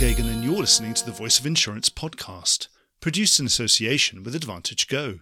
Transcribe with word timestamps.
Geoghegan, 0.00 0.32
and 0.32 0.42
you're 0.42 0.54
listening 0.54 0.94
to 0.94 1.04
the 1.04 1.12
Voice 1.12 1.38
of 1.38 1.44
Insurance 1.44 1.90
podcast, 1.90 2.68
produced 3.02 3.38
in 3.38 3.44
association 3.44 4.22
with 4.22 4.34
Advantage 4.34 4.88
Go. 4.88 5.18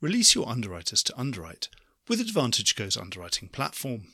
Release 0.00 0.34
your 0.34 0.48
underwriters 0.48 1.04
to 1.04 1.16
underwrite 1.16 1.68
with 2.08 2.20
Advantage 2.20 2.74
Go's 2.74 2.96
underwriting 2.96 3.48
platform. 3.48 4.08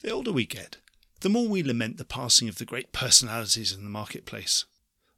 The 0.00 0.10
older 0.10 0.32
we 0.32 0.46
get, 0.46 0.78
the 1.20 1.28
more 1.28 1.46
we 1.46 1.62
lament 1.62 1.96
the 1.96 2.04
passing 2.04 2.48
of 2.48 2.58
the 2.58 2.64
great 2.64 2.90
personalities 2.90 3.72
in 3.72 3.84
the 3.84 3.88
marketplace. 3.88 4.64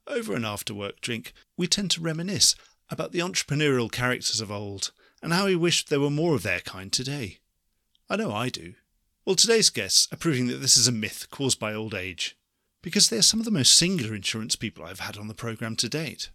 Over 0.06 0.34
an 0.34 0.44
after 0.44 0.74
work 0.74 1.00
drink, 1.00 1.32
we 1.56 1.66
tend 1.66 1.90
to 1.92 2.02
reminisce 2.02 2.54
about 2.90 3.12
the 3.12 3.20
entrepreneurial 3.20 3.90
characters 3.90 4.42
of 4.42 4.52
old 4.52 4.92
and 5.22 5.32
how 5.32 5.46
we 5.46 5.56
wish 5.56 5.86
there 5.86 6.00
were 6.00 6.10
more 6.10 6.34
of 6.34 6.42
their 6.42 6.60
kind 6.60 6.92
today. 6.92 7.38
I 8.10 8.16
know 8.16 8.30
I 8.30 8.50
do. 8.50 8.74
Well, 9.24 9.36
today's 9.36 9.70
guests 9.70 10.06
are 10.12 10.18
proving 10.18 10.48
that 10.48 10.58
this 10.58 10.76
is 10.76 10.86
a 10.86 10.92
myth 10.92 11.28
caused 11.30 11.58
by 11.58 11.72
old 11.72 11.94
age, 11.94 12.36
because 12.86 13.08
they 13.08 13.18
are 13.18 13.22
some 13.22 13.40
of 13.40 13.44
the 13.44 13.50
most 13.50 13.74
singular 13.74 14.14
insurance 14.14 14.54
people 14.54 14.84
I've 14.84 15.00
had 15.00 15.18
on 15.18 15.26
the 15.26 15.34
programme 15.34 15.74
to 15.74 15.88
date. 15.88 16.30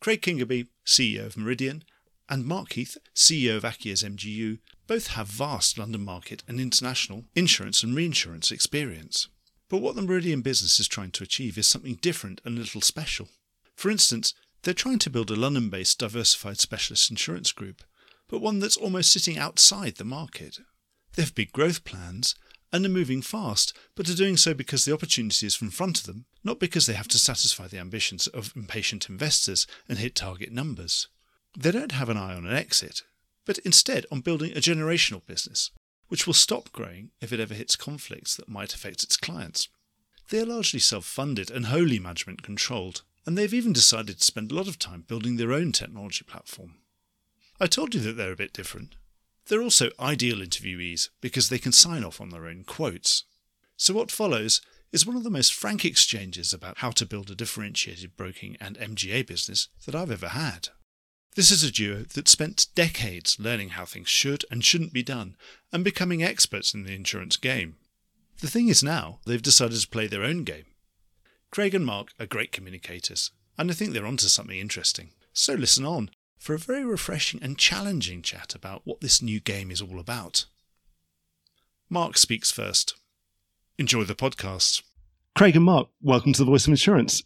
Craig 0.00 0.22
Kingaby, 0.22 0.66
CEO 0.84 1.24
of 1.26 1.36
Meridian, 1.36 1.84
and 2.28 2.44
Mark 2.44 2.72
Heath, 2.72 2.98
CEO 3.14 3.58
of 3.58 3.62
Acies 3.62 4.02
MGU, 4.02 4.58
both 4.88 5.06
have 5.10 5.28
vast 5.28 5.78
London 5.78 6.04
market 6.04 6.42
and 6.48 6.58
international 6.58 7.26
insurance 7.36 7.84
and 7.84 7.94
reinsurance 7.94 8.50
experience. 8.50 9.28
But 9.68 9.80
what 9.80 9.94
the 9.94 10.02
Meridian 10.02 10.40
business 10.40 10.80
is 10.80 10.88
trying 10.88 11.12
to 11.12 11.22
achieve 11.22 11.56
is 11.56 11.68
something 11.68 11.94
different 12.02 12.40
and 12.44 12.58
a 12.58 12.60
little 12.60 12.80
special. 12.80 13.28
For 13.76 13.88
instance, 13.88 14.34
they're 14.64 14.74
trying 14.74 14.98
to 14.98 15.10
build 15.10 15.30
a 15.30 15.36
London 15.36 15.70
based 15.70 16.00
diversified 16.00 16.58
specialist 16.58 17.08
insurance 17.08 17.52
group, 17.52 17.84
but 18.28 18.40
one 18.40 18.58
that's 18.58 18.76
almost 18.76 19.12
sitting 19.12 19.38
outside 19.38 19.94
the 19.94 20.04
market. 20.04 20.58
They 21.14 21.22
have 21.22 21.36
big 21.36 21.52
growth 21.52 21.84
plans 21.84 22.34
and 22.72 22.84
are 22.84 22.90
moving 22.90 23.22
fast, 23.22 23.76
but 23.94 24.08
are 24.08 24.14
doing 24.14 24.36
so 24.36 24.54
because 24.54 24.84
the 24.84 24.92
opportunity 24.92 25.46
is 25.46 25.60
in 25.60 25.70
front 25.70 26.00
of 26.00 26.06
them, 26.06 26.26
not 26.44 26.60
because 26.60 26.86
they 26.86 26.92
have 26.94 27.08
to 27.08 27.18
satisfy 27.18 27.66
the 27.66 27.78
ambitions 27.78 28.26
of 28.28 28.52
impatient 28.54 29.08
investors 29.08 29.66
and 29.88 29.98
hit 29.98 30.14
target 30.14 30.52
numbers. 30.52 31.08
They 31.56 31.70
don't 31.70 31.92
have 31.92 32.08
an 32.08 32.16
eye 32.16 32.34
on 32.34 32.46
an 32.46 32.54
exit, 32.54 33.02
but 33.46 33.58
instead 33.58 34.04
on 34.12 34.20
building 34.20 34.52
a 34.52 34.60
generational 34.60 35.24
business, 35.26 35.70
which 36.08 36.26
will 36.26 36.34
stop 36.34 36.72
growing 36.72 37.10
if 37.20 37.32
it 37.32 37.40
ever 37.40 37.54
hits 37.54 37.76
conflicts 37.76 38.36
that 38.36 38.48
might 38.48 38.74
affect 38.74 39.02
its 39.02 39.16
clients. 39.16 39.68
They 40.30 40.40
are 40.40 40.46
largely 40.46 40.80
self 40.80 41.06
funded 41.06 41.50
and 41.50 41.66
wholly 41.66 41.98
management 41.98 42.42
controlled, 42.42 43.02
and 43.24 43.36
they've 43.36 43.54
even 43.54 43.72
decided 43.72 44.18
to 44.18 44.24
spend 44.24 44.50
a 44.50 44.54
lot 44.54 44.68
of 44.68 44.78
time 44.78 45.04
building 45.06 45.36
their 45.36 45.52
own 45.52 45.72
technology 45.72 46.24
platform. 46.24 46.74
I 47.60 47.66
told 47.66 47.94
you 47.94 48.00
that 48.02 48.12
they're 48.16 48.32
a 48.32 48.36
bit 48.36 48.52
different. 48.52 48.94
They're 49.48 49.62
also 49.62 49.90
ideal 49.98 50.38
interviewees 50.38 51.08
because 51.20 51.48
they 51.48 51.58
can 51.58 51.72
sign 51.72 52.04
off 52.04 52.20
on 52.20 52.30
their 52.30 52.46
own 52.46 52.64
quotes. 52.64 53.24
So, 53.76 53.94
what 53.94 54.10
follows 54.10 54.60
is 54.92 55.06
one 55.06 55.16
of 55.16 55.24
the 55.24 55.30
most 55.30 55.54
frank 55.54 55.84
exchanges 55.84 56.52
about 56.52 56.78
how 56.78 56.90
to 56.90 57.06
build 57.06 57.30
a 57.30 57.34
differentiated 57.34 58.16
broking 58.16 58.56
and 58.60 58.78
MGA 58.78 59.26
business 59.26 59.68
that 59.86 59.94
I've 59.94 60.10
ever 60.10 60.28
had. 60.28 60.68
This 61.34 61.50
is 61.50 61.62
a 61.62 61.70
duo 61.70 62.04
that 62.14 62.28
spent 62.28 62.66
decades 62.74 63.38
learning 63.38 63.70
how 63.70 63.84
things 63.84 64.08
should 64.08 64.44
and 64.50 64.64
shouldn't 64.64 64.92
be 64.92 65.02
done 65.02 65.36
and 65.72 65.84
becoming 65.84 66.22
experts 66.22 66.74
in 66.74 66.84
the 66.84 66.94
insurance 66.94 67.36
game. 67.36 67.76
The 68.40 68.48
thing 68.48 68.68
is 68.68 68.82
now, 68.82 69.20
they've 69.26 69.42
decided 69.42 69.80
to 69.80 69.88
play 69.88 70.06
their 70.06 70.24
own 70.24 70.44
game. 70.44 70.66
Craig 71.50 71.74
and 71.74 71.86
Mark 71.86 72.08
are 72.18 72.26
great 72.26 72.52
communicators, 72.52 73.30
and 73.56 73.70
I 73.70 73.74
think 73.74 73.92
they're 73.92 74.06
onto 74.06 74.28
something 74.28 74.58
interesting. 74.58 75.10
So 75.32 75.54
listen 75.54 75.84
on 75.84 76.10
for 76.38 76.54
a 76.54 76.58
very 76.58 76.84
refreshing 76.84 77.42
and 77.42 77.58
challenging 77.58 78.22
chat 78.22 78.54
about 78.54 78.82
what 78.84 79.00
this 79.00 79.20
new 79.20 79.40
game 79.40 79.70
is 79.70 79.82
all 79.82 79.98
about. 79.98 80.46
Mark 81.90 82.16
speaks 82.16 82.50
first. 82.50 82.94
Enjoy 83.76 84.04
the 84.04 84.14
podcast. 84.14 84.82
Craig 85.34 85.56
and 85.56 85.64
Mark, 85.64 85.88
welcome 86.00 86.32
to 86.32 86.44
the 86.44 86.50
Voice 86.50 86.66
of 86.66 86.70
Insurance. 86.70 87.22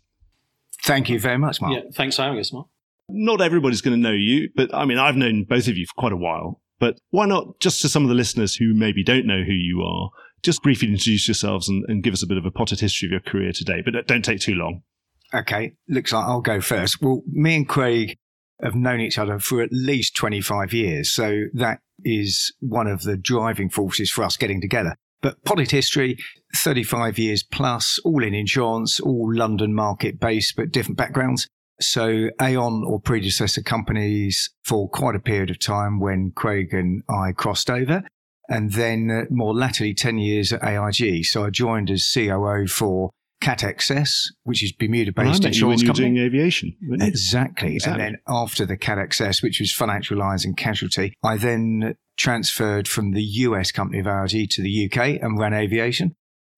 Thank 0.84 1.08
you 1.08 1.20
very 1.20 1.38
much, 1.38 1.60
Mark. 1.60 1.74
Yeah, 1.74 1.90
thanks 1.94 2.16
for 2.16 2.22
having 2.22 2.38
us, 2.38 2.52
Mark. 2.52 2.66
Not 3.08 3.40
everybody's 3.40 3.80
going 3.80 3.96
to 3.96 4.02
know 4.02 4.14
you, 4.14 4.50
but 4.56 4.74
I 4.74 4.84
mean, 4.84 4.98
I've 4.98 5.16
known 5.16 5.44
both 5.44 5.68
of 5.68 5.76
you 5.76 5.86
for 5.86 6.00
quite 6.00 6.12
a 6.12 6.16
while. 6.16 6.60
But 6.78 6.98
why 7.10 7.26
not, 7.26 7.60
just 7.60 7.80
to 7.82 7.88
some 7.88 8.02
of 8.02 8.08
the 8.08 8.14
listeners 8.14 8.56
who 8.56 8.74
maybe 8.74 9.04
don't 9.04 9.26
know 9.26 9.42
who 9.44 9.52
you 9.52 9.82
are, 9.82 10.10
just 10.42 10.62
briefly 10.62 10.88
introduce 10.88 11.28
yourselves 11.28 11.68
and, 11.68 11.84
and 11.88 12.02
give 12.02 12.12
us 12.12 12.22
a 12.22 12.26
bit 12.26 12.38
of 12.38 12.44
a 12.44 12.50
potted 12.50 12.80
history 12.80 13.06
of 13.06 13.12
your 13.12 13.20
career 13.20 13.52
today, 13.52 13.82
but 13.84 14.06
don't 14.06 14.24
take 14.24 14.40
too 14.40 14.54
long. 14.54 14.82
Okay, 15.32 15.74
looks 15.88 16.12
like 16.12 16.24
I'll 16.24 16.40
go 16.40 16.60
first. 16.60 17.00
Well, 17.00 17.22
me 17.30 17.56
and 17.56 17.68
Craig 17.68 18.18
have 18.62 18.74
known 18.74 19.00
each 19.00 19.18
other 19.18 19.38
for 19.38 19.62
at 19.62 19.72
least 19.72 20.16
25 20.16 20.72
years. 20.72 21.10
So 21.10 21.44
that 21.54 21.80
is 22.04 22.52
one 22.60 22.86
of 22.86 23.02
the 23.02 23.16
driving 23.16 23.68
forces 23.68 24.10
for 24.10 24.24
us 24.24 24.36
getting 24.36 24.60
together. 24.60 24.94
But 25.20 25.44
potted 25.44 25.70
history, 25.70 26.18
35 26.56 27.18
years 27.18 27.42
plus, 27.42 27.98
all 28.04 28.24
in 28.24 28.34
insurance, 28.34 28.98
all 28.98 29.32
London 29.32 29.74
market 29.74 30.18
based, 30.18 30.56
but 30.56 30.72
different 30.72 30.98
backgrounds. 30.98 31.46
So 31.80 32.28
Aon 32.40 32.84
or 32.84 33.00
predecessor 33.00 33.62
companies 33.62 34.50
for 34.64 34.88
quite 34.88 35.16
a 35.16 35.20
period 35.20 35.50
of 35.50 35.58
time 35.58 36.00
when 36.00 36.32
Craig 36.34 36.72
and 36.72 37.02
I 37.08 37.32
crossed 37.32 37.70
over. 37.70 38.02
And 38.48 38.72
then 38.72 39.10
uh, 39.10 39.24
more 39.30 39.54
latterly, 39.54 39.94
10 39.94 40.18
years 40.18 40.52
at 40.52 40.62
AIG. 40.62 41.24
So 41.24 41.44
I 41.44 41.50
joined 41.50 41.90
as 41.90 42.10
COO 42.12 42.66
for 42.66 43.10
Cat 43.42 43.58
XS, 43.58 44.28
which 44.44 44.62
is 44.62 44.70
Bermuda 44.70 45.12
based 45.12 45.44
insurance 45.44 45.58
you 45.60 45.66
when 45.66 45.78
you 45.80 45.86
company. 45.86 46.08
doing 46.10 46.18
aviation. 46.18 46.76
Exactly. 47.00 47.74
Exactly. 47.74 48.04
And 48.04 48.14
then 48.14 48.20
after 48.28 48.64
the 48.64 48.76
Cat 48.76 48.98
XS, 48.98 49.42
which 49.42 49.58
was 49.58 49.72
financial 49.72 50.16
lines 50.16 50.44
and 50.44 50.56
casualty, 50.56 51.14
I 51.24 51.36
then 51.36 51.96
transferred 52.16 52.86
from 52.86 53.10
the 53.10 53.22
US 53.22 53.72
company 53.72 53.98
of 53.98 54.06
AIG 54.06 54.48
to 54.50 54.62
the 54.62 54.86
UK 54.86 55.20
and 55.20 55.40
ran 55.40 55.52
aviation. 55.54 56.14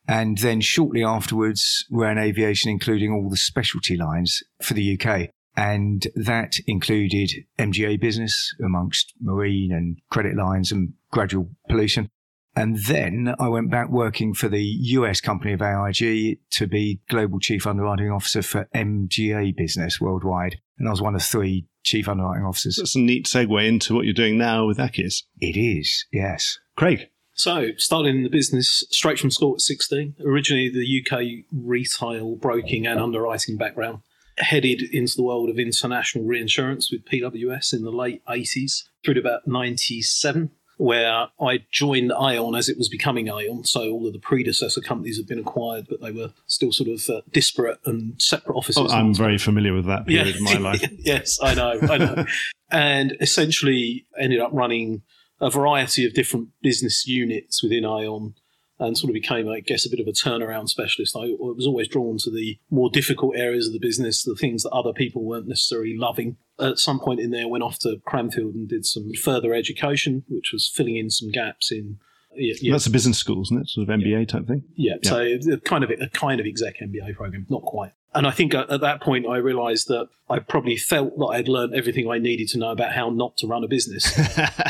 And 0.06 0.36
then 0.36 0.60
shortly 0.60 1.02
afterwards, 1.02 1.86
ran 1.90 2.18
aviation, 2.18 2.70
including 2.70 3.12
all 3.12 3.30
the 3.30 3.38
specialty 3.38 3.96
lines 3.96 4.42
for 4.62 4.74
the 4.74 5.00
UK. 5.00 5.30
And 5.56 6.06
that 6.14 6.56
included 6.66 7.30
MGA 7.58 7.98
business 7.98 8.54
amongst 8.62 9.14
marine 9.22 9.72
and 9.72 9.96
credit 10.10 10.36
lines 10.36 10.70
and 10.70 10.92
gradual 11.10 11.48
pollution. 11.70 12.10
And 12.56 12.78
then 12.86 13.34
I 13.38 13.48
went 13.48 13.70
back 13.70 13.88
working 13.88 14.32
for 14.32 14.48
the 14.48 14.62
US 14.62 15.20
company 15.20 15.52
of 15.54 15.62
AIG 15.62 16.38
to 16.52 16.66
be 16.66 17.00
global 17.08 17.40
chief 17.40 17.66
underwriting 17.66 18.10
officer 18.10 18.42
for 18.42 18.68
MGA 18.74 19.56
business 19.56 20.00
worldwide. 20.00 20.60
And 20.78 20.88
I 20.88 20.90
was 20.90 21.02
one 21.02 21.14
of 21.14 21.22
three 21.22 21.66
chief 21.82 22.08
underwriting 22.08 22.44
officers. 22.44 22.76
That's 22.76 22.96
a 22.96 23.00
neat 23.00 23.26
segue 23.26 23.66
into 23.66 23.94
what 23.94 24.04
you're 24.04 24.14
doing 24.14 24.38
now 24.38 24.66
with 24.66 24.78
Acies. 24.78 25.22
It 25.40 25.56
is, 25.56 26.06
yes. 26.12 26.58
Craig, 26.76 27.08
So, 27.34 27.68
starting 27.76 28.16
in 28.16 28.22
the 28.22 28.28
business 28.28 28.84
straight 28.90 29.18
from 29.18 29.30
school 29.30 29.54
at 29.54 29.60
16. 29.60 30.16
Originally, 30.24 30.70
the 30.70 31.02
UK 31.02 31.44
retail 31.52 32.36
broking 32.36 32.86
and 32.86 33.00
underwriting 33.00 33.56
background. 33.56 34.00
Headed 34.38 34.82
into 34.92 35.14
the 35.16 35.22
world 35.22 35.48
of 35.48 35.58
international 35.58 36.24
reinsurance 36.24 36.90
with 36.90 37.04
PWS 37.04 37.72
in 37.72 37.82
the 37.82 37.92
late 37.92 38.24
80s 38.26 38.84
through 39.04 39.14
to 39.14 39.20
about 39.20 39.46
97, 39.46 40.50
where 40.76 41.28
I 41.40 41.64
joined 41.70 42.12
Aon 42.12 42.54
as 42.54 42.68
it 42.68 42.76
was 42.76 42.88
becoming 42.88 43.28
Aon. 43.28 43.64
So, 43.64 43.90
all 43.90 44.06
of 44.06 44.12
the 44.12 44.18
predecessor 44.18 44.80
companies 44.80 45.16
had 45.16 45.26
been 45.26 45.38
acquired, 45.38 45.86
but 45.88 46.00
they 46.00 46.10
were 46.10 46.32
still 46.46 46.72
sort 46.72 46.88
of 46.88 47.08
uh, 47.08 47.22
disparate 47.32 47.80
and 47.84 48.20
separate 48.20 48.56
offices. 48.56 48.90
oh, 48.90 48.94
I'm 48.94 49.14
very 49.14 49.38
familiar 49.38 49.74
with 49.74 49.86
that 49.86 50.06
period 50.06 50.36
of 50.36 50.42
my 50.42 50.54
life. 50.58 50.88
yes, 50.98 51.38
I 51.42 51.54
know, 51.54 51.78
I 51.82 51.98
know. 51.98 52.24
and 52.70 53.16
essentially 53.20 54.06
ended 54.18 54.40
up 54.40 54.50
running 54.52 55.02
a 55.40 55.50
variety 55.50 56.04
of 56.06 56.14
different 56.14 56.48
business 56.62 57.06
units 57.06 57.62
within 57.62 57.84
Aon 57.84 58.34
and 58.78 58.98
sort 58.98 59.10
of 59.10 59.14
became, 59.14 59.48
I 59.48 59.60
guess, 59.60 59.86
a 59.86 59.90
bit 59.90 60.00
of 60.00 60.08
a 60.08 60.12
turnaround 60.12 60.68
specialist. 60.68 61.16
I, 61.16 61.34
was 61.38 61.66
always 61.66 61.88
drawn 61.88 62.18
to 62.18 62.30
the 62.30 62.58
more 62.70 62.90
difficult 62.90 63.36
areas 63.36 63.66
of 63.66 63.72
the 63.72 63.78
business, 63.78 64.22
the 64.22 64.34
things 64.34 64.62
that 64.62 64.70
other 64.70 64.92
people 64.92 65.24
weren't 65.24 65.48
necessarily 65.48 65.96
loving. 65.96 66.36
At 66.58 66.78
some 66.78 66.98
point 66.98 67.20
in 67.20 67.30
there, 67.30 67.48
went 67.48 67.64
off 67.64 67.78
to 67.80 67.98
Cranfield 68.04 68.54
and 68.54 68.68
did 68.68 68.84
some 68.84 69.12
further 69.14 69.54
education, 69.54 70.24
which 70.28 70.50
was 70.52 70.70
filling 70.74 70.96
in 70.96 71.10
some 71.10 71.30
gaps 71.30 71.70
in. 71.70 71.98
Yeah, 72.36 72.54
yeah, 72.60 72.72
That's 72.72 72.86
a 72.86 72.90
business 72.90 73.18
school, 73.18 73.42
isn't 73.42 73.62
it? 73.62 73.68
Sort 73.68 73.88
of 73.88 74.00
MBA 74.00 74.28
type 74.28 74.46
thing. 74.46 74.64
yeah, 74.76 74.94
so 75.02 75.20
a 75.20 75.56
kind 75.58 75.84
of 75.84 75.90
a 75.90 76.08
kind 76.10 76.40
of 76.40 76.46
exec 76.46 76.78
MBA 76.80 77.16
program, 77.16 77.46
not 77.48 77.62
quite. 77.62 77.92
And 78.14 78.28
I 78.28 78.30
think 78.30 78.54
at, 78.54 78.70
at 78.70 78.80
that 78.80 79.02
point, 79.02 79.26
I 79.26 79.38
realised 79.38 79.88
that 79.88 80.08
I 80.30 80.38
probably 80.38 80.76
felt 80.76 81.18
that 81.18 81.26
I'd 81.26 81.48
learned 81.48 81.74
everything 81.74 82.08
I 82.08 82.18
needed 82.18 82.48
to 82.50 82.58
know 82.58 82.70
about 82.70 82.92
how 82.92 83.10
not 83.10 83.36
to 83.38 83.46
run 83.46 83.64
a 83.64 83.68
business. 83.68 84.16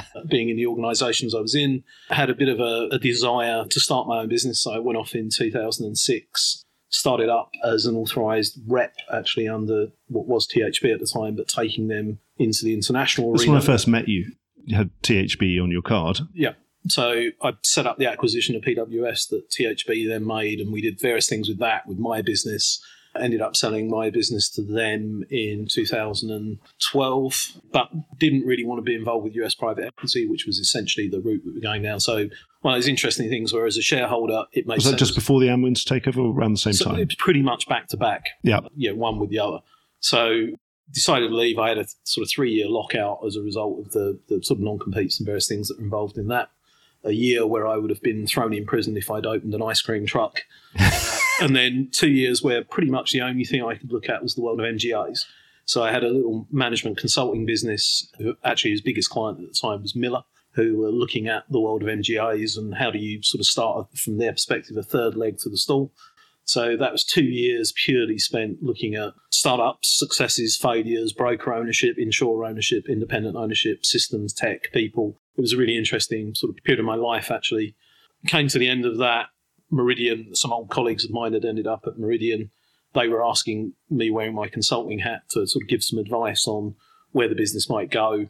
Being 0.30 0.48
in 0.48 0.56
the 0.56 0.66
organisations 0.66 1.34
I 1.34 1.40
was 1.40 1.54
in, 1.54 1.84
I 2.08 2.14
had 2.14 2.30
a 2.30 2.34
bit 2.34 2.48
of 2.48 2.58
a, 2.58 2.88
a 2.92 2.98
desire 2.98 3.66
to 3.66 3.80
start 3.80 4.08
my 4.08 4.20
own 4.20 4.28
business. 4.28 4.62
So 4.62 4.72
I 4.72 4.78
went 4.78 4.96
off 4.96 5.14
in 5.14 5.28
2006, 5.28 6.64
started 6.88 7.28
up 7.28 7.50
as 7.62 7.84
an 7.84 7.96
authorised 7.96 8.58
rep, 8.66 8.94
actually 9.12 9.46
under 9.46 9.88
what 10.06 10.26
was 10.26 10.48
THB 10.48 10.94
at 10.94 11.00
the 11.00 11.06
time, 11.06 11.36
but 11.36 11.46
taking 11.46 11.88
them 11.88 12.20
into 12.38 12.64
the 12.64 12.72
international 12.72 13.32
That's 13.32 13.42
arena. 13.42 13.52
when 13.52 13.62
I 13.62 13.64
first 13.64 13.86
met 13.86 14.08
you. 14.08 14.32
You 14.64 14.78
had 14.78 14.90
THB 15.02 15.62
on 15.62 15.70
your 15.70 15.82
card. 15.82 16.20
Yeah. 16.32 16.54
So 16.88 17.28
I 17.42 17.52
set 17.62 17.86
up 17.86 17.96
the 17.98 18.06
acquisition 18.06 18.54
of 18.56 18.62
PWS 18.62 19.28
that 19.30 19.48
THB 19.50 20.06
then 20.08 20.26
made, 20.26 20.60
and 20.60 20.72
we 20.72 20.80
did 20.82 21.00
various 21.00 21.28
things 21.28 21.48
with 21.48 21.58
that, 21.58 21.86
with 21.86 21.98
my 21.98 22.20
business, 22.20 22.84
ended 23.18 23.40
up 23.40 23.54
selling 23.56 23.88
my 23.88 24.10
business 24.10 24.50
to 24.50 24.60
them 24.62 25.24
in 25.30 25.66
2012, 25.70 27.36
but 27.72 27.88
didn't 28.18 28.44
really 28.44 28.64
want 28.64 28.78
to 28.78 28.82
be 28.82 28.94
involved 28.94 29.24
with 29.24 29.34
US 29.36 29.54
private 29.54 29.84
equity, 29.84 30.26
which 30.28 30.46
was 30.46 30.58
essentially 30.58 31.08
the 31.08 31.20
route 31.20 31.42
we 31.44 31.52
were 31.52 31.60
going 31.60 31.82
down. 31.82 32.00
So 32.00 32.28
one 32.62 32.74
of 32.74 32.78
those 32.78 32.88
interesting 32.88 33.28
things 33.28 33.52
where 33.52 33.66
as 33.66 33.76
a 33.76 33.82
shareholder, 33.82 34.44
it 34.52 34.66
makes 34.66 34.78
Was 34.78 34.84
that 34.84 34.90
sense. 34.98 35.00
just 35.10 35.14
before 35.14 35.40
the 35.40 35.46
Amwins 35.48 35.84
takeover 35.84 36.18
or 36.18 36.32
around 36.38 36.52
the 36.54 36.58
same 36.58 36.72
So 36.72 36.86
time? 36.86 36.98
it's 37.00 37.14
pretty 37.14 37.42
much 37.42 37.68
back 37.68 37.88
to 37.88 37.96
back. 37.96 38.26
Yeah. 38.42 38.60
Yeah, 38.76 38.92
one 38.92 39.18
with 39.18 39.30
the 39.30 39.38
other. 39.38 39.58
So 40.00 40.46
decided 40.92 41.28
to 41.28 41.34
leave. 41.34 41.58
I 41.58 41.68
had 41.70 41.78
a 41.78 41.86
sort 42.04 42.24
of 42.26 42.30
three 42.30 42.52
year 42.52 42.68
lockout 42.68 43.20
as 43.26 43.36
a 43.36 43.42
result 43.42 43.78
of 43.86 43.92
the, 43.92 44.18
the 44.28 44.42
sort 44.42 44.58
of 44.58 44.64
non 44.64 44.78
competes 44.78 45.18
and 45.18 45.26
various 45.26 45.48
things 45.48 45.68
that 45.68 45.78
were 45.78 45.84
involved 45.84 46.18
in 46.18 46.28
that. 46.28 46.50
A 47.04 47.12
year 47.12 47.46
where 47.46 47.66
I 47.66 47.76
would 47.76 47.90
have 47.90 48.02
been 48.02 48.26
thrown 48.26 48.54
in 48.54 48.66
prison 48.66 48.96
if 48.96 49.10
I'd 49.10 49.26
opened 49.26 49.54
an 49.54 49.62
ice 49.62 49.82
cream 49.82 50.06
truck. 50.06 50.42
and 51.40 51.54
then 51.54 51.88
two 51.92 52.10
years 52.10 52.42
where 52.42 52.64
pretty 52.64 52.90
much 52.90 53.12
the 53.12 53.20
only 53.20 53.44
thing 53.44 53.62
I 53.62 53.74
could 53.74 53.92
look 53.92 54.08
at 54.08 54.22
was 54.22 54.34
the 54.34 54.42
world 54.42 54.60
of 54.60 54.66
MGAs. 54.66 55.20
So 55.66 55.82
I 55.82 55.92
had 55.92 56.04
a 56.04 56.10
little 56.10 56.46
management 56.50 56.98
consulting 56.98 57.46
business. 57.46 58.10
Who 58.18 58.34
actually, 58.44 58.72
his 58.72 58.80
biggest 58.80 59.10
client 59.10 59.40
at 59.40 59.46
the 59.46 59.58
time 59.58 59.82
was 59.82 59.96
Miller, 59.96 60.22
who 60.52 60.78
were 60.78 60.90
looking 60.90 61.26
at 61.28 61.44
the 61.50 61.60
world 61.60 61.82
of 61.82 61.88
MGAs 61.88 62.56
and 62.56 62.74
how 62.74 62.90
do 62.90 62.98
you 62.98 63.22
sort 63.22 63.40
of 63.40 63.46
start 63.46 63.98
from 63.98 64.18
their 64.18 64.32
perspective 64.32 64.76
a 64.76 64.82
third 64.82 65.16
leg 65.16 65.38
to 65.38 65.48
the 65.48 65.56
stool. 65.56 65.92
So 66.44 66.76
that 66.76 66.92
was 66.92 67.04
two 67.04 67.24
years 67.24 67.72
purely 67.84 68.18
spent 68.18 68.62
looking 68.62 68.94
at 68.94 69.14
startups, 69.30 69.98
successes, 69.98 70.56
failures, 70.56 71.12
broker 71.12 71.54
ownership, 71.54 71.96
insurer 71.98 72.44
ownership, 72.44 72.84
independent 72.88 73.36
ownership, 73.36 73.86
systems, 73.86 74.32
tech, 74.34 74.70
people. 74.72 75.18
It 75.36 75.40
was 75.40 75.52
a 75.52 75.56
really 75.56 75.76
interesting 75.76 76.34
sort 76.34 76.50
of 76.56 76.62
period 76.64 76.80
of 76.80 76.86
my 76.86 76.94
life, 76.94 77.30
actually. 77.30 77.74
Came 78.26 78.48
to 78.48 78.58
the 78.58 78.68
end 78.68 78.84
of 78.86 78.98
that. 78.98 79.26
Meridian, 79.70 80.34
some 80.34 80.52
old 80.52 80.70
colleagues 80.70 81.04
of 81.04 81.10
mine 81.10 81.32
had 81.32 81.44
ended 81.44 81.66
up 81.66 81.84
at 81.86 81.98
Meridian. 81.98 82.50
They 82.92 83.08
were 83.08 83.24
asking 83.24 83.72
me 83.90 84.10
wearing 84.10 84.34
my 84.34 84.48
consulting 84.48 85.00
hat 85.00 85.22
to 85.30 85.46
sort 85.46 85.62
of 85.62 85.68
give 85.68 85.82
some 85.82 85.98
advice 85.98 86.46
on 86.46 86.76
where 87.10 87.28
the 87.28 87.34
business 87.34 87.68
might 87.68 87.90
go, 87.90 88.28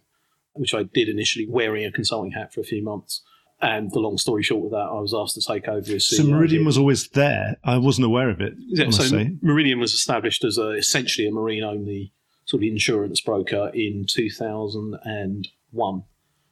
which 0.54 0.74
I 0.74 0.84
did 0.84 1.08
initially 1.08 1.46
wearing 1.48 1.84
a 1.84 1.92
consulting 1.92 2.32
hat 2.32 2.52
for 2.52 2.60
a 2.60 2.64
few 2.64 2.82
months. 2.82 3.22
And 3.60 3.90
the 3.92 4.00
long 4.00 4.18
story 4.18 4.42
short 4.42 4.66
of 4.66 4.70
that, 4.72 4.88
I 4.90 5.00
was 5.00 5.14
asked 5.14 5.34
to 5.36 5.40
take 5.40 5.68
over 5.68 5.92
as 5.92 6.04
CEO. 6.04 6.16
So 6.16 6.24
Meridian 6.24 6.64
was 6.64 6.76
always 6.76 7.08
there. 7.08 7.56
I 7.64 7.78
wasn't 7.78 8.06
aware 8.06 8.28
of 8.30 8.40
it. 8.40 8.54
Yeah, 8.58 8.90
so. 8.90 9.24
Meridian 9.42 9.78
was 9.78 9.92
established 9.92 10.44
as 10.44 10.58
a, 10.58 10.70
essentially 10.72 11.28
a 11.28 11.30
marine 11.30 11.62
only 11.62 12.12
sort 12.46 12.62
of 12.62 12.68
insurance 12.68 13.20
broker 13.20 13.70
in 13.72 14.06
2001. 14.08 16.02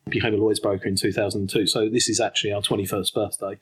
Became 0.09 0.35
a 0.35 0.37
Lloyd's 0.37 0.61
broker 0.61 0.89
in 0.89 0.97
2002. 0.97 1.67
So 1.67 1.89
this 1.89 2.09
is 2.09 2.21
actually 2.21 2.53
our 2.53 2.61
21st 2.61 3.15
birthday. 3.15 3.59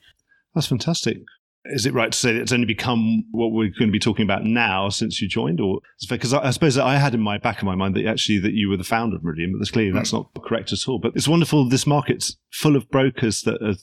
That's 0.55 0.67
fantastic. 0.67 1.19
Is 1.65 1.85
it 1.85 1.93
right 1.93 2.11
to 2.11 2.17
say 2.17 2.33
that 2.33 2.41
it's 2.41 2.51
only 2.51 2.65
become 2.65 3.23
what 3.31 3.51
we're 3.51 3.69
going 3.69 3.87
to 3.89 3.91
be 3.91 3.99
talking 3.99 4.23
about 4.23 4.43
now 4.43 4.89
since 4.89 5.21
you 5.21 5.27
joined, 5.27 5.61
or 5.61 5.79
because 6.09 6.33
I, 6.33 6.47
I 6.47 6.49
suppose 6.49 6.75
I 6.79 6.95
had 6.95 7.13
in 7.13 7.21
my 7.21 7.37
back 7.37 7.59
of 7.59 7.65
my 7.65 7.75
mind 7.75 7.95
that 7.95 8.07
actually 8.07 8.39
that 8.39 8.53
you 8.53 8.67
were 8.67 8.77
the 8.77 8.83
founder 8.83 9.15
of 9.17 9.23
Meridian, 9.23 9.51
but 9.53 9.59
that's 9.59 9.69
clearly 9.69 9.91
that's 9.91 10.11
not 10.11 10.31
correct 10.43 10.73
at 10.73 10.79
all. 10.87 10.97
But 10.97 11.11
it's 11.15 11.27
wonderful. 11.27 11.69
This 11.69 11.85
market's 11.85 12.35
full 12.51 12.75
of 12.75 12.89
brokers 12.89 13.43
that 13.43 13.61
are 13.61 13.75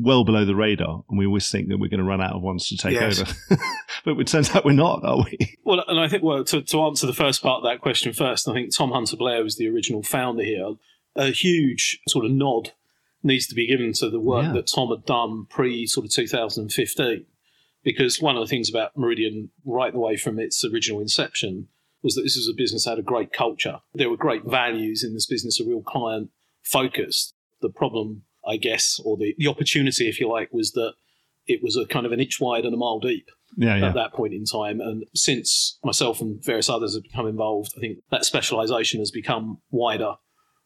well 0.00 0.24
below 0.24 0.46
the 0.46 0.54
radar, 0.56 1.04
and 1.10 1.18
we 1.18 1.26
always 1.26 1.50
think 1.50 1.68
that 1.68 1.76
we're 1.78 1.90
going 1.90 1.98
to 1.98 2.04
run 2.04 2.22
out 2.22 2.32
of 2.34 2.40
ones 2.42 2.68
to 2.68 2.76
take 2.78 2.94
Yes. 2.94 3.20
over. 3.20 3.60
but 4.06 4.18
it 4.18 4.26
turns 4.26 4.54
out 4.56 4.64
we're 4.64 4.72
not, 4.72 5.04
are 5.04 5.18
we? 5.24 5.58
Well, 5.62 5.84
and 5.86 6.00
I 6.00 6.08
think, 6.08 6.22
well, 6.22 6.42
to, 6.44 6.62
to 6.62 6.80
answer 6.84 7.06
the 7.06 7.12
first 7.12 7.42
part 7.42 7.58
of 7.58 7.64
that 7.64 7.82
question 7.82 8.14
first, 8.14 8.48
I 8.48 8.54
think 8.54 8.74
Tom 8.74 8.92
Hunter 8.92 9.16
Blair 9.16 9.44
was 9.44 9.56
the 9.56 9.68
original 9.68 10.02
founder 10.02 10.42
here. 10.42 10.74
A 11.16 11.30
huge 11.30 12.00
sort 12.08 12.24
of 12.24 12.30
nod 12.32 12.72
needs 13.22 13.46
to 13.46 13.54
be 13.54 13.66
given 13.66 13.92
to 13.94 14.10
the 14.10 14.20
work 14.20 14.44
Yeah. 14.44 14.52
that 14.52 14.66
Tom 14.66 14.90
had 14.90 15.06
done 15.06 15.46
pre 15.48 15.86
sort 15.86 16.06
of 16.06 16.12
2015. 16.12 17.26
Because 17.82 18.20
one 18.20 18.36
of 18.36 18.40
the 18.42 18.46
things 18.48 18.70
about 18.70 18.96
Meridian, 18.96 19.50
right 19.64 19.92
the 19.92 19.98
way 19.98 20.16
from 20.16 20.38
its 20.38 20.64
original 20.64 21.00
inception, 21.00 21.68
was 22.02 22.14
that 22.14 22.22
this 22.22 22.36
was 22.36 22.48
a 22.48 22.54
business 22.56 22.84
that 22.84 22.90
had 22.92 22.98
a 22.98 23.02
great 23.02 23.32
culture. 23.32 23.80
There 23.94 24.08
were 24.10 24.16
great 24.16 24.44
values 24.44 25.04
in 25.04 25.12
this 25.14 25.26
business, 25.26 25.60
a 25.60 25.64
real 25.64 25.82
client 25.82 26.30
focused. 26.62 27.34
The 27.60 27.68
problem, 27.70 28.22
I 28.46 28.56
guess, 28.56 29.00
or 29.04 29.16
the, 29.16 29.34
the 29.38 29.48
opportunity, 29.48 30.08
if 30.08 30.18
you 30.20 30.28
like, 30.30 30.50
was 30.52 30.72
that 30.72 30.94
it 31.46 31.62
was 31.62 31.76
a 31.76 31.86
kind 31.86 32.06
of 32.06 32.12
an 32.12 32.20
inch 32.20 32.40
wide 32.40 32.64
and 32.64 32.74
a 32.74 32.76
mile 32.78 32.98
deep 33.00 33.30
Yeah, 33.56 33.76
yeah. 33.76 33.88
at 33.88 33.94
that 33.94 34.12
point 34.14 34.32
in 34.34 34.44
time. 34.46 34.80
And 34.80 35.04
since 35.14 35.78
myself 35.84 36.20
and 36.22 36.42
various 36.42 36.70
others 36.70 36.94
have 36.94 37.02
become 37.02 37.26
involved, 37.26 37.72
I 37.76 37.80
think 37.80 37.98
that 38.10 38.24
specialisation 38.24 38.98
has 39.00 39.10
become 39.10 39.58
wider. 39.70 40.14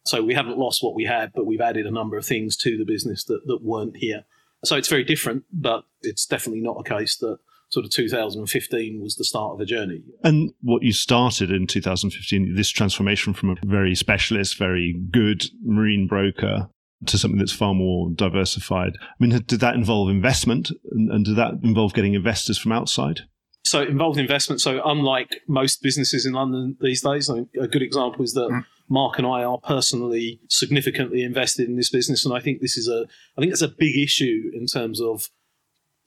So 0.08 0.22
we 0.22 0.34
haven't 0.34 0.58
lost 0.58 0.82
what 0.82 0.94
we 0.94 1.04
had, 1.04 1.32
but 1.34 1.46
we've 1.46 1.60
added 1.60 1.86
a 1.86 1.90
number 1.90 2.16
of 2.16 2.24
things 2.24 2.56
to 2.58 2.78
the 2.78 2.84
business 2.84 3.24
that, 3.24 3.46
that 3.46 3.62
weren't 3.62 3.96
here. 3.96 4.24
So 4.64 4.76
it's 4.76 4.88
very 4.88 5.04
different, 5.04 5.44
but 5.52 5.84
it's 6.02 6.26
definitely 6.26 6.62
not 6.62 6.76
a 6.80 6.82
case 6.82 7.16
that 7.18 7.38
sort 7.68 7.84
of 7.84 7.92
2015 7.92 9.02
was 9.02 9.16
the 9.16 9.24
start 9.24 9.52
of 9.52 9.60
a 9.60 9.66
journey. 9.66 10.02
And 10.24 10.52
what 10.62 10.82
you 10.82 10.92
started 10.92 11.50
in 11.50 11.66
2015, 11.66 12.54
this 12.54 12.70
transformation 12.70 13.34
from 13.34 13.50
a 13.50 13.56
very 13.66 13.94
specialist, 13.94 14.56
very 14.56 14.98
good 15.10 15.44
marine 15.62 16.06
broker 16.06 16.70
to 17.06 17.18
something 17.18 17.38
that's 17.38 17.52
far 17.52 17.74
more 17.74 18.10
diversified. 18.10 18.94
I 19.00 19.14
mean, 19.20 19.30
did 19.46 19.60
that 19.60 19.74
involve 19.74 20.08
investment 20.08 20.70
and, 20.90 21.10
and 21.10 21.24
did 21.24 21.36
that 21.36 21.60
involve 21.62 21.92
getting 21.92 22.14
investors 22.14 22.58
from 22.58 22.72
outside? 22.72 23.20
So 23.64 23.82
it 23.82 23.90
involved 23.90 24.18
investment. 24.18 24.62
So 24.62 24.80
unlike 24.84 25.42
most 25.46 25.82
businesses 25.82 26.24
in 26.24 26.32
London 26.32 26.76
these 26.80 27.02
days, 27.02 27.28
I 27.28 27.34
mean, 27.34 27.48
a 27.60 27.68
good 27.68 27.82
example 27.82 28.24
is 28.24 28.32
that 28.32 28.48
mm. 28.48 28.64
Mark 28.88 29.18
and 29.18 29.26
I 29.26 29.44
are 29.44 29.58
personally 29.58 30.40
significantly 30.48 31.22
invested 31.22 31.68
in 31.68 31.76
this 31.76 31.90
business, 31.90 32.24
and 32.24 32.34
I 32.34 32.40
think 32.40 32.60
this 32.60 32.76
is 32.76 32.88
a 32.88 33.06
I 33.36 33.40
think 33.40 33.52
it's 33.52 33.62
a 33.62 33.68
big 33.68 33.96
issue 33.96 34.50
in 34.54 34.66
terms 34.66 35.00
of 35.00 35.28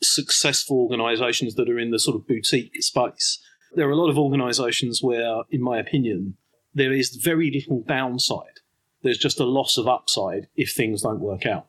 successful 0.01 0.77
organisations 0.77 1.55
that 1.55 1.69
are 1.69 1.79
in 1.79 1.91
the 1.91 1.99
sort 1.99 2.15
of 2.15 2.27
boutique 2.27 2.81
space. 2.81 3.39
There 3.73 3.87
are 3.87 3.91
a 3.91 3.95
lot 3.97 4.09
of 4.09 4.17
organisations 4.17 5.01
where, 5.01 5.43
in 5.49 5.61
my 5.61 5.77
opinion, 5.77 6.37
there 6.73 6.91
is 6.91 7.15
very 7.15 7.51
little 7.51 7.83
downside. 7.87 8.59
There's 9.03 9.17
just 9.17 9.39
a 9.39 9.45
loss 9.45 9.77
of 9.77 9.87
upside 9.87 10.47
if 10.55 10.73
things 10.73 11.03
don't 11.03 11.19
work 11.19 11.45
out 11.45 11.67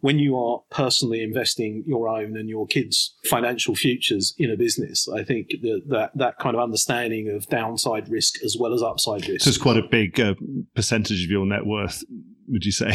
when 0.00 0.18
you 0.18 0.36
are 0.38 0.62
personally 0.70 1.22
investing 1.22 1.84
your 1.86 2.08
own 2.08 2.36
and 2.36 2.48
your 2.48 2.66
kids' 2.66 3.14
financial 3.24 3.74
futures 3.74 4.34
in 4.38 4.50
a 4.50 4.56
business, 4.56 5.08
I 5.08 5.24
think 5.24 5.48
that 5.62 5.82
that, 5.88 6.10
that 6.16 6.38
kind 6.38 6.56
of 6.56 6.62
understanding 6.62 7.30
of 7.34 7.46
downside 7.48 8.08
risk 8.08 8.42
as 8.44 8.56
well 8.58 8.74
as 8.74 8.82
upside 8.82 9.28
risk. 9.28 9.44
So 9.44 9.48
it's 9.48 9.58
quite 9.58 9.76
a 9.76 9.86
big 9.88 10.18
uh, 10.18 10.34
percentage 10.74 11.22
of 11.24 11.30
your 11.30 11.46
net 11.46 11.66
worth, 11.66 12.02
would 12.48 12.64
you 12.64 12.72
say? 12.72 12.92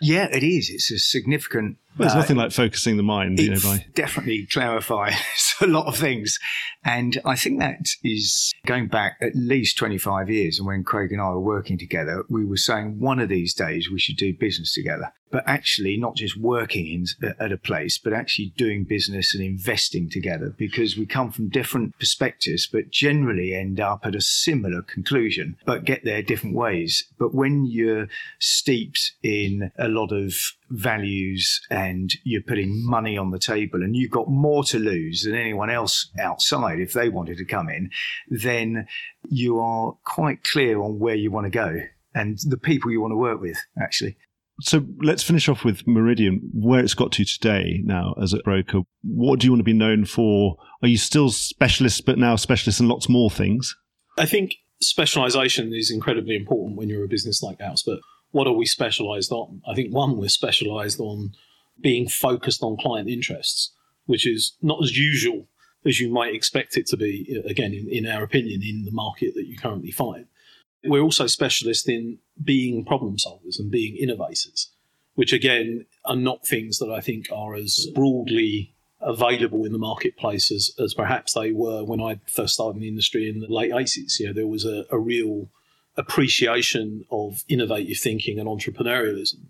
Yeah, 0.00 0.28
it 0.30 0.44
is. 0.44 0.70
It's 0.70 0.90
a 0.92 0.98
significant. 0.98 1.76
Well, 1.98 2.06
there's 2.06 2.16
uh, 2.16 2.20
nothing 2.20 2.36
like 2.36 2.52
focusing 2.52 2.96
the 2.96 3.02
mind, 3.02 3.40
you 3.40 3.50
know, 3.50 3.60
by 3.60 3.84
definitely 3.94 4.46
clarifies 4.46 5.54
a 5.60 5.66
lot 5.66 5.86
of 5.86 5.96
things. 5.96 6.38
And 6.84 7.20
I 7.24 7.34
think 7.34 7.58
that 7.58 7.80
is 8.04 8.52
going 8.66 8.86
back 8.86 9.16
at 9.20 9.34
least 9.34 9.76
25 9.78 10.30
years. 10.30 10.58
And 10.58 10.66
when 10.66 10.84
Craig 10.84 11.10
and 11.12 11.20
I 11.20 11.30
were 11.30 11.40
working 11.40 11.76
together, 11.76 12.24
we 12.28 12.44
were 12.44 12.56
saying 12.56 13.00
one 13.00 13.18
of 13.18 13.28
these 13.28 13.52
days 13.52 13.90
we 13.90 13.98
should 13.98 14.16
do 14.16 14.32
business 14.32 14.72
together. 14.72 15.12
But 15.30 15.44
actually, 15.46 15.98
not 15.98 16.16
just 16.16 16.38
working 16.38 16.86
in, 16.86 17.34
at 17.38 17.52
a 17.52 17.58
place, 17.58 17.98
but 17.98 18.14
actually 18.14 18.54
doing 18.56 18.84
business 18.84 19.34
and 19.34 19.44
investing 19.44 20.08
together 20.08 20.54
because 20.56 20.96
we 20.96 21.04
come 21.04 21.30
from 21.30 21.50
different 21.50 21.98
perspectives, 21.98 22.66
but 22.66 22.88
generally 22.90 23.54
end 23.54 23.78
up 23.78 24.06
at 24.06 24.14
a 24.14 24.22
similar 24.22 24.80
conclusion, 24.80 25.56
but 25.66 25.84
get 25.84 26.04
there 26.04 26.22
different 26.22 26.56
ways. 26.56 27.04
But 27.18 27.34
when 27.34 27.66
you're 27.66 28.08
steeped 28.38 29.12
in 29.22 29.70
a 29.78 29.88
lot 29.88 30.12
of 30.12 30.34
values 30.70 31.60
and 31.70 32.12
you're 32.24 32.42
putting 32.42 32.84
money 32.86 33.16
on 33.16 33.30
the 33.30 33.38
table 33.38 33.82
and 33.82 33.96
you've 33.96 34.10
got 34.10 34.28
more 34.28 34.64
to 34.64 34.78
lose 34.78 35.22
than 35.22 35.34
anyone 35.34 35.70
else 35.70 36.10
outside 36.20 36.80
if 36.80 36.92
they 36.92 37.08
wanted 37.08 37.38
to 37.38 37.44
come 37.44 37.68
in, 37.68 37.90
then 38.28 38.86
you 39.28 39.58
are 39.58 39.92
quite 40.04 40.44
clear 40.44 40.80
on 40.80 40.98
where 40.98 41.14
you 41.14 41.30
want 41.30 41.44
to 41.46 41.50
go 41.50 41.80
and 42.14 42.38
the 42.48 42.56
people 42.56 42.90
you 42.90 43.00
want 43.00 43.12
to 43.12 43.16
work 43.16 43.40
with, 43.40 43.58
actually. 43.80 44.16
So 44.60 44.84
let's 45.00 45.22
finish 45.22 45.48
off 45.48 45.64
with 45.64 45.86
Meridian, 45.86 46.50
where 46.52 46.80
it's 46.80 46.94
got 46.94 47.12
to 47.12 47.24
today 47.24 47.80
now 47.84 48.14
as 48.20 48.32
a 48.32 48.38
broker. 48.38 48.80
What 49.02 49.38
do 49.38 49.46
you 49.46 49.52
want 49.52 49.60
to 49.60 49.64
be 49.64 49.72
known 49.72 50.04
for? 50.04 50.56
Are 50.82 50.88
you 50.88 50.98
still 50.98 51.30
specialists, 51.30 52.00
but 52.00 52.18
now 52.18 52.34
specialists 52.34 52.80
in 52.80 52.88
lots 52.88 53.08
more 53.08 53.30
things? 53.30 53.76
I 54.18 54.26
think 54.26 54.54
specialization 54.80 55.72
is 55.72 55.92
incredibly 55.92 56.34
important 56.34 56.76
when 56.76 56.88
you're 56.88 57.04
a 57.04 57.08
business 57.08 57.40
like 57.40 57.60
ours, 57.60 57.84
but 57.86 58.00
what 58.30 58.46
are 58.46 58.52
we 58.52 58.66
specialized 58.66 59.32
on? 59.32 59.62
I 59.66 59.74
think 59.74 59.92
one, 59.92 60.16
we're 60.16 60.28
specialized 60.28 61.00
on 61.00 61.32
being 61.80 62.08
focused 62.08 62.62
on 62.62 62.76
client 62.76 63.08
interests, 63.08 63.72
which 64.06 64.26
is 64.26 64.56
not 64.62 64.82
as 64.82 64.96
usual 64.96 65.46
as 65.86 66.00
you 66.00 66.10
might 66.10 66.34
expect 66.34 66.76
it 66.76 66.86
to 66.88 66.96
be, 66.96 67.26
uh, 67.36 67.48
again, 67.48 67.72
in, 67.72 67.88
in 67.88 68.06
our 68.06 68.22
opinion, 68.22 68.62
in 68.62 68.84
the 68.84 68.90
market 68.92 69.34
that 69.34 69.46
you 69.46 69.56
currently 69.56 69.90
find. 69.90 70.26
We're 70.84 71.02
also 71.02 71.26
specialists 71.26 71.88
in 71.88 72.18
being 72.42 72.84
problem 72.84 73.16
solvers 73.16 73.58
and 73.58 73.70
being 73.70 73.96
innovators, 73.96 74.70
which 75.14 75.32
again 75.32 75.86
are 76.04 76.16
not 76.16 76.46
things 76.46 76.78
that 76.78 76.90
I 76.90 77.00
think 77.00 77.26
are 77.32 77.54
as 77.54 77.88
broadly 77.94 78.74
available 79.00 79.64
in 79.64 79.72
the 79.72 79.78
marketplace 79.78 80.50
as, 80.50 80.72
as 80.78 80.94
perhaps 80.94 81.32
they 81.32 81.52
were 81.52 81.84
when 81.84 82.00
I 82.00 82.20
first 82.26 82.54
started 82.54 82.76
in 82.76 82.82
the 82.82 82.88
industry 82.88 83.28
in 83.28 83.40
the 83.40 83.48
late 83.48 83.72
80s. 83.72 84.18
You 84.18 84.28
know, 84.28 84.32
there 84.32 84.46
was 84.46 84.64
a, 84.64 84.84
a 84.90 84.98
real 84.98 85.48
appreciation 85.98 87.04
of 87.10 87.44
innovative 87.48 87.98
thinking 87.98 88.38
and 88.38 88.48
entrepreneurialism, 88.48 89.46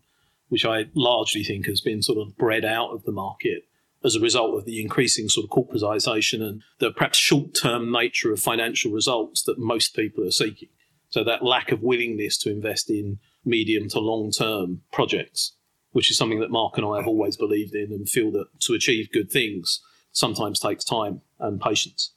which 0.48 0.64
I 0.64 0.86
largely 0.94 1.44
think 1.44 1.66
has 1.66 1.80
been 1.80 2.02
sort 2.02 2.18
of 2.18 2.36
bred 2.36 2.64
out 2.64 2.90
of 2.90 3.04
the 3.04 3.12
market 3.12 3.68
as 4.02 4.16
a 4.16 4.20
result 4.20 4.56
of 4.56 4.64
the 4.64 4.80
increasing 4.80 5.28
sort 5.28 5.44
of 5.44 5.50
corporatization 5.50 6.40
and 6.42 6.62
the 6.78 6.90
perhaps 6.90 7.18
short 7.18 7.54
term 7.54 7.92
nature 7.92 8.32
of 8.32 8.40
financial 8.40 8.90
results 8.90 9.42
that 9.42 9.58
most 9.58 9.94
people 9.94 10.26
are 10.26 10.30
seeking. 10.30 10.68
So 11.10 11.22
that 11.24 11.44
lack 11.44 11.70
of 11.70 11.82
willingness 11.82 12.38
to 12.38 12.50
invest 12.50 12.90
in 12.90 13.18
medium 13.44 13.88
to 13.90 13.98
long 13.98 14.30
term 14.30 14.82
projects, 14.92 15.52
which 15.92 16.10
is 16.10 16.16
something 16.16 16.40
that 16.40 16.50
Mark 16.50 16.78
and 16.78 16.86
I 16.86 16.96
have 16.96 17.06
always 17.06 17.36
believed 17.36 17.74
in 17.74 17.92
and 17.92 18.08
feel 18.08 18.30
that 18.32 18.46
to 18.60 18.74
achieve 18.74 19.12
good 19.12 19.30
things 19.30 19.80
sometimes 20.12 20.60
takes 20.60 20.84
time 20.84 21.20
and 21.38 21.60
patience. 21.60 22.12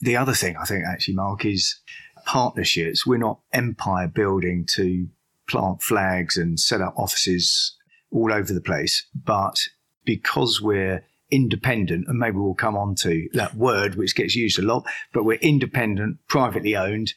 The 0.00 0.16
other 0.16 0.34
thing 0.34 0.56
I 0.56 0.64
think 0.64 0.84
actually, 0.84 1.14
Mark, 1.14 1.44
is 1.44 1.78
partnerships. 2.24 3.06
We're 3.06 3.18
not 3.18 3.40
empire 3.52 4.08
building 4.08 4.66
to 4.74 5.08
plant 5.48 5.82
flags 5.82 6.36
and 6.36 6.58
set 6.58 6.80
up 6.80 6.94
offices 6.96 7.76
all 8.10 8.32
over 8.32 8.52
the 8.52 8.60
place, 8.60 9.06
but 9.14 9.58
because 10.04 10.60
we're 10.60 11.04
independent, 11.30 12.06
and 12.08 12.18
maybe 12.18 12.36
we'll 12.36 12.54
come 12.54 12.76
on 12.76 12.94
to 12.94 13.28
that 13.32 13.54
word 13.54 13.94
which 13.94 14.14
gets 14.14 14.36
used 14.36 14.58
a 14.58 14.62
lot, 14.62 14.84
but 15.12 15.24
we're 15.24 15.38
independent, 15.38 16.18
privately 16.28 16.76
owned, 16.76 17.14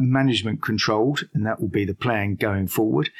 management 0.00 0.62
controlled, 0.62 1.28
and 1.34 1.44
that 1.44 1.60
will 1.60 1.68
be 1.68 1.84
the 1.84 1.94
plan 1.94 2.34
going 2.34 2.66
forward 2.66 3.10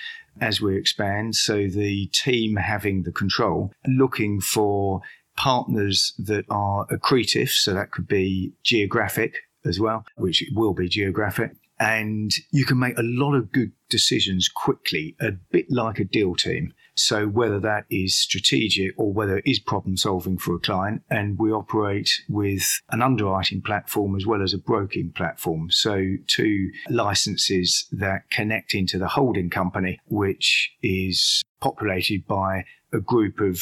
as 0.41 0.61
we 0.61 0.77
expand. 0.77 1.35
So 1.35 1.69
the 1.69 2.07
team 2.07 2.57
having 2.57 3.03
the 3.03 3.13
control, 3.13 3.73
looking 3.87 4.41
for 4.41 5.03
partners 5.37 6.15
that 6.19 6.45
are 6.49 6.87
accretive, 6.87 7.51
so 7.51 7.75
that 7.75 7.91
could 7.91 8.09
be 8.09 8.53
geographic 8.65 9.35
as 9.65 9.81
well, 9.81 10.05
which 10.17 10.45
will 10.55 10.75
be 10.75 10.89
geographic. 10.89 11.53
And 11.81 12.33
you 12.51 12.65
can 12.65 12.79
make 12.79 12.99
a 12.99 13.03
lot 13.05 13.35
of 13.35 13.53
good 13.53 13.71
decisions 13.89 14.49
quickly, 14.49 15.15
a 15.21 15.33
bit 15.33 15.67
like 15.71 16.01
a 16.01 16.05
deal 16.05 16.35
team. 16.35 16.75
So 16.97 17.29
whether 17.29 17.61
that 17.61 17.85
is 17.89 18.19
strategic 18.19 18.99
or 18.99 19.13
whether 19.13 19.39
it 19.39 19.47
is 19.47 19.61
problem 19.61 19.97
solving 19.97 20.39
for 20.39 20.57
a 20.57 20.59
client, 20.59 21.03
and 21.09 21.39
we 21.39 21.53
operate 21.53 22.11
with 22.29 22.81
an 22.91 23.01
underwriting 23.01 23.63
platform 23.63 24.17
as 24.17 24.27
well 24.27 24.43
as 24.43 24.53
a 24.53 24.59
broking 24.59 25.13
platform. 25.13 25.71
So 25.71 26.15
two 26.27 26.71
licenses 26.91 27.87
that 27.93 28.29
connect 28.31 28.75
into 28.75 28.99
the 28.99 29.07
holding 29.07 29.49
company, 29.49 30.01
which 30.07 30.73
is 30.83 31.41
populated 31.61 32.27
by 32.27 32.65
a 32.93 32.99
group 32.99 33.39
of 33.39 33.61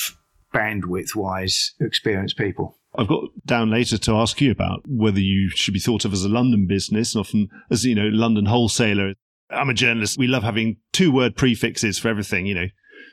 bandwidth 0.54 1.14
wise 1.14 1.74
experienced 1.80 2.38
people. 2.38 2.78
I've 2.98 3.08
got 3.08 3.24
down 3.44 3.70
later 3.70 3.98
to 3.98 4.16
ask 4.16 4.40
you 4.40 4.50
about 4.50 4.82
whether 4.86 5.20
you 5.20 5.50
should 5.50 5.74
be 5.74 5.80
thought 5.80 6.04
of 6.04 6.12
as 6.12 6.24
a 6.24 6.28
London 6.28 6.66
business, 6.66 7.14
often 7.14 7.48
as, 7.70 7.84
you 7.84 7.94
know, 7.94 8.08
London 8.10 8.46
wholesaler. 8.46 9.14
I'm 9.50 9.68
a 9.68 9.74
journalist. 9.74 10.18
We 10.18 10.26
love 10.26 10.42
having 10.42 10.78
two 10.92 11.12
word 11.12 11.36
prefixes 11.36 11.98
for 11.98 12.08
everything, 12.08 12.46
you 12.46 12.54
know, 12.54 12.66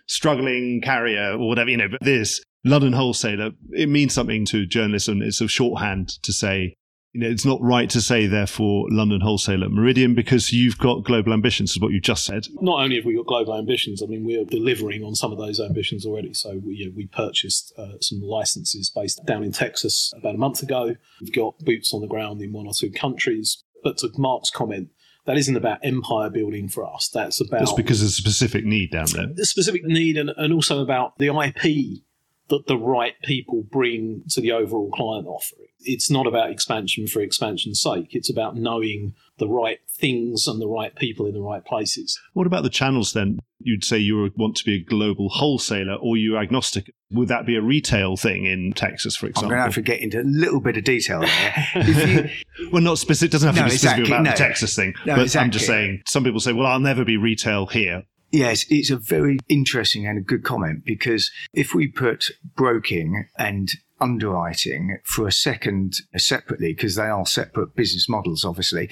struggling 0.08 0.82
carrier 0.82 1.34
or 1.34 1.48
whatever, 1.48 1.70
you 1.70 1.78
know, 1.78 1.90
but 1.90 2.02
this 2.02 2.42
London 2.64 2.94
wholesaler, 2.94 3.52
it 3.72 3.90
means 3.90 4.14
something 4.14 4.46
to 4.46 4.66
journalists 4.66 5.08
and 5.08 5.22
it's 5.22 5.42
a 5.42 5.48
shorthand 5.48 6.10
to 6.24 6.32
say 6.32 6.78
you 7.14 7.22
know, 7.22 7.30
it's 7.30 7.46
not 7.46 7.62
right 7.62 7.90
to 7.92 8.02
say, 8.02 8.26
therefore, 8.26 8.88
London 8.90 9.22
wholesale 9.22 9.64
at 9.64 9.72
Meridian 9.72 10.16
because 10.16 10.52
you've 10.52 10.80
got 10.80 11.04
global 11.04 11.32
ambitions, 11.32 11.72
is 11.72 11.80
what 11.80 11.92
you 11.92 12.02
just 12.02 12.26
said. 12.26 12.48
Not 12.60 12.82
only 12.82 12.96
have 12.96 13.06
we 13.06 13.16
got 13.16 13.28
global 13.28 13.56
ambitions, 13.56 14.02
I 14.02 14.08
mean, 14.08 14.26
we're 14.26 14.46
delivering 14.46 15.04
on 15.04 15.14
some 15.14 15.32
of 15.32 15.38
those 15.38 15.60
ambitions 15.60 16.08
already. 16.08 16.34
So 16.34 16.60
we, 16.66 16.74
you 16.74 16.88
know, 16.88 16.94
we 16.96 17.06
purchased 17.06 17.72
uh, 17.78 18.00
some 18.02 18.20
licenses 18.22 18.90
based 18.90 19.24
down 19.28 19.44
in 19.44 19.52
Texas 19.52 20.12
about 20.18 20.34
a 20.34 20.40
month 20.40 20.64
ago. 20.64 20.96
We've 21.22 21.32
got 21.32 21.60
boots 21.60 21.94
on 21.94 22.02
the 22.02 22.08
ground 22.08 22.42
in 22.42 22.52
one 22.52 22.66
or 22.66 22.74
two 22.74 22.92
countries. 22.92 23.64
But 23.84 24.00
to 24.00 24.10
Mark's 24.18 24.50
comment, 24.50 24.90
that 25.26 25.38
isn't 25.38 25.56
about 25.56 25.80
empire 25.84 26.32
building 26.32 26.68
for 26.68 26.84
us. 26.84 27.10
That's 27.14 27.40
about. 27.40 27.60
That's 27.60 27.74
because 27.74 28.00
there's 28.00 28.14
a 28.14 28.16
specific 28.16 28.66
need 28.66 28.92
down 28.92 29.06
there. 29.14 29.28
The 29.32 29.46
specific 29.46 29.84
need 29.84 30.18
and, 30.18 30.32
and 30.36 30.52
also 30.52 30.82
about 30.82 31.20
the 31.20 31.28
IP 31.28 32.02
that 32.50 32.68
the 32.68 32.78
right 32.78 33.14
people 33.24 33.64
bring 33.72 34.24
to 34.30 34.42
the 34.42 34.52
overall 34.52 34.92
client 34.92 35.28
offering. 35.28 35.68
It's 35.80 36.10
not 36.10 36.28
about 36.28 36.50
expansion 36.50 37.08
for 37.08 37.22
expansion's 37.22 37.82
sake. 37.82 38.10
It's 38.12 38.30
about 38.30 38.56
knowing 38.56 39.16
the 39.38 39.48
right 39.48 39.80
things 39.90 40.48
and 40.48 40.62
the 40.62 40.68
right 40.68 40.96
people 40.96 41.26
in 41.26 41.34
the 41.34 41.42
right 41.42 41.66
places. 41.66 42.20
What 42.34 42.48
about 42.48 42.64
the 42.64 42.70
channels 42.70 43.14
then? 43.14 43.40
You'd 43.60 43.84
say 43.84 43.98
you 43.98 44.30
want 44.36 44.56
to 44.58 44.66
be 44.66 44.76
a 44.76 44.84
global 44.84 45.30
wholesaler 45.30 45.96
or 45.96 46.18
you're 46.18 46.38
agnostic. 46.38 46.94
Would 47.12 47.30
that 47.30 47.46
be 47.46 47.56
a 47.56 47.62
retail 47.62 48.18
thing 48.18 48.46
in 48.46 48.74
Texas, 48.74 49.16
for 49.16 49.28
example? 49.28 49.46
I'm 49.46 49.50
going 49.50 49.60
to 49.60 49.64
have 49.64 49.74
to 49.76 49.82
get 49.82 50.02
into 50.02 50.22
a 50.22 50.24
little 50.24 50.60
bit 50.60 50.78
of 50.78 50.84
detail 50.84 51.22
there. 51.22 51.66
you, 52.60 52.70
well, 52.72 52.82
not 52.82 52.98
specific. 52.98 53.30
It 53.30 53.32
doesn't 53.32 53.48
have 53.48 53.56
to 53.56 53.62
no, 53.62 53.66
be 53.66 53.72
specific 53.72 54.00
exactly, 54.00 54.16
about 54.16 54.24
no. 54.24 54.32
the 54.32 54.38
Texas 54.38 54.76
thing. 54.76 54.94
No, 55.06 55.16
but 55.16 55.24
exactly. 55.24 55.46
I'm 55.46 55.52
just 55.52 55.66
saying, 55.66 56.02
some 56.08 56.24
people 56.24 56.40
say, 56.40 56.54
well, 56.54 56.68
I'll 56.68 56.80
never 56.80 57.06
be 57.06 57.18
retail 57.18 57.66
here. 57.68 58.04
Yes, 58.34 58.66
it's 58.68 58.90
a 58.90 58.98
very 58.98 59.38
interesting 59.48 60.08
and 60.08 60.18
a 60.18 60.22
good 60.22 60.44
comment 60.44 60.84
because 60.84 61.32
if 61.54 61.76
we 61.76 61.88
put 61.88 62.32
broking 62.56 63.28
and 63.38 63.70
underwriting 64.02 64.98
for 65.04 65.28
a 65.28 65.32
second 65.32 65.98
separately, 66.18 66.74
because 66.74 66.96
they 66.96 67.06
are 67.06 67.28
separate 67.28 67.76
business 67.76 68.10
models, 68.10 68.44
obviously. 68.44 68.90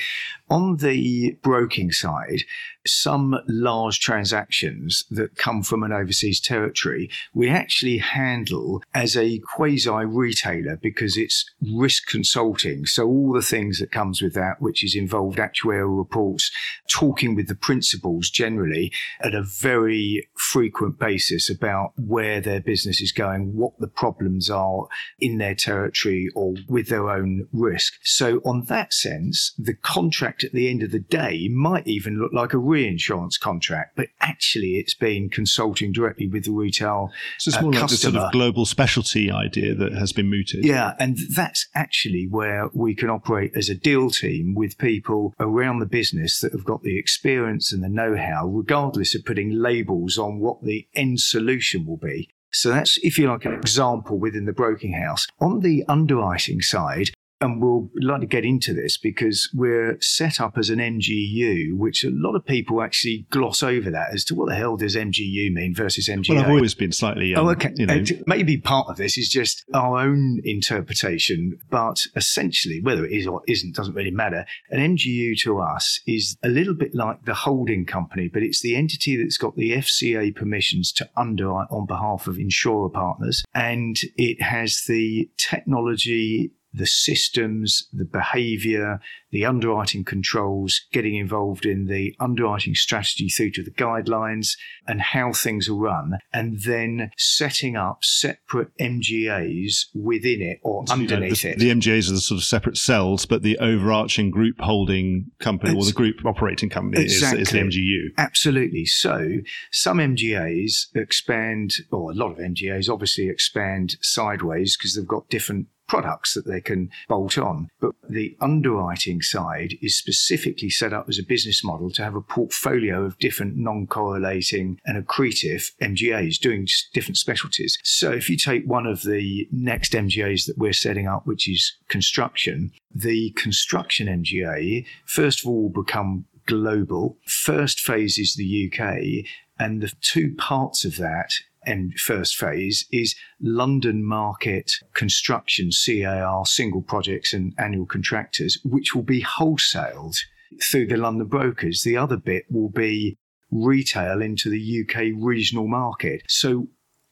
On 0.52 0.78
the 0.78 1.38
broking 1.42 1.92
side, 1.92 2.44
some 2.86 3.36
large 3.48 4.00
transactions 4.00 5.04
that 5.12 5.36
come 5.36 5.64
from 5.64 5.84
an 5.84 5.92
overseas 5.92 6.40
territory, 6.40 7.10
we 7.34 7.50
actually 7.50 7.98
handle 7.98 8.82
as 8.94 9.16
a 9.16 9.40
quasi 9.40 9.90
retailer 9.90 10.78
because 10.78 11.18
it's 11.18 11.46
risk 11.74 12.08
consulting. 12.08 12.86
So 12.86 13.08
all 13.08 13.34
the 13.34 13.42
things 13.42 13.80
that 13.80 13.92
comes 13.92 14.22
with 14.22 14.34
that, 14.34 14.62
which 14.62 14.84
is 14.84 14.96
involved 14.96 15.38
actuarial 15.38 15.98
reports, 15.98 16.52
talking 16.88 17.36
with 17.36 17.48
the 17.48 17.56
principals 17.56 18.30
generally 18.30 18.92
at 19.20 19.36
a 19.36 19.44
very 19.44 20.28
frequent 20.36 21.00
basis 21.00 21.50
about 21.50 21.94
where 21.98 22.42
their 22.42 22.62
business 22.62 23.02
is 23.02 23.12
going, 23.12 23.56
what 23.56 23.78
the 23.80 23.88
problems 23.88 24.50
are 24.50 24.88
in 25.20 25.38
their 25.38 25.56
territory 25.56 26.30
or 26.36 26.56
with 26.68 26.88
their 26.88 27.10
own 27.10 27.48
risk. 27.52 27.94
So 28.04 28.40
on 28.46 28.66
that 28.66 28.94
sense, 28.94 29.54
the 29.58 29.74
contract 29.74 30.44
at 30.44 30.52
the 30.52 30.70
end 30.70 30.84
of 30.84 30.92
the 30.92 31.00
day 31.00 31.48
might 31.50 31.88
even 31.88 32.20
look 32.20 32.34
like 32.34 32.54
a 32.54 32.60
reinsurance 32.72 33.38
contract, 33.38 33.96
but 33.96 34.08
actually 34.20 34.72
it's 34.78 34.94
been 34.94 35.30
consulting 35.30 35.92
directly 35.92 36.28
with 36.28 36.46
the 36.46 36.52
retail 36.52 37.12
So 37.38 37.50
it's 37.50 37.62
more 37.62 37.76
uh, 37.76 37.82
like 37.82 37.90
the 37.90 37.98
sort 37.98 38.16
of 38.16 38.32
global 38.32 38.66
specialty 38.66 39.30
idea 39.30 39.76
that 39.76 39.94
has 39.94 40.12
been 40.14 40.30
mooted. 40.30 40.64
Yeah, 40.64 40.94
and 41.00 41.18
that's 41.36 41.68
actually 41.76 42.28
where 42.30 42.70
we 42.74 42.96
can 42.96 43.10
operate 43.10 43.52
as 43.56 43.70
a 43.70 43.76
deal 43.76 44.10
team 44.10 44.56
with 44.56 44.78
people 44.78 45.34
around 45.40 45.80
the 45.80 45.86
business 45.86 46.40
that 46.42 46.54
have 46.54 46.64
got 46.64 46.84
the 46.84 46.98
experience 46.98 47.74
and 47.74 47.84
the 47.84 47.90
know-how, 47.90 48.48
regardless 48.48 49.16
of 49.16 49.26
putting 49.26 49.52
labels 49.52 50.18
on 50.18 50.40
what 50.40 50.64
the 50.64 50.88
end 50.96 51.20
solution 51.20 51.86
will 51.86 51.98
be. 51.98 52.30
So 52.54 52.70
that's, 52.70 52.98
if 53.02 53.18
you 53.18 53.30
like, 53.30 53.46
an 53.46 53.54
example 53.54 54.20
within 54.20 54.46
the 54.46 54.54
broking 54.54 54.94
house. 54.94 55.26
On 55.40 55.62
the 55.62 55.86
underwriting 55.88 56.62
side, 56.62 57.10
and 57.42 57.62
we'll 57.62 57.90
like 58.02 58.22
to 58.22 58.28
get 58.28 58.46
into 58.46 58.74
this 58.74 58.98
because 58.98 59.50
we're 59.54 59.98
set 60.00 60.40
up 60.40 60.58
as 60.58 60.70
an 60.70 60.80
MGU, 60.80 61.76
which 61.76 62.04
a 62.04 62.12
lot 62.12 62.36
of 62.36 62.46
people 62.46 62.82
actually 62.82 63.26
gloss 63.32 63.64
over 63.64 63.90
that 63.90 64.14
as 64.14 64.24
to 64.26 64.36
what 64.36 64.48
the 64.48 64.56
hell 64.56 64.78
does 64.78 64.96
MGU 64.96 65.52
mean 65.52 65.74
versus 65.76 66.08
MGA. 66.08 66.30
Well, 66.30 66.44
I've 66.44 66.50
always 66.50 66.76
been 66.76 66.92
slightly. 66.92 67.34
Um, 67.36 67.48
oh, 67.48 67.52
okay. 67.52 67.74
You 67.76 67.88
know. 67.88 68.04
maybe 68.28 68.58
part 68.58 68.88
of 68.90 68.98
this 68.98 69.18
is 69.18 69.28
just 69.28 69.66
our 69.74 70.00
own 70.00 70.40
interpretation, 70.44 71.58
but 71.70 71.98
essentially, 72.16 72.80
whether 72.82 73.06
it 73.06 73.12
is 73.12 73.28
or 73.28 73.42
isn't 73.48 73.76
doesn't 73.76 73.96
really 73.96 74.12
matter. 74.12 74.46
An 74.70 74.96
MGU 74.96 75.38
to 75.42 75.60
us 75.60 76.00
is 76.06 76.38
a 76.44 76.50
little 76.50 76.76
bit 76.76 76.94
like 76.94 77.26
the 77.26 77.34
holding 77.34 77.86
company, 77.86 78.30
but 78.32 78.44
it's 78.44 78.62
the 78.62 78.76
entity 78.76 79.18
that's 79.22 79.38
got 79.38 79.56
the 79.56 79.72
FCA 79.72 80.36
permissions 80.36 80.92
to 80.94 81.10
underwrite 81.18 81.68
on 81.72 81.86
behalf 81.88 82.28
of 82.28 82.38
insurer 82.38 82.90
partners, 82.90 83.44
and 83.54 83.98
it 84.16 84.42
has 84.42 84.84
the 84.88 85.30
technology 85.38 86.52
the 86.74 86.88
systems, 86.88 87.88
the 87.92 88.06
behavior, 88.06 89.00
the 89.32 89.46
underwriting 89.46 90.04
controls, 90.04 90.82
getting 90.92 91.16
involved 91.16 91.66
in 91.66 91.86
the 91.86 92.16
underwriting 92.20 92.76
strategy 92.76 93.30
through 93.30 93.52
to 93.52 93.64
the 93.64 93.72
guidelines 93.72 94.58
and 94.88 95.02
how 95.02 95.32
things 95.34 95.70
are 95.70 95.76
run, 95.76 96.18
and 96.34 96.62
then 96.62 97.12
setting 97.18 97.76
up 97.76 98.04
separate 98.04 98.76
MGAs 98.78 99.86
within 99.94 100.42
it 100.42 100.60
or 100.64 100.86
so, 100.88 100.94
underneath 100.94 101.44
you 101.44 101.52
know, 101.52 101.54
it. 101.56 101.60
The 101.60 101.72
MGAs 101.72 102.10
are 102.10 102.14
the 102.14 102.22
sort 102.22 102.40
of 102.40 102.44
separate 102.44 102.78
cells, 102.78 103.26
but 103.26 103.42
the 103.42 103.58
overarching 103.60 104.32
group 104.32 104.60
holding 104.60 105.32
company 105.40 105.78
it's, 105.78 105.88
or 105.88 105.90
the 105.90 105.96
group 105.96 106.26
operating 106.26 106.70
company 106.70 107.04
exactly. 107.04 107.42
is, 107.42 107.48
is 107.48 107.54
the 107.54 107.60
MGU. 107.60 108.14
Absolutely. 108.18 108.86
So 108.86 109.38
some 109.72 109.98
MGAs 109.98 110.96
expand, 110.96 111.76
or 111.92 112.12
a 112.12 112.16
lot 112.16 112.32
of 112.32 112.38
MGAs 112.38 112.90
obviously 112.90 113.30
expand 113.30 113.96
sideways 114.02 114.78
because 114.78 114.96
they've 114.96 115.08
got 115.08 115.30
different 115.30 115.68
products 115.92 116.36
that 116.36 116.48
they 116.48 116.62
can 116.62 116.90
bolt 117.10 117.38
on. 117.38 117.70
But 117.82 117.92
the 118.08 118.38
underwriting 118.40 119.22
side 119.22 119.74
is 119.82 119.98
specifically 119.98 120.70
set 120.70 120.94
up 120.94 121.10
as 121.10 121.20
a 121.20 121.24
business 121.24 121.66
model 121.66 121.92
to 121.92 122.02
have 122.02 122.16
a 122.16 122.22
portfolio 122.22 123.04
of 123.04 123.20
different 123.20 123.58
non 123.58 123.88
correlating 123.88 124.80
and 124.86 125.06
accretive 125.06 125.74
MGAs 125.82 126.40
doing 126.40 126.66
different 126.94 127.18
specialties. 127.18 127.78
So 127.84 128.10
if 128.10 128.30
you 128.30 128.38
take 128.38 128.64
one 128.64 128.86
of 128.86 129.02
the 129.02 129.50
next 129.52 129.92
MGAs 129.92 130.46
that 130.46 130.58
we're 130.58 130.72
setting 130.72 131.10
up, 131.10 131.28
which 131.28 131.50
is 131.50 131.76
construction, 131.90 132.72
the 132.96 133.32
construction 133.32 134.08
MGA, 134.08 134.86
first 135.06 135.42
of 135.42 135.48
all, 135.50 135.64
will 135.64 135.84
become 135.84 136.24
global. 136.46 137.18
First 137.26 137.82
phase 137.82 138.18
is 138.18 138.36
the 138.36 138.72
UK, 138.72 139.26
and 139.60 139.82
the 139.82 139.92
two 140.00 140.36
parts 140.38 140.86
of 140.86 140.96
that 140.96 141.32
and 141.66 141.94
first 142.00 142.36
phase 142.36 142.86
is 142.92 143.16
London 143.40 144.04
market 144.04 144.72
construction, 144.94 145.70
CAR, 145.72 146.46
single 146.46 146.82
projects 146.82 147.34
and 147.34 147.54
annual 147.58 147.86
contractors, 147.86 148.58
which 148.64 148.96
will 148.96 149.04
be 149.04 149.22
wholesaled 149.22 150.18
through 150.62 150.88
the 150.88 150.98
London 150.98 151.28
brokers. 151.28 151.84
The 151.84 151.98
other 151.98 152.18
bit 152.18 152.46
will 152.50 152.70
be 152.70 153.18
retail 153.52 154.22
into 154.22 154.50
the 154.50 154.82
UK 154.82 155.14
regional 155.18 155.68
market. 155.68 156.24
So 156.28 156.68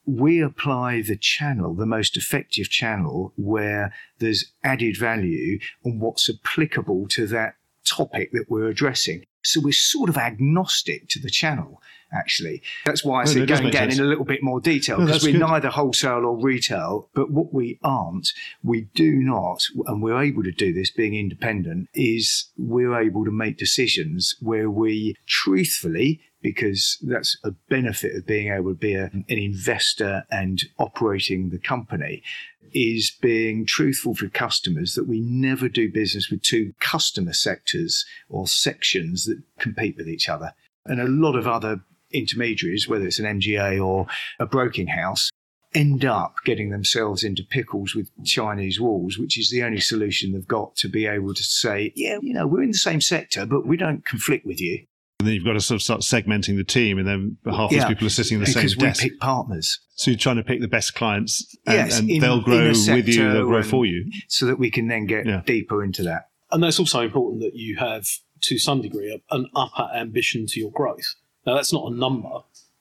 we 0.06 0.42
apply 0.42 1.02
the 1.02 1.18
channel, 1.18 1.76
the 1.76 1.86
most 1.86 2.18
effective 2.18 2.70
channel, 2.70 3.34
where 3.36 3.94
there's 4.20 4.52
added 4.64 4.98
value 4.98 5.60
and 5.84 6.02
what's 6.02 6.30
applicable 6.30 7.08
to 7.10 7.28
that 7.28 7.56
topic 7.86 8.32
that 8.32 8.46
we're 8.50 8.70
addressing. 8.70 9.24
So 9.44 9.62
we're 9.62 9.72
sort 9.72 10.10
of 10.10 10.18
agnostic 10.18 11.08
to 11.10 11.20
the 11.20 11.30
channel, 11.30 11.82
actually. 12.12 12.62
That's 12.86 13.04
why 13.06 13.22
I 13.22 13.24
No, 13.26 13.32
say 13.32 13.38
no, 13.40 13.44
it 13.44 13.48
go 13.48 13.56
and 13.56 13.72
get 13.72 13.80
sense. 13.84 13.98
in 14.00 14.06
a 14.06 14.08
little 14.08 14.26
bit 14.26 14.44
more 14.44 14.60
detail 14.60 14.98
because 14.98 15.12
that's 15.12 15.24
we're 15.24 15.34
good. 15.34 15.42
neither 15.42 15.70
wholesale 15.70 16.26
or 16.26 16.38
retail. 16.38 17.10
But 17.14 17.32
what 17.32 17.54
we 17.54 17.80
aren't, 17.84 18.30
we 18.64 18.88
do 18.96 19.12
not, 19.14 19.64
and 19.86 20.02
we're 20.02 20.22
able 20.22 20.44
to 20.44 20.52
do 20.52 20.74
this 20.74 20.92
being 20.92 21.16
independent, 21.16 21.88
is 21.94 22.50
we're 22.58 23.00
able 23.00 23.24
to 23.26 23.32
make 23.32 23.58
decisions 23.58 24.36
where 24.42 24.70
we 24.70 25.16
truthfully, 25.26 26.22
because 26.42 26.98
that's 27.02 27.38
a 27.44 27.52
benefit 27.70 28.16
of 28.16 28.26
being 28.26 28.52
able 28.52 28.72
to 28.72 28.78
be 28.80 28.94
a, 28.94 29.06
an 29.06 29.26
investor 29.28 30.24
and 30.32 30.64
operating 30.78 31.50
the 31.50 31.60
company, 31.60 32.24
is 32.74 33.12
being 33.22 33.66
truthful 33.66 34.16
for 34.16 34.28
customers 34.30 34.94
that 34.96 35.08
we 35.08 35.20
never 35.20 35.70
do 35.70 35.92
business 35.92 36.30
with 36.30 36.42
two 36.42 36.74
customer 36.80 37.34
sectors 37.34 38.06
or 38.30 38.48
sections 38.48 39.26
that 39.26 39.42
compete 39.60 39.96
with 39.98 40.08
each 40.08 40.30
other. 40.30 40.54
And 40.86 41.00
a 41.00 41.08
lot 41.08 41.36
of 41.36 41.48
other 41.48 41.82
intermediaries, 42.12 42.88
whether 42.88 43.06
it's 43.06 43.20
an 43.20 43.40
MGA 43.40 43.84
or 43.86 44.08
a 44.40 44.46
broking 44.46 44.88
house, 44.88 45.30
end 45.74 46.04
up 46.04 46.36
getting 46.46 46.70
themselves 46.70 47.24
into 47.24 47.44
pickles 47.44 47.94
with 47.94 48.10
Chinese 48.26 48.80
walls, 48.80 49.18
which 49.18 49.38
is 49.38 49.52
the 49.52 49.64
only 49.64 49.80
solution 49.80 50.32
they've 50.32 50.48
got 50.48 50.76
to 50.76 50.90
be 50.90 51.06
able 51.06 51.34
to 51.34 51.44
say, 51.44 51.94
yeah, 51.96 52.18
you 52.22 52.34
know, 52.34 52.48
we're 52.48 52.64
in 52.64 52.72
the 52.72 52.78
same 52.78 53.02
sector, 53.02 53.46
but 53.46 53.68
we 53.68 53.78
don't 53.78 54.06
conflict 54.06 54.46
with 54.46 54.60
you. 54.60 54.86
And 55.20 55.28
then 55.28 55.36
you've 55.36 55.44
got 55.44 55.54
to 55.54 55.60
sort 55.62 55.76
of 55.76 55.84
start 55.84 56.00
segmenting 56.00 56.56
the 56.56 56.64
team, 56.64 56.98
and 56.98 57.06
then 57.06 57.38
half 57.46 57.70
these 57.72 57.80
Yeah, 57.80 57.90
people 57.90 58.08
are 58.08 58.10
sitting 58.10 58.36
in 58.36 58.40
the 58.40 58.46
same 58.46 58.62
because 58.62 58.78
we 58.78 58.84
desk. 58.84 59.04
pick 59.04 59.20
partners 59.20 59.80
so 59.96 60.12
you're 60.12 60.18
trying 60.18 60.38
to 60.38 60.44
pick 60.44 60.62
the 60.62 60.68
best 60.70 60.96
clients, 60.96 61.58
and, 61.68 61.76
Yes, 61.76 62.00
and 62.00 62.10
in- 62.10 62.22
they'll 62.22 62.40
grow 62.40 62.70
with 62.70 62.88
you, 63.10 63.30
they'll 63.34 63.46
grow 63.48 63.58
and- 63.58 63.66
for 63.68 63.86
you. 63.86 64.10
so 64.30 64.46
that 64.46 64.58
we 64.58 64.72
can 64.72 64.88
then 64.88 65.06
get 65.06 65.26
Yeah. 65.26 65.42
deeper 65.46 65.84
into 65.84 66.04
that. 66.04 66.30
And 66.52 66.64
that's 66.64 66.80
also 66.80 67.02
important 67.02 67.42
that 67.42 67.54
you 67.54 67.76
have, 67.76 68.08
to 68.44 68.58
some 68.58 68.82
degree, 68.82 69.20
an 69.30 69.48
upper 69.58 69.90
ambition 69.94 70.46
to 70.48 70.58
your 70.62 70.72
growth. 70.72 71.16
Now, 71.46 71.56
that's 71.56 71.74
not 71.74 71.92
a 71.92 71.94
number. 71.94 72.30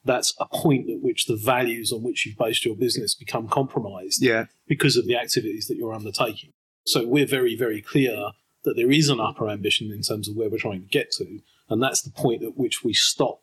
That's 0.04 0.32
a 0.38 0.46
point 0.46 0.88
at 0.90 1.02
which 1.02 1.26
the 1.26 1.34
values 1.36 1.90
on 1.92 2.04
which 2.04 2.24
you've 2.24 2.38
based 2.38 2.64
your 2.64 2.76
business 2.76 3.16
become 3.16 3.48
compromised 3.48 4.22
Yeah. 4.22 4.44
because 4.68 4.96
of 4.96 5.06
the 5.08 5.16
activities 5.16 5.66
that 5.66 5.76
you're 5.76 5.92
undertaking. 5.92 6.52
So 6.86 7.04
we're 7.04 7.26
very, 7.26 7.56
very 7.56 7.82
clear 7.82 8.30
that 8.62 8.76
there 8.76 8.92
is 8.92 9.08
an 9.08 9.18
upper 9.18 9.48
ambition 9.50 9.90
in 9.90 10.02
terms 10.02 10.28
of 10.28 10.36
where 10.36 10.48
we're 10.48 10.58
trying 10.58 10.82
to 10.82 10.88
get 10.88 11.10
to. 11.18 11.40
And 11.68 11.82
that's 11.82 12.02
the 12.02 12.10
point 12.10 12.42
at 12.42 12.56
which 12.56 12.82
we 12.84 12.92
stop 12.94 13.42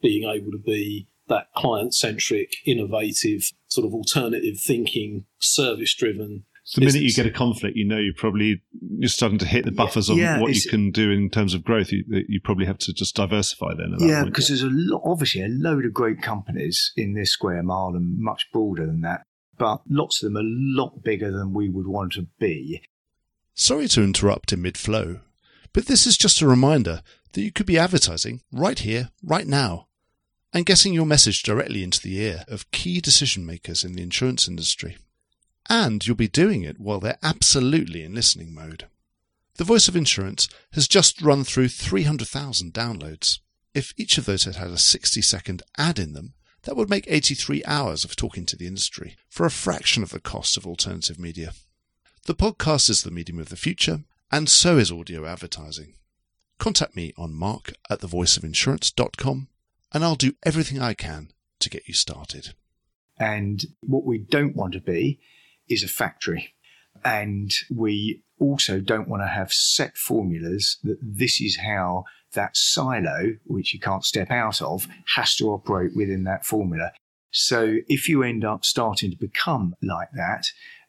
being 0.00 0.28
able 0.28 0.50
to 0.52 0.58
be 0.58 1.06
that 1.28 1.46
client 1.56 1.94
centric, 1.94 2.52
innovative, 2.66 3.50
sort 3.68 3.86
of 3.86 3.94
alternative 3.94 4.58
thinking, 4.60 5.24
service 5.38 5.94
driven. 5.94 6.44
So 6.64 6.80
the 6.80 6.86
minute 6.86 7.02
you 7.02 7.12
get 7.12 7.26
a 7.26 7.30
conflict, 7.30 7.76
you 7.76 7.84
know 7.84 7.98
you're 7.98 8.14
probably 8.14 8.62
you're 8.98 9.08
starting 9.08 9.38
to 9.38 9.46
hit 9.46 9.64
the 9.64 9.72
buffers 9.72 10.08
on 10.08 10.16
yeah, 10.16 10.40
what 10.40 10.54
you 10.54 10.70
can 10.70 10.90
do 10.92 11.10
in 11.10 11.28
terms 11.28 11.54
of 11.54 11.64
growth. 11.64 11.90
You, 11.90 12.04
you 12.28 12.40
probably 12.40 12.66
have 12.66 12.78
to 12.78 12.92
just 12.92 13.16
diversify 13.16 13.74
then. 13.74 13.94
At 13.94 13.98
that 13.98 14.06
Yeah, 14.06 14.20
point. 14.22 14.32
because 14.32 14.48
there's 14.48 14.62
a 14.62 14.68
lot, 14.70 15.02
obviously 15.04 15.42
a 15.42 15.48
load 15.48 15.84
of 15.84 15.92
great 15.92 16.22
companies 16.22 16.92
in 16.96 17.14
this 17.14 17.32
square 17.32 17.62
mile 17.64 17.94
and 17.96 18.16
much 18.18 18.46
broader 18.52 18.86
than 18.86 19.00
that, 19.00 19.22
but 19.58 19.80
lots 19.88 20.22
of 20.22 20.28
them 20.28 20.36
are 20.36 20.46
a 20.46 20.82
lot 20.84 21.02
bigger 21.02 21.32
than 21.32 21.52
we 21.52 21.68
would 21.68 21.88
want 21.88 22.12
to 22.12 22.28
be. 22.38 22.82
Sorry 23.54 23.88
to 23.88 24.02
interrupt 24.02 24.52
in 24.52 24.62
mid 24.62 24.78
flow, 24.78 25.20
but 25.72 25.86
this 25.86 26.06
is 26.06 26.16
just 26.16 26.40
a 26.40 26.46
reminder 26.46 27.02
that 27.32 27.42
you 27.42 27.52
could 27.52 27.66
be 27.66 27.78
advertising 27.78 28.42
right 28.52 28.78
here, 28.78 29.10
right 29.22 29.46
now, 29.46 29.88
and 30.52 30.66
getting 30.66 30.92
your 30.92 31.06
message 31.06 31.42
directly 31.42 31.82
into 31.82 32.00
the 32.00 32.18
ear 32.18 32.44
of 32.48 32.70
key 32.70 33.00
decision 33.00 33.46
makers 33.46 33.84
in 33.84 33.94
the 33.94 34.02
insurance 34.02 34.46
industry. 34.46 34.98
And 35.68 36.06
you'll 36.06 36.16
be 36.16 36.28
doing 36.28 36.62
it 36.62 36.78
while 36.78 37.00
they're 37.00 37.18
absolutely 37.22 38.02
in 38.02 38.14
listening 38.14 38.54
mode. 38.54 38.86
The 39.56 39.64
Voice 39.64 39.88
of 39.88 39.96
Insurance 39.96 40.48
has 40.72 40.88
just 40.88 41.22
run 41.22 41.44
through 41.44 41.68
300,000 41.68 42.72
downloads. 42.72 43.38
If 43.74 43.94
each 43.96 44.18
of 44.18 44.24
those 44.24 44.44
had 44.44 44.56
had 44.56 44.70
a 44.70 44.78
60 44.78 45.22
second 45.22 45.62
ad 45.78 45.98
in 45.98 46.12
them, 46.12 46.34
that 46.64 46.76
would 46.76 46.90
make 46.90 47.04
83 47.08 47.62
hours 47.64 48.04
of 48.04 48.16
talking 48.16 48.46
to 48.46 48.56
the 48.56 48.66
industry 48.66 49.16
for 49.28 49.46
a 49.46 49.50
fraction 49.50 50.02
of 50.02 50.10
the 50.10 50.20
cost 50.20 50.56
of 50.56 50.66
alternative 50.66 51.18
media. 51.18 51.52
The 52.26 52.34
podcast 52.34 52.88
is 52.88 53.02
the 53.02 53.10
medium 53.10 53.38
of 53.38 53.48
the 53.48 53.56
future, 53.56 54.00
and 54.30 54.48
so 54.48 54.78
is 54.78 54.92
audio 54.92 55.26
advertising. 55.26 55.94
Contact 56.62 56.94
me 56.94 57.12
on 57.18 57.34
mark 57.34 57.72
at 57.90 58.02
thevoiceofinsurance.com, 58.02 59.48
and 59.92 60.04
I'll 60.04 60.14
do 60.14 60.34
everything 60.44 60.80
I 60.80 60.94
can 60.94 61.32
to 61.58 61.68
get 61.68 61.88
you 61.88 61.92
started. 61.92 62.54
And 63.18 63.64
what 63.80 64.04
we 64.04 64.18
don't 64.18 64.54
want 64.54 64.74
to 64.74 64.80
be 64.80 65.18
is 65.68 65.82
a 65.82 65.88
factory. 65.88 66.54
And 67.04 67.50
we 67.68 68.22
also 68.38 68.78
don't 68.78 69.08
want 69.08 69.24
to 69.24 69.26
have 69.26 69.52
set 69.52 69.96
formulas 69.96 70.78
that 70.84 70.98
this 71.02 71.40
is 71.40 71.56
how 71.56 72.04
that 72.34 72.56
silo, 72.56 73.32
which 73.42 73.74
you 73.74 73.80
can't 73.80 74.04
step 74.04 74.30
out 74.30 74.62
of, 74.62 74.86
has 75.16 75.34
to 75.38 75.50
operate 75.50 75.96
within 75.96 76.22
that 76.22 76.46
formula. 76.46 76.92
So 77.32 77.78
if 77.88 78.08
you 78.08 78.22
end 78.22 78.44
up 78.44 78.64
starting 78.64 79.10
to 79.10 79.16
become 79.16 79.74
like 79.82 80.12
that 80.14 80.44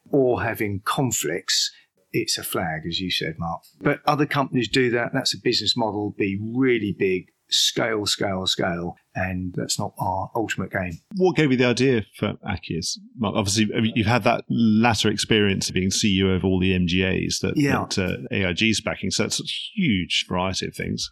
or 0.08 0.40
having 0.40 0.82
conflicts, 0.84 1.72
it's 2.16 2.38
a 2.38 2.42
flag, 2.44 2.82
as 2.88 3.00
you 3.00 3.10
said, 3.10 3.34
Mark. 3.38 3.62
But 3.80 4.00
other 4.06 4.24
companies 4.24 4.68
do 4.68 4.88
that. 4.92 5.12
That's 5.12 5.34
a 5.34 5.38
business 5.38 5.76
model, 5.76 6.14
be 6.16 6.38
really 6.40 6.94
big, 6.96 7.26
scale, 7.50 8.06
scale, 8.06 8.46
scale. 8.46 8.96
And 9.16 9.52
that's 9.56 9.78
not 9.78 9.92
our 9.98 10.30
ultimate 10.36 10.70
game. 10.72 10.92
What 11.16 11.34
gave 11.36 11.50
you 11.50 11.56
the 11.56 11.66
idea 11.66 12.06
for 12.16 12.34
Acies? 12.48 12.98
Mark, 13.18 13.34
obviously, 13.36 13.68
I 13.76 13.80
mean, 13.80 13.92
you've 13.96 14.06
had 14.06 14.22
that 14.24 14.44
latter 14.48 15.10
experience 15.10 15.68
of 15.68 15.74
being 15.74 15.90
CEO 15.90 16.34
of 16.34 16.44
all 16.44 16.60
the 16.60 16.72
MGAs 16.72 17.40
that, 17.40 17.56
Yeah. 17.56 17.86
that 17.96 17.98
uh, 18.30 18.34
AIG's 18.34 18.80
backing, 18.80 19.10
so 19.10 19.24
it's 19.24 19.40
a 19.40 19.44
huge 19.74 20.24
variety 20.28 20.66
of 20.68 20.74
things. 20.74 21.10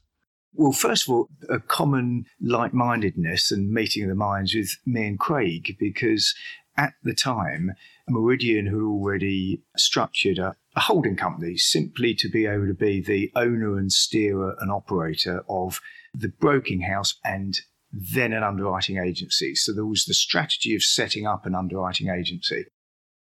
Well, 0.55 0.73
first 0.73 1.09
of 1.09 1.15
all, 1.15 1.29
a 1.49 1.59
common 1.59 2.27
like 2.41 2.75
mindedness 2.75 3.51
and 3.51 3.71
meeting 3.73 4.05
of 4.05 4.09
the 4.11 4.15
minds 4.15 4.55
with 4.55 4.77
me 4.87 5.07
and 5.09 5.19
Craig, 5.19 5.77
because 5.81 6.35
at 6.77 6.93
the 7.03 7.15
time, 7.15 7.73
Meridian 8.09 8.67
had 8.67 8.75
already 8.75 9.63
structured 9.77 10.39
a, 10.39 10.55
a 10.75 10.81
holding 10.81 11.17
company 11.17 11.57
simply 11.57 12.15
to 12.15 12.29
be 12.29 12.47
able 12.47 12.67
to 12.67 12.75
be 12.75 13.01
the 13.01 13.31
owner 13.37 13.77
and 13.77 13.93
steerer 13.93 14.57
and 14.61 14.71
operator 14.71 15.45
of 15.49 15.81
the 16.15 16.29
broking 16.29 16.83
house 16.83 17.15
and 17.25 17.61
then 17.93 18.33
an 18.33 18.43
underwriting 18.43 18.97
agency. 18.97 19.55
So 19.55 19.73
there 19.73 19.85
was 19.85 20.07
the 20.07 20.15
strategy 20.15 20.75
of 20.75 20.83
setting 20.83 21.27
up 21.27 21.45
an 21.45 21.55
underwriting 21.55 22.09
agency. 22.09 22.65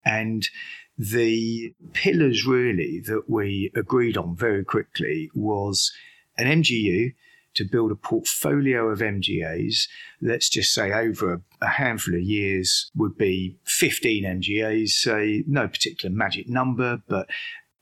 And 0.05 0.47
the 0.97 1.73
pillars 1.93 2.45
really 2.45 3.01
that 3.07 3.23
we 3.27 3.71
agreed 3.75 4.17
on 4.17 4.35
very 4.35 4.63
quickly 4.63 5.31
was 5.33 5.91
an 6.37 6.45
MGU 6.61 7.13
to 7.55 7.63
build 7.65 7.91
a 7.91 7.95
portfolio 7.95 8.89
of 8.89 8.99
MGAs. 8.99 9.87
Let's 10.21 10.49
just 10.49 10.73
say 10.73 10.91
over 10.91 11.33
a, 11.33 11.41
a 11.61 11.67
handful 11.67 12.15
of 12.15 12.21
years 12.21 12.89
would 12.95 13.17
be 13.17 13.57
15 13.65 14.23
MGAs, 14.23 14.89
say 14.89 15.43
no 15.47 15.67
particular 15.67 16.13
magic 16.13 16.47
number, 16.47 17.01
but 17.07 17.27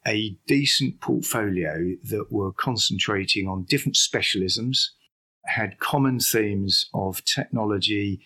a 0.05 0.37
decent 0.47 1.01
portfolio 1.01 1.95
that 2.03 2.31
were 2.31 2.53
concentrating 2.53 3.47
on 3.47 3.65
different 3.67 3.95
specialisms, 3.95 4.77
had 5.45 5.79
common 5.79 6.19
themes 6.19 6.89
of 6.93 7.23
technology, 7.25 8.21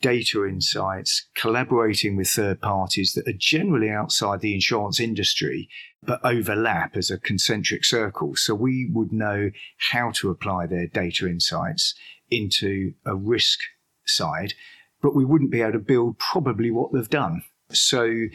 data 0.00 0.44
insights, 0.44 1.28
collaborating 1.34 2.16
with 2.16 2.28
third 2.28 2.60
parties 2.60 3.12
that 3.12 3.28
are 3.28 3.38
generally 3.38 3.90
outside 3.90 4.40
the 4.40 4.54
insurance 4.54 5.00
industry 5.00 5.68
but 6.02 6.20
overlap 6.24 6.96
as 6.96 7.10
a 7.10 7.18
concentric 7.18 7.84
circle. 7.84 8.36
So 8.36 8.54
we 8.54 8.88
would 8.92 9.12
know 9.12 9.50
how 9.90 10.12
to 10.16 10.30
apply 10.30 10.66
their 10.66 10.86
data 10.86 11.26
insights 11.26 11.94
into 12.30 12.92
a 13.04 13.14
risk 13.14 13.58
side, 14.06 14.54
but 15.02 15.14
we 15.14 15.24
wouldn't 15.24 15.50
be 15.50 15.60
able 15.60 15.72
to 15.72 15.78
build 15.78 16.18
probably 16.18 16.70
what 16.70 16.92
they've 16.92 17.08
done. 17.08 17.42
So 17.70 18.26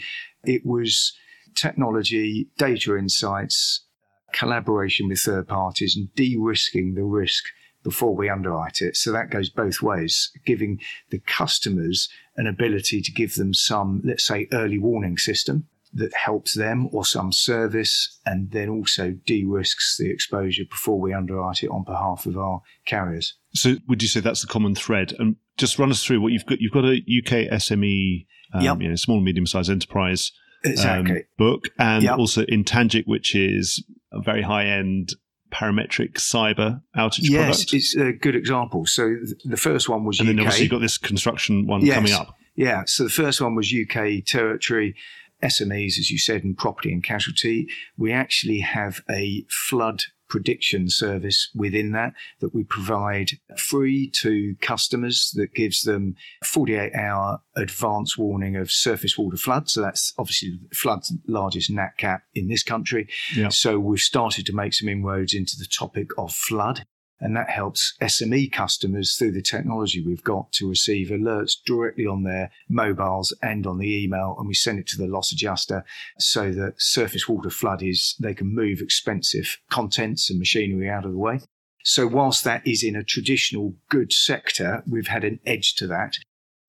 it 0.44 0.66
was 0.66 1.14
technology, 1.56 2.50
data 2.58 2.96
insights, 2.96 3.86
collaboration 4.34 5.08
with 5.08 5.20
third 5.20 5.48
parties, 5.48 5.96
and 5.96 6.14
de 6.16 6.38
risking 6.38 6.96
the 6.96 7.04
risk 7.04 7.44
before 7.84 8.16
we 8.16 8.30
underwrite 8.30 8.80
it. 8.82 8.96
So 8.96 9.12
that 9.12 9.32
goes 9.32 9.50
both 9.50 9.82
ways, 9.82 10.32
giving 10.46 10.80
the 11.10 11.20
customers 11.20 12.10
an 12.38 12.48
ability 12.48 13.02
to 13.02 13.12
give 13.12 13.36
them 13.36 13.54
some, 13.54 14.02
let's 14.04 14.26
say, 14.26 14.48
early 14.52 14.78
warning 14.78 15.18
system 15.18 15.68
that 15.94 16.14
helps 16.14 16.56
them 16.56 16.88
or 16.94 17.04
some 17.04 17.32
service 17.32 18.20
and 18.26 18.52
then 18.52 18.70
also 18.70 19.12
de 19.26 19.44
risks 19.44 19.98
the 19.98 20.10
exposure 20.10 20.64
before 20.70 21.00
we 21.00 21.14
underwrite 21.14 21.64
it 21.64 21.70
on 21.70 21.84
behalf 21.84 22.26
of 22.26 22.38
our 22.38 22.62
carriers. 22.86 23.36
So 23.54 23.76
would 23.88 24.02
you 24.02 24.08
say 24.08 24.20
that's 24.20 24.42
the 24.42 24.48
common 24.48 24.76
thread? 24.76 25.14
And 25.20 25.36
just 25.58 25.78
run 25.80 25.92
us 25.92 26.04
through 26.04 26.22
what 26.22 26.32
you've 26.32 26.46
got. 26.46 26.60
You've 26.62 26.72
got 26.72 26.86
a 26.86 26.96
UK 27.08 27.50
SME, 27.52 28.26
um, 28.54 28.62
Yep. 28.64 28.82
you 28.82 28.90
know, 28.90 28.96
small 28.96 29.18
and 29.18 29.26
medium 29.26 29.46
sized 29.46 29.70
enterprise 29.70 30.32
um, 30.66 30.72
Exactly. 30.72 31.24
book, 31.38 31.66
and 31.80 32.04
Yep. 32.04 32.18
also 32.18 32.46
Intangic, 32.46 33.04
which 33.06 33.36
is 33.36 33.84
a 34.14 34.22
very 34.22 34.44
high 34.44 34.66
end 34.68 35.16
parametric 35.52 36.14
cyber 36.14 36.82
outage 36.96 37.20
yes, 37.30 37.66
product. 37.66 37.74
it's 37.74 37.96
a 37.98 38.14
good 38.14 38.36
example. 38.38 38.86
So 38.86 39.10
th- 39.16 39.36
the 39.44 39.58
first 39.58 39.90
one 39.90 40.06
was 40.06 40.18
UK. 40.20 40.22
And 40.22 40.30
then 40.30 40.40
obviously 40.46 40.64
you've 40.64 40.72
got 40.72 40.80
this 40.82 40.98
construction 40.98 41.68
one 41.68 41.86
Yes. 41.86 41.96
coming 41.96 42.14
up. 42.14 42.36
Yeah. 42.56 42.84
So 42.86 43.04
the 43.04 43.10
first 43.10 43.42
one 43.42 43.56
was 43.56 43.74
UK 43.74 44.22
territory, 44.26 44.96
SMEs, 45.44 45.98
as 46.00 46.10
you 46.10 46.18
said, 46.18 46.44
and 46.46 46.56
property 46.58 46.92
and 46.94 47.04
casualty. 47.04 47.68
We 47.98 48.12
actually 48.14 48.60
have 48.60 49.02
a 49.10 49.44
flood 49.50 50.04
prediction 50.32 50.90
service 50.90 51.50
within 51.54 51.92
that 51.92 52.14
that 52.40 52.56
we 52.56 52.64
provide 52.64 53.32
free 53.58 54.10
to 54.10 54.56
customers 54.62 55.34
that 55.36 55.54
gives 55.54 55.82
them 55.82 56.16
48 56.46 56.96
hour 56.96 57.42
advance 57.58 58.18
warning 58.18 58.56
of 58.56 58.72
surface 58.72 59.18
water 59.18 59.36
flood. 59.36 59.70
So 59.70 59.82
that's 59.82 60.14
obviously 60.18 60.58
the 60.70 60.74
flood's 60.74 61.14
largest 61.28 61.70
nat 61.70 61.98
cap 61.98 62.24
in 62.34 62.48
this 62.48 62.64
country. 62.64 63.10
Yeah. 63.36 63.50
So 63.50 63.78
we've 63.78 64.00
started 64.00 64.46
to 64.46 64.54
make 64.54 64.74
some 64.74 64.88
inroads 64.88 65.34
into 65.34 65.58
the 65.60 65.68
topic 65.68 66.12
of 66.18 66.32
flood. 66.32 66.86
And 67.22 67.36
that 67.36 67.50
helps 67.50 67.94
SME 68.02 68.52
customers 68.52 69.16
through 69.16 69.32
the 69.32 69.44
technology 69.44 70.04
we've 70.04 70.24
got 70.24 70.52
to 70.54 70.68
receive 70.68 71.10
alerts 71.10 71.54
directly 71.66 72.08
on 72.08 72.24
their 72.24 72.52
mobiles 72.68 73.34
and 73.44 73.68
on 73.68 73.78
the 73.78 74.04
email. 74.04 74.36
And 74.40 74.48
we 74.48 74.56
send 74.56 74.80
it 74.80 74.88
to 74.88 74.98
the 74.98 75.08
loss 75.08 75.32
adjuster 75.32 75.86
so 76.18 76.52
that 76.52 76.82
surface 76.82 77.30
water 77.30 77.52
flood 77.52 77.84
is, 77.84 78.16
they 78.20 78.34
can 78.34 78.54
move 78.54 78.82
expensive 78.82 79.60
contents 79.70 80.30
and 80.30 80.40
machinery 80.40 80.90
out 80.90 81.06
of 81.06 81.12
the 81.12 81.18
way. 81.18 81.42
So 81.84 82.08
whilst 82.08 82.44
that 82.44 82.66
is 82.66 82.84
in 82.84 82.96
a 82.96 83.04
traditional 83.04 83.76
good 83.90 84.12
sector, 84.12 84.84
we've 84.90 85.08
had 85.08 85.24
an 85.24 85.40
edge 85.46 85.76
to 85.76 85.88
that. 85.88 86.18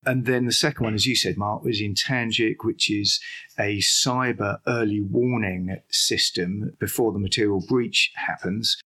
And 0.05 0.25
then 0.25 0.45
the 0.45 0.51
second 0.51 0.83
one, 0.83 0.93
as 0.93 1.05
you 1.05 1.15
said, 1.15 1.37
Mark, 1.37 1.63
was 1.63 1.81
Intangic, 1.81 2.57
which 2.63 2.91
is 2.91 3.19
a 3.57 3.77
cyber 3.77 4.57
early 4.67 5.01
warning 5.01 5.77
system 5.89 6.75
before 6.79 7.13
the 7.13 7.19
material 7.19 7.63
breach 7.67 8.11
happens. 8.15 8.77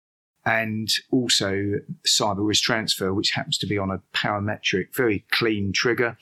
And 0.48 0.88
also 1.12 1.74
cyber 2.08 2.48
risk 2.48 2.64
transfer, 2.64 3.14
which 3.14 3.32
happens 3.32 3.58
to 3.58 3.68
be 3.68 3.78
on 3.78 3.92
a 3.92 4.02
parametric, 4.16 4.96
very 4.96 5.26
clean 5.32 5.74
trigger. 5.74 6.18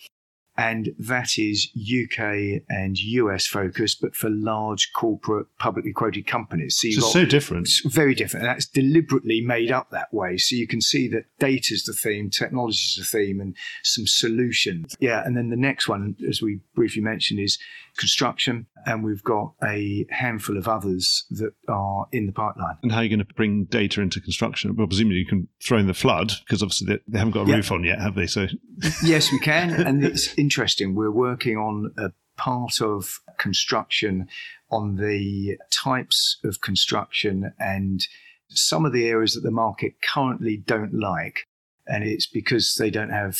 And 0.57 0.95
that 0.97 1.37
is 1.37 1.69
UK 1.75 2.61
and 2.69 2.97
US 2.97 3.45
focused, 3.45 3.99
but 4.01 4.15
for 4.15 4.29
large 4.29 4.93
corporate 4.93 5.47
publicly 5.59 5.91
quoted 5.91 6.27
companies. 6.27 6.77
So 6.77 6.87
It's 6.87 7.11
so 7.11 7.25
different. 7.25 7.67
it's 7.67 7.81
very 7.85 8.15
different. 8.15 8.45
And 8.45 8.55
that's 8.55 8.65
deliberately 8.65 9.41
made 9.41 9.69
up 9.69 9.89
that 9.91 10.13
way. 10.13 10.37
So 10.37 10.55
you 10.55 10.65
can 10.65 10.79
see 10.79 11.09
that 11.09 11.25
data 11.39 11.73
is 11.73 11.83
the 11.83 11.93
theme, 11.93 12.29
technology 12.29 12.77
is 12.77 12.95
the 12.97 13.03
theme, 13.03 13.41
and 13.41 13.53
some 13.83 14.07
solutions. 14.07 14.95
Yeah. 14.99 15.23
And 15.25 15.35
then 15.35 15.49
the 15.49 15.57
next 15.57 15.89
one, 15.89 16.15
as 16.27 16.41
we 16.41 16.61
briefly 16.73 17.01
mentioned, 17.01 17.41
is 17.41 17.59
construction. 17.97 18.67
And 18.85 19.03
we've 19.03 19.23
got 19.23 19.53
a 19.63 20.05
handful 20.11 20.57
of 20.57 20.67
others 20.67 21.25
that 21.31 21.53
are 21.67 22.07
in 22.11 22.27
the 22.27 22.31
pipeline. 22.31 22.77
And 22.83 22.91
how 22.91 22.99
are 22.99 23.03
you 23.03 23.09
going 23.09 23.25
to 23.25 23.33
bring 23.33 23.65
data 23.65 24.01
into 24.01 24.21
construction? 24.21 24.75
Well, 24.75 24.87
presumably 24.87 25.17
you 25.17 25.25
can 25.25 25.47
throw 25.63 25.79
in 25.79 25.87
the 25.87 25.93
flood 25.93 26.33
because 26.45 26.61
obviously 26.61 26.87
they, 26.87 26.99
they 27.07 27.17
haven't 27.17 27.33
got 27.33 27.47
a 27.47 27.49
Yeah. 27.49 27.55
roof 27.55 27.71
on 27.71 27.83
yet, 27.83 27.99
have 27.99 28.15
they? 28.15 28.27
So 28.27 28.47
yes, 29.03 29.31
we 29.31 29.39
can. 29.39 29.71
And 29.71 30.03
it's 30.05 30.37
interesting. 30.37 30.93
We're 30.95 31.09
working 31.11 31.57
on 31.57 31.93
a 31.97 32.11
part 32.37 32.79
of 32.81 33.19
construction 33.37 34.27
on 34.69 34.95
the 34.97 35.57
types 35.71 36.37
of 36.43 36.61
construction 36.61 37.53
and 37.59 38.01
some 38.49 38.85
of 38.85 38.93
the 38.93 39.07
areas 39.07 39.33
that 39.33 39.41
the 39.41 39.51
market 39.51 39.93
currently 40.01 40.57
don't 40.57 40.93
like. 40.93 41.47
And 41.87 42.03
it's 42.03 42.27
because 42.27 42.75
they 42.79 42.89
don't 42.89 43.09
have 43.11 43.37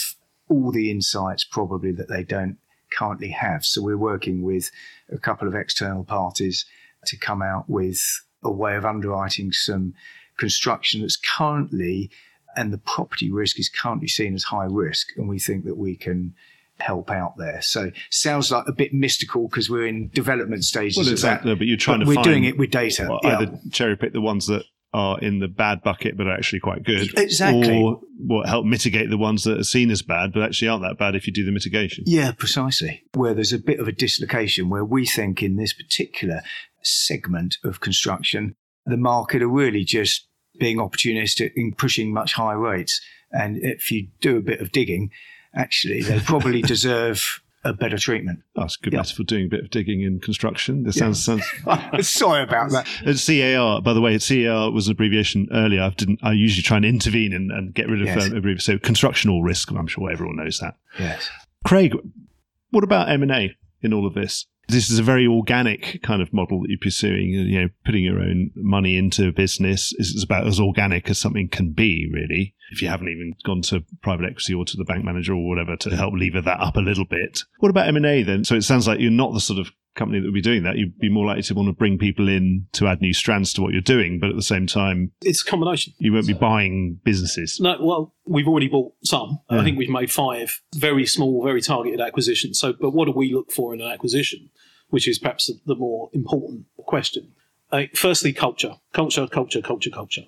all 0.49 0.71
the 0.71 0.89
insights 0.91 1.43
probably 1.43 1.91
that 1.91 2.07
they 2.09 2.23
don't 2.23 2.57
currently 2.95 3.29
have. 3.29 3.65
So 3.65 3.81
we're 3.81 3.97
working 3.97 4.43
with 4.43 4.71
a 5.11 5.17
couple 5.17 5.47
of 5.47 5.55
external 5.55 6.03
parties 6.03 6.65
to 7.05 7.17
come 7.17 7.41
out 7.41 7.69
with 7.69 8.01
a 8.43 8.51
way 8.51 8.75
of 8.75 8.85
underwriting 8.85 9.51
some 9.51 9.93
construction 10.37 11.01
that's 11.01 11.17
currently 11.17 12.11
and 12.55 12.71
the 12.71 12.77
property 12.77 13.31
risk 13.31 13.59
is 13.59 13.69
currently 13.69 14.07
seen 14.07 14.33
as 14.33 14.43
high 14.43 14.65
risk, 14.65 15.09
and 15.17 15.27
we 15.27 15.39
think 15.39 15.65
that 15.65 15.77
we 15.77 15.95
can 15.95 16.33
help 16.79 17.09
out 17.09 17.37
there. 17.37 17.61
So 17.61 17.91
sounds 18.09 18.51
like 18.51 18.65
a 18.67 18.73
bit 18.73 18.93
mystical 18.93 19.47
because 19.47 19.69
we're 19.69 19.87
in 19.87 20.09
development 20.09 20.63
stages 20.63 20.97
well, 20.97 21.05
of 21.05 21.11
exactly. 21.11 21.51
that. 21.51 21.57
But 21.57 21.67
you're 21.67 21.77
trying 21.77 21.99
But 21.99 22.05
to 22.05 22.15
we're 22.15 22.23
doing 22.23 22.43
it 22.43 22.57
with 22.57 22.71
data. 22.71 23.07
well, 23.09 23.19
yeah. 23.23 23.39
either 23.39 23.59
cherry 23.71 23.95
pick 23.95 24.13
the 24.13 24.21
ones 24.21 24.47
that 24.47 24.65
are 24.95 25.19
in 25.19 25.39
the 25.39 25.47
bad 25.49 25.83
bucket 25.83 26.15
but 26.15 26.25
are 26.25 26.31
actually 26.33 26.61
quite 26.61 26.81
good, 26.83 27.11
Exactly. 27.19 27.77
or 27.83 27.99
what 28.17 28.47
help 28.47 28.65
mitigate 28.65 29.09
the 29.09 29.17
ones 29.17 29.43
that 29.43 29.59
are 29.59 29.63
seen 29.63 29.91
as 29.91 30.01
bad 30.01 30.31
but 30.31 30.41
actually 30.41 30.69
aren't 30.69 30.83
that 30.83 30.97
bad 30.97 31.15
if 31.15 31.27
you 31.27 31.33
do 31.33 31.43
the 31.43 31.51
mitigation. 31.51 32.05
Yeah, 32.07 32.31
precisely. 32.31 33.03
Where 33.13 33.33
there's 33.33 33.51
a 33.51 33.59
bit 33.59 33.81
of 33.81 33.89
a 33.89 33.91
dislocation, 33.91 34.69
where 34.69 34.85
we 34.85 35.05
think 35.05 35.43
in 35.43 35.57
this 35.57 35.73
particular 35.73 36.43
segment 36.81 37.57
of 37.65 37.81
construction, 37.81 38.55
the 38.85 38.95
market 38.95 39.41
are 39.41 39.49
really 39.49 39.83
just 39.83 40.29
being 40.59 40.77
opportunistic 40.77 41.51
in 41.57 41.73
pushing 41.73 42.13
much 42.13 42.33
higher 42.33 42.57
rates. 42.57 43.01
And 43.31 43.57
if 43.57 43.91
you 43.91 44.07
do 44.21 44.37
a 44.37 44.41
bit 44.41 44.61
of 44.61 44.71
digging, 44.71 45.11
actually, 45.53 46.03
they 46.03 46.19
probably 46.21 46.61
deserve 46.73 47.41
a 47.65 47.73
better 47.73 47.97
treatment. 47.97 48.39
That's 48.55 48.77
good 48.77 48.93
Yeah. 48.93 48.99
metaphor 48.99 49.25
doing 49.25 49.45
a 49.45 49.49
bit 49.49 49.59
of 49.61 49.69
digging 49.71 50.01
in 50.01 50.19
construction. 50.19 50.83
This 50.83 50.95
Yeah. 50.95 51.11
sounds 51.11 51.23
sounds 51.65 52.07
Sorry 52.07 52.43
about 52.43 52.71
that. 52.71 52.87
Uh, 53.05 53.13
CAR, 53.13 53.81
by 53.81 53.93
the 53.93 53.99
way, 54.01 54.17
CAR 54.17 54.71
was 54.71 54.87
an 54.87 54.91
abbreviation 54.93 55.47
earlier. 55.51 55.81
I 55.81 55.89
didn't. 55.89 56.19
I 56.23 56.31
usually 56.31 56.61
try 56.63 56.77
and 56.77 56.85
intervene 56.85 57.33
and, 57.33 57.51
and 57.51 57.73
get 57.73 57.89
rid 57.89 58.01
of 58.01 58.07
Yes. 58.07 58.25
um, 58.25 58.37
abbreviations. 58.37 58.63
So 58.65 58.77
constructional 58.77 59.43
risk. 59.43 59.71
I'm 59.71 59.87
sure 59.87 60.09
everyone 60.11 60.37
knows 60.37 60.59
that. 60.59 60.75
Yes. 60.99 61.29
Craig, 61.65 61.93
what 62.69 62.83
about 62.83 63.09
M 63.09 63.23
and 63.23 63.31
A 63.31 63.55
in 63.81 63.93
all 63.93 64.05
of 64.05 64.13
this? 64.13 64.45
This 64.67 64.89
is 64.89 64.99
a 64.99 65.03
very 65.03 65.27
organic 65.27 66.01
kind 66.01 66.21
of 66.21 66.33
model 66.33 66.61
that 66.61 66.69
you're 66.69 66.79
pursuing. 66.79 67.29
You 67.29 67.61
know, 67.61 67.69
putting 67.85 68.03
your 68.03 68.19
own 68.19 68.51
money 68.55 68.97
into 68.97 69.27
a 69.27 69.31
business 69.31 69.93
is 69.97 70.23
about 70.23 70.47
as 70.47 70.59
organic 70.59 71.09
as 71.09 71.17
something 71.17 71.49
can 71.49 71.71
be, 71.71 72.09
really. 72.11 72.55
If 72.71 72.81
you 72.81 72.87
haven't 72.87 73.09
even 73.09 73.35
gone 73.43 73.61
to 73.63 73.83
private 74.01 74.25
equity 74.25 74.53
or 74.53 74.65
to 74.65 74.77
the 74.77 74.85
bank 74.85 75.05
manager 75.05 75.33
or 75.33 75.47
whatever 75.47 75.75
to 75.77 75.95
help 75.95 76.13
lever 76.15 76.41
that 76.41 76.59
up 76.59 76.77
a 76.77 76.81
little 76.81 77.05
bit. 77.05 77.41
What 77.59 77.69
about 77.69 77.87
M 77.87 77.95
and 77.95 78.05
A 78.05 78.23
then? 78.23 78.43
So 78.43 78.55
it 78.55 78.63
sounds 78.63 78.87
like 78.87 78.99
you're 78.99 79.11
not 79.11 79.33
the 79.33 79.39
sort 79.39 79.59
of 79.59 79.71
company 79.95 80.19
that 80.19 80.25
would 80.25 80.33
be 80.33 80.41
doing 80.41 80.63
that. 80.63 80.77
You'd 80.77 80.97
be 80.99 81.09
more 81.09 81.25
likely 81.25 81.43
to 81.43 81.53
want 81.55 81.67
to 81.69 81.73
bring 81.73 81.97
people 81.97 82.27
in 82.29 82.67
to 82.73 82.87
add 82.87 83.01
new 83.01 83.13
strands 83.13 83.53
to 83.53 83.61
what 83.61 83.71
you're 83.71 83.81
doing, 83.81 84.19
but 84.19 84.29
at 84.29 84.35
the 84.35 84.41
same 84.43 84.67
time, 84.67 85.11
It's 85.21 85.41
a 85.41 85.49
combination. 85.49 85.93
you 85.97 86.13
won't 86.13 86.27
be 86.27 86.33
buying 86.33 86.99
businesses. 87.03 87.59
No, 87.59 87.77
well, 87.81 88.13
we've 88.25 88.47
already 88.47 88.67
bought 88.67 88.93
some. 89.03 89.39
Yeah. 89.49 89.59
I 89.59 89.63
think 89.63 89.77
we've 89.77 89.89
made 89.89 90.11
five 90.11 90.61
very 90.75 91.05
small, 91.05 91.43
very 91.43 91.61
targeted 91.61 92.01
acquisitions. 92.01 92.59
So, 92.59 92.73
but 92.73 92.91
what 92.91 93.05
do 93.05 93.11
we 93.11 93.33
look 93.33 93.51
for 93.51 93.73
in 93.73 93.81
an 93.81 93.91
acquisition, 93.91 94.49
which 94.89 95.07
is 95.07 95.17
perhaps 95.17 95.47
the- 95.47 95.59
the 95.65 95.75
more 95.75 96.09
important 96.13 96.65
question? 96.77 97.31
Uh, 97.71 97.83
firstly, 97.95 98.31
culture, 98.33 98.75
culture, 98.93 99.27
culture, 99.27 99.61
culture, 99.61 99.89
culture. 99.89 100.25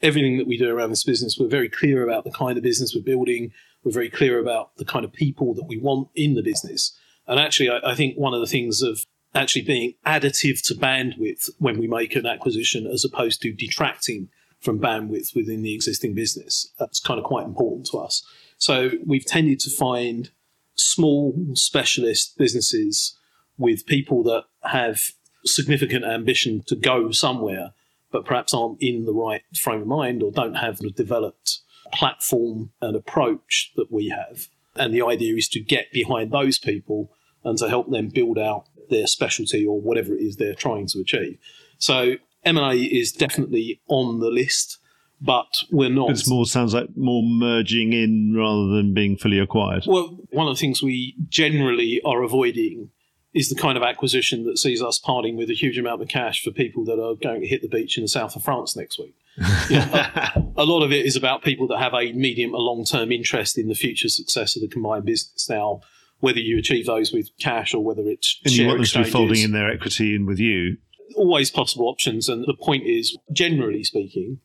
Everything 0.00 0.38
that 0.38 0.46
we 0.46 0.56
do 0.56 0.68
around 0.68 0.90
this 0.90 1.02
business, 1.04 1.36
we're 1.38 1.48
very 1.48 1.68
clear 1.68 2.04
about 2.08 2.24
the 2.24 2.30
kind 2.30 2.56
of 2.56 2.62
business 2.62 2.94
we're 2.94 3.02
building. 3.02 3.50
We're 3.82 3.92
very 3.92 4.08
clear 4.10 4.38
about 4.38 4.76
the 4.76 4.84
kind 4.84 5.04
of 5.04 5.12
people 5.12 5.54
that 5.54 5.64
we 5.66 5.76
want 5.76 6.08
in 6.14 6.34
the 6.34 6.42
business. 6.42 6.96
And 7.28 7.38
actually, 7.38 7.70
I, 7.70 7.92
I 7.92 7.94
think 7.94 8.16
one 8.16 8.34
of 8.34 8.40
the 8.40 8.46
things 8.46 8.82
of 8.82 9.00
actually 9.34 9.62
being 9.62 9.94
additive 10.06 10.66
to 10.66 10.74
bandwidth 10.74 11.50
when 11.58 11.78
we 11.78 11.86
make 11.86 12.16
an 12.16 12.26
acquisition 12.26 12.86
as 12.86 13.04
opposed 13.04 13.42
to 13.42 13.52
detracting 13.52 14.28
from 14.60 14.80
bandwidth 14.80 15.36
within 15.36 15.62
the 15.62 15.74
existing 15.74 16.14
business. 16.14 16.72
That's 16.78 16.98
kind 16.98 17.20
of 17.20 17.24
quite 17.24 17.46
important 17.46 17.86
to 17.88 17.98
us. 17.98 18.24
So 18.56 18.90
we've 19.06 19.24
tended 19.24 19.60
to 19.60 19.70
find 19.70 20.30
small 20.74 21.34
specialist 21.54 22.36
businesses 22.38 23.16
with 23.56 23.86
people 23.86 24.22
that 24.24 24.44
have 24.64 25.00
significant 25.44 26.04
ambition 26.04 26.62
to 26.66 26.76
go 26.76 27.10
somewhere, 27.10 27.72
but 28.10 28.24
perhaps 28.24 28.54
aren't 28.54 28.80
in 28.80 29.04
the 29.04 29.12
right 29.12 29.42
frame 29.56 29.82
of 29.82 29.86
mind 29.86 30.22
or 30.22 30.32
don't 30.32 30.54
have 30.54 30.78
the 30.78 30.90
developed 30.90 31.58
platform 31.92 32.70
and 32.80 32.96
approach 32.96 33.72
that 33.76 33.92
we 33.92 34.08
have. 34.08 34.48
And 34.74 34.94
the 34.94 35.02
idea 35.02 35.36
is 35.36 35.48
to 35.50 35.60
get 35.60 35.92
behind 35.92 36.32
those 36.32 36.58
people 36.58 37.10
and 37.48 37.58
to 37.58 37.68
help 37.68 37.90
them 37.90 38.08
build 38.08 38.38
out 38.38 38.66
their 38.90 39.06
specialty 39.06 39.66
or 39.66 39.80
whatever 39.80 40.14
it 40.14 40.20
is 40.20 40.36
they're 40.36 40.54
trying 40.54 40.86
to 40.88 41.00
achieve. 41.00 41.38
So 41.78 42.16
M&A 42.44 42.74
is 42.74 43.12
definitely 43.12 43.80
on 43.88 44.20
the 44.20 44.28
list, 44.28 44.78
but 45.20 45.48
we're 45.70 45.90
not. 45.90 46.10
It's 46.10 46.28
more 46.28 46.46
sounds 46.46 46.74
like 46.74 46.88
more 46.96 47.22
merging 47.22 47.92
in 47.92 48.34
rather 48.36 48.68
than 48.68 48.94
being 48.94 49.16
fully 49.16 49.38
acquired. 49.38 49.84
Well, 49.86 50.18
one 50.30 50.46
of 50.46 50.56
the 50.56 50.60
things 50.60 50.82
we 50.82 51.16
generally 51.28 52.00
are 52.04 52.22
avoiding 52.22 52.90
is 53.34 53.48
the 53.48 53.54
kind 53.54 53.76
of 53.76 53.82
acquisition 53.82 54.44
that 54.44 54.58
sees 54.58 54.82
us 54.82 54.98
parting 54.98 55.36
with 55.36 55.50
a 55.50 55.54
huge 55.54 55.78
amount 55.78 56.02
of 56.02 56.08
cash 56.08 56.42
for 56.42 56.50
people 56.50 56.84
that 56.84 57.00
are 57.00 57.14
going 57.14 57.40
to 57.40 57.46
hit 57.46 57.62
the 57.62 57.68
beach 57.68 57.96
in 57.96 58.02
the 58.02 58.08
south 58.08 58.34
of 58.36 58.42
France 58.42 58.76
next 58.76 58.98
week. 58.98 59.14
Yeah, 59.70 60.32
a, 60.34 60.62
a 60.62 60.64
lot 60.64 60.82
of 60.82 60.92
it 60.92 61.04
is 61.04 61.14
about 61.14 61.42
people 61.42 61.68
that 61.68 61.78
have 61.78 61.92
a 61.92 62.12
medium 62.12 62.54
or 62.54 62.60
long 62.60 62.84
term 62.84 63.12
interest 63.12 63.58
in 63.58 63.68
the 63.68 63.74
future 63.74 64.08
success 64.08 64.56
of 64.56 64.62
the 64.62 64.68
combined 64.68 65.04
business. 65.04 65.48
Now, 65.48 65.82
whether 66.20 66.40
you 66.40 66.58
achieve 66.58 66.86
those 66.86 67.12
with 67.12 67.30
cash 67.38 67.74
or 67.74 67.84
whether 67.84 68.02
it's 68.02 68.40
and 68.44 68.52
you 68.52 68.58
share 68.58 68.68
want 68.68 68.78
them 68.80 68.86
to 68.86 69.02
be 69.04 69.10
folding 69.10 69.42
in 69.42 69.52
their 69.52 69.70
equity 69.70 70.14
in 70.14 70.26
with 70.26 70.38
you. 70.38 70.76
always 71.16 71.50
possible 71.50 71.86
options. 71.88 72.28
And 72.28 72.44
the 72.46 72.56
point 72.60 72.84
is, 72.84 73.16
generally 73.32 73.84
speaking, 73.84 74.40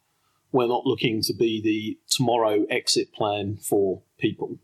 We're 0.52 0.68
not 0.68 0.86
looking 0.86 1.22
to 1.24 1.34
be 1.34 1.62
the 1.62 1.98
tomorrow 2.10 2.66
exit 2.70 3.12
plan 3.12 3.58
for 3.58 4.04
people 4.20 4.60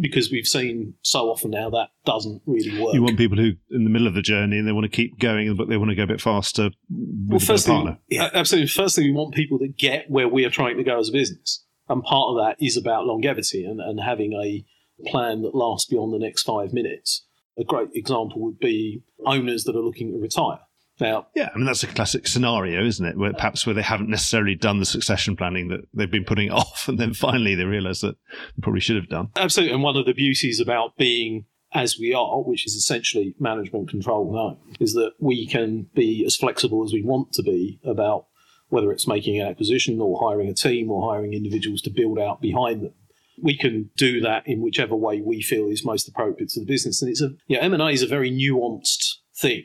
because 0.00 0.30
we've 0.30 0.46
seen 0.46 0.94
so 1.02 1.30
often 1.30 1.50
now 1.50 1.70
that 1.70 1.90
doesn't 2.04 2.42
really 2.46 2.80
work. 2.82 2.94
You 2.94 3.02
want 3.02 3.18
people 3.18 3.36
who 3.36 3.52
in 3.70 3.84
the 3.84 3.90
middle 3.90 4.06
of 4.08 4.14
the 4.14 4.22
journey 4.22 4.58
and 4.58 4.66
they 4.66 4.72
want 4.72 4.84
to 4.84 4.88
keep 4.90 5.18
going, 5.18 5.54
but 5.54 5.68
they 5.68 5.76
want 5.76 5.90
to 5.90 5.94
go 5.94 6.04
a 6.04 6.06
bit 6.06 6.20
faster 6.20 6.70
with 6.90 7.28
well, 7.28 7.38
first 7.38 7.66
a 7.66 7.70
partner. 7.70 7.98
Yeah. 8.08 8.30
Absolutely. 8.32 8.68
First 8.68 8.96
thing, 8.96 9.04
we 9.04 9.12
want 9.12 9.34
people 9.34 9.58
that 9.58 9.76
get 9.76 10.10
where 10.10 10.28
we 10.28 10.44
are 10.44 10.50
trying 10.50 10.78
to 10.78 10.82
go 10.82 10.98
as 10.98 11.10
a 11.10 11.12
business. 11.12 11.64
And 11.88 12.02
part 12.02 12.30
of 12.30 12.36
that 12.38 12.56
is 12.64 12.76
about 12.76 13.04
longevity 13.04 13.64
and, 13.64 13.80
and 13.80 14.00
having 14.00 14.32
a 14.32 14.64
plan 15.06 15.42
that 15.42 15.54
lasts 15.54 15.88
beyond 15.88 16.12
the 16.12 16.18
next 16.18 16.42
five 16.42 16.72
minutes. 16.72 17.26
A 17.58 17.64
great 17.64 17.90
example 17.94 18.40
would 18.42 18.58
be 18.58 19.02
owners 19.24 19.64
that 19.64 19.76
are 19.76 19.82
looking 19.82 20.12
to 20.12 20.18
retire. 20.18 20.60
Now, 21.00 21.26
yeah, 21.34 21.48
I 21.52 21.56
mean 21.56 21.66
that's 21.66 21.82
a 21.82 21.88
classic 21.88 22.28
scenario, 22.28 22.84
isn't 22.84 23.04
it? 23.04 23.16
Where 23.16 23.32
perhaps 23.32 23.66
where 23.66 23.74
they 23.74 23.82
haven't 23.82 24.10
necessarily 24.10 24.54
done 24.54 24.78
the 24.78 24.86
succession 24.86 25.34
planning 25.34 25.68
that 25.68 25.80
they've 25.92 26.10
been 26.10 26.24
putting 26.24 26.50
off, 26.52 26.86
and 26.88 26.98
then 26.98 27.14
finally 27.14 27.54
they 27.54 27.64
realise 27.64 28.00
that 28.00 28.16
they 28.56 28.62
probably 28.62 28.80
should 28.80 28.96
have 28.96 29.08
done. 29.08 29.30
Absolutely, 29.36 29.74
and 29.74 29.82
one 29.82 29.96
of 29.96 30.06
the 30.06 30.14
beauties 30.14 30.60
about 30.60 30.96
being 30.96 31.46
as 31.74 31.98
we 31.98 32.14
are, 32.14 32.40
which 32.40 32.64
is 32.64 32.74
essentially 32.74 33.34
management 33.40 33.90
control 33.90 34.32
now, 34.32 34.74
is 34.78 34.94
that 34.94 35.12
we 35.18 35.46
can 35.46 35.88
be 35.94 36.24
as 36.24 36.36
flexible 36.36 36.84
as 36.84 36.92
we 36.92 37.02
want 37.02 37.32
to 37.32 37.42
be 37.42 37.80
about 37.84 38.26
whether 38.68 38.92
it's 38.92 39.08
making 39.08 39.40
an 39.40 39.48
acquisition 39.48 40.00
or 40.00 40.20
hiring 40.20 40.48
a 40.48 40.54
team 40.54 40.90
or 40.90 41.12
hiring 41.12 41.34
individuals 41.34 41.82
to 41.82 41.90
build 41.90 42.18
out 42.18 42.40
behind 42.40 42.82
them. 42.82 42.94
We 43.42 43.56
can 43.56 43.90
do 43.96 44.20
that 44.20 44.46
in 44.46 44.60
whichever 44.60 44.94
way 44.94 45.20
we 45.20 45.42
feel 45.42 45.68
is 45.68 45.84
most 45.84 46.08
appropriate 46.08 46.50
to 46.50 46.60
the 46.60 46.66
business. 46.66 47.02
And 47.02 47.10
it's 47.10 47.22
a, 47.22 47.30
you 47.46 47.56
know, 47.56 47.62
M&A 47.62 47.88
is 47.90 48.02
a 48.02 48.06
very 48.06 48.30
nuanced 48.30 49.16
thing. 49.36 49.64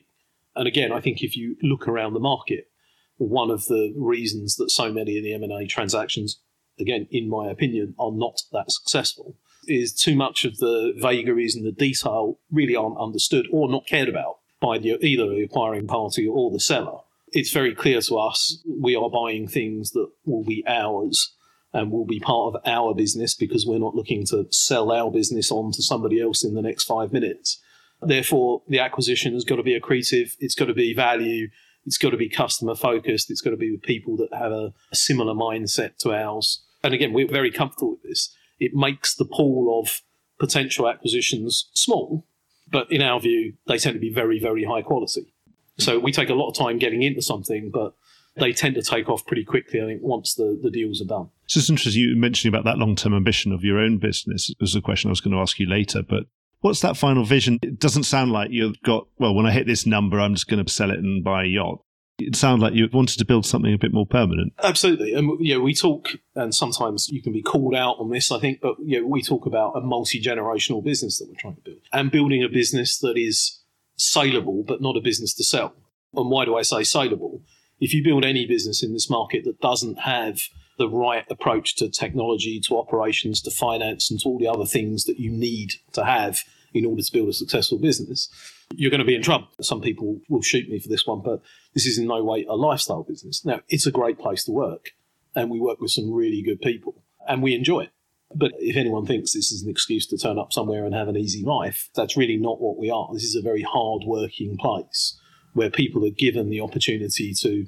And 0.56 0.68
again, 0.68 0.92
I 0.92 1.00
think 1.00 1.22
if 1.22 1.38
you 1.38 1.56
look 1.62 1.88
around 1.88 2.14
the 2.14 2.20
market, 2.20 2.70
one 3.18 3.52
of 3.52 3.66
the 3.66 3.94
reasons 3.96 4.56
that 4.56 4.72
so 4.72 4.92
many 4.92 5.18
of 5.18 5.24
the 5.24 5.34
M&A 5.34 5.68
transactions, 5.68 6.40
again, 6.80 7.08
in 7.12 7.30
my 7.30 7.50
opinion, 7.50 7.96
are 8.00 8.12
not 8.12 8.42
that 8.52 8.72
successful 8.72 9.36
is 9.68 9.94
too 9.94 10.16
much 10.16 10.46
of 10.46 10.58
the 10.58 10.94
vagaries 10.98 11.56
and 11.56 11.66
the 11.66 11.72
detail 11.72 12.40
really 12.52 12.76
aren't 12.76 12.98
understood 12.98 13.48
or 13.52 13.70
not 13.70 13.86
cared 13.86 14.10
about 14.10 14.40
by 14.60 14.78
the, 14.78 14.98
either 15.06 15.28
the 15.30 15.44
acquiring 15.44 15.88
party 15.88 16.28
or 16.28 16.52
the 16.52 16.60
seller. 16.60 17.00
It's 17.32 17.52
very 17.52 17.76
clear 17.76 18.02
to 18.02 18.18
us 18.18 18.64
we 18.68 18.96
are 18.96 19.10
buying 19.10 19.48
things 19.48 19.92
that 19.92 20.10
will 20.26 20.44
be 20.44 20.64
ours 20.68 21.36
and 21.74 21.92
will 21.92 22.06
be 22.06 22.20
part 22.20 22.56
of 22.56 22.62
our 22.66 22.94
business 22.96 23.36
because 23.36 23.66
we're 23.66 23.80
not 23.80 23.96
looking 23.96 24.26
to 24.28 24.48
sell 24.52 24.92
our 24.92 25.12
business 25.12 25.52
on 25.52 25.72
to 25.72 25.84
somebody 25.84 26.22
else 26.22 26.44
in 26.44 26.56
the 26.56 26.62
next 26.62 26.86
five 26.86 27.14
minutes. 27.14 27.62
Therefore, 28.02 28.64
the 28.68 28.80
acquisition 28.80 29.34
has 29.34 29.44
got 29.44 29.58
to 29.58 29.64
be 29.64 29.80
accretive, 29.80 30.36
it's 30.40 30.56
got 30.56 30.66
to 30.66 30.74
be 30.74 30.94
value, 30.94 31.50
it's 31.86 31.98
got 31.98 32.12
to 32.12 32.18
be 32.18 32.30
customer 32.30 32.76
focused, 32.76 33.30
it's 33.30 33.42
got 33.42 33.52
to 33.52 33.58
be 33.58 33.72
with 33.72 33.82
people 33.82 34.16
that 34.18 34.34
have 34.34 34.52
a, 34.52 34.74
a 34.92 34.96
similar 34.96 35.34
mindset 35.34 35.98
to 35.98 36.14
ours. 36.14 36.64
And 36.84 36.94
again, 36.94 37.14
we're 37.14 37.28
very 37.28 37.52
comfortable 37.52 37.92
with 37.92 38.04
this. 38.04 38.36
It 38.60 38.74
makes 38.74 39.16
the 39.16 39.26
pool 39.26 39.80
of 39.80 40.02
potential 40.40 40.88
acquisitions 40.88 41.70
small, 41.74 42.26
but 42.72 42.92
in 42.92 43.02
our 43.02 43.20
view, 43.20 43.54
they 43.68 43.78
tend 43.78 43.96
to 43.96 44.00
be 44.00 44.14
very, 44.14 44.40
very 44.40 44.64
high 44.64 44.82
quality. 44.82 45.34
So 45.78 46.00
we 46.00 46.12
take 46.12 46.30
a 46.30 46.34
lot 46.34 46.50
of 46.50 46.58
time 46.58 46.78
getting 46.78 47.04
into 47.04 47.22
something, 47.22 47.70
but 47.72 47.96
they 48.36 48.54
tend 48.54 48.76
to 48.76 48.82
take 48.82 49.10
off 49.10 49.26
pretty 49.26 49.44
quickly, 49.44 49.82
I 49.82 49.86
think, 49.86 50.02
once 50.02 50.36
the, 50.36 50.60
the 50.62 50.72
deals 50.72 51.02
are 51.02 51.06
done. 51.06 51.30
So 51.50 51.60
it's 51.60 51.70
interesting 51.70 52.02
you 52.02 52.16
mentioning 52.16 52.54
about 52.54 52.66
that 52.66 52.78
long 52.78 52.96
term 52.96 53.14
ambition 53.14 53.52
of 53.52 53.64
your 53.64 53.80
own 53.80 53.98
business 53.98 54.52
was 54.60 54.76
a 54.76 54.82
question 54.82 55.10
I 55.10 55.12
was 55.12 55.22
going 55.22 55.36
to 55.36 55.42
ask 55.42 55.60
you 55.60 55.68
later, 55.68 56.02
but 56.02 56.24
What's 56.62 56.82
that 56.82 56.98
final 56.98 57.24
vision? 57.24 57.60
It 57.62 57.80
doesn't 57.80 58.04
sound 58.04 58.32
like 58.32 58.52
you've 58.52 58.82
got, 58.82 59.08
well, 59.18 59.34
when 59.34 59.46
I 59.46 59.52
hit 59.52 59.66
this 59.66 59.86
number, 59.86 60.20
I'm 60.20 60.34
just 60.34 60.50
going 60.50 60.64
to 60.64 60.72
sell 60.72 60.92
it 60.92 61.00
and 61.00 61.24
buy 61.24 61.44
a 61.44 61.48
yacht. 61.48 61.80
It 62.18 62.36
sounds 62.36 62.62
like 62.62 62.74
you 62.74 62.90
wanted 62.92 63.18
to 63.20 63.26
build 63.26 63.46
something 63.46 63.74
a 63.74 63.78
bit 63.78 63.94
more 63.94 64.06
permanent. 64.06 64.52
Absolutely. 64.62 65.14
And, 65.14 65.40
you 65.40 65.56
know, 65.56 65.62
we 65.62 65.74
talk, 65.74 66.10
and 66.36 66.54
sometimes 66.54 67.08
you 67.08 67.22
can 67.22 67.32
be 67.32 67.42
called 67.42 67.76
out 67.76 67.96
on 67.98 68.10
this, 68.10 68.30
I 68.30 68.40
think, 68.40 68.60
but, 68.60 68.76
you 68.84 69.00
know, 69.00 69.08
we 69.08 69.22
talk 69.22 69.46
about 69.46 69.78
a 69.78 69.80
multi 69.80 70.22
generational 70.22 70.84
business 70.84 71.20
that 71.20 71.30
we're 71.30 71.40
trying 71.40 71.56
to 71.56 71.62
build 71.62 71.78
and 71.94 72.12
building 72.12 72.44
a 72.44 72.50
business 72.50 73.00
that 73.00 73.18
is 73.18 73.62
saleable, 73.96 74.64
but 74.68 74.82
not 74.82 74.98
a 74.98 75.02
business 75.02 75.34
to 75.36 75.46
sell. 75.46 75.74
And 76.14 76.30
why 76.30 76.44
do 76.44 76.58
I 76.58 76.64
say 76.64 76.84
saleable? 76.84 77.42
If 77.80 77.94
you 77.94 78.04
build 78.04 78.26
any 78.26 78.46
business 78.46 78.84
in 78.84 78.92
this 78.92 79.10
market 79.10 79.46
that 79.46 79.62
doesn't 79.62 80.00
have 80.00 80.42
the 80.80 80.89
right 80.89 81.26
approach 81.30 81.76
to 81.76 81.89
technology, 81.89 82.60
to 82.62 82.78
operations, 82.80 83.42
to 83.42 83.52
finance, 83.52 84.10
and 84.10 84.20
to 84.22 84.30
all 84.30 84.39
the 84.39 84.48
other 84.48 84.65
things 84.65 85.04
that 85.04 85.20
you 85.20 85.30
need 85.30 85.74
to 85.92 86.06
have 86.06 86.39
in 86.74 86.86
order 86.86 87.04
to 87.04 87.12
build 87.12 87.30
a 87.30 87.34
successful 87.34 87.78
business, 87.78 88.30
you're 88.76 88.89
going 88.89 89.00
to 89.00 89.06
be 89.06 89.15
in 89.15 89.22
trouble. 89.22 89.48
Some 89.62 89.82
people 89.82 90.22
will 90.30 90.42
shoot 90.42 90.70
me 90.70 90.80
for 90.80 90.88
this 90.88 91.06
one, 91.06 91.22
but 91.22 91.42
this 91.74 91.86
is 91.86 91.98
in 91.98 92.08
no 92.08 92.24
way 92.24 92.46
a 92.46 92.56
lifestyle 92.56 93.04
business. 93.04 93.44
Now, 93.44 93.60
it's 93.68 93.86
a 93.86 93.92
great 93.92 94.18
place 94.18 94.46
to 94.46 94.52
work, 94.52 94.92
and 95.36 95.50
we 95.50 95.60
work 95.60 95.82
with 95.82 95.92
some 95.92 96.13
really 96.13 96.42
good 96.42 96.62
people, 96.62 97.04
and 97.28 97.44
we 97.44 97.54
enjoy 97.54 97.82
it. 97.82 97.92
But 98.34 98.54
if 98.60 98.78
anyone 98.78 99.06
thinks 99.06 99.34
this 99.34 99.52
is 99.52 99.63
an 99.63 99.70
excuse 99.70 100.06
to 100.08 100.18
turn 100.18 100.39
up 100.39 100.54
somewhere 100.54 100.86
and 100.86 100.94
have 100.94 101.08
an 101.08 101.18
easy 101.18 101.44
life, 101.44 101.89
that's 101.96 102.15
really 102.15 102.38
not 102.38 102.62
what 102.62 102.78
we 102.78 102.89
are. 102.89 103.10
This 103.12 103.24
is 103.24 103.36
a 103.36 103.42
very 103.42 103.63
hard 103.63 104.04
working 104.06 104.56
place 104.58 105.20
where 105.54 105.72
people 105.72 106.06
are 106.06 106.12
given 106.12 106.50
the 106.50 106.62
opportunity 106.62 107.34
to 107.42 107.65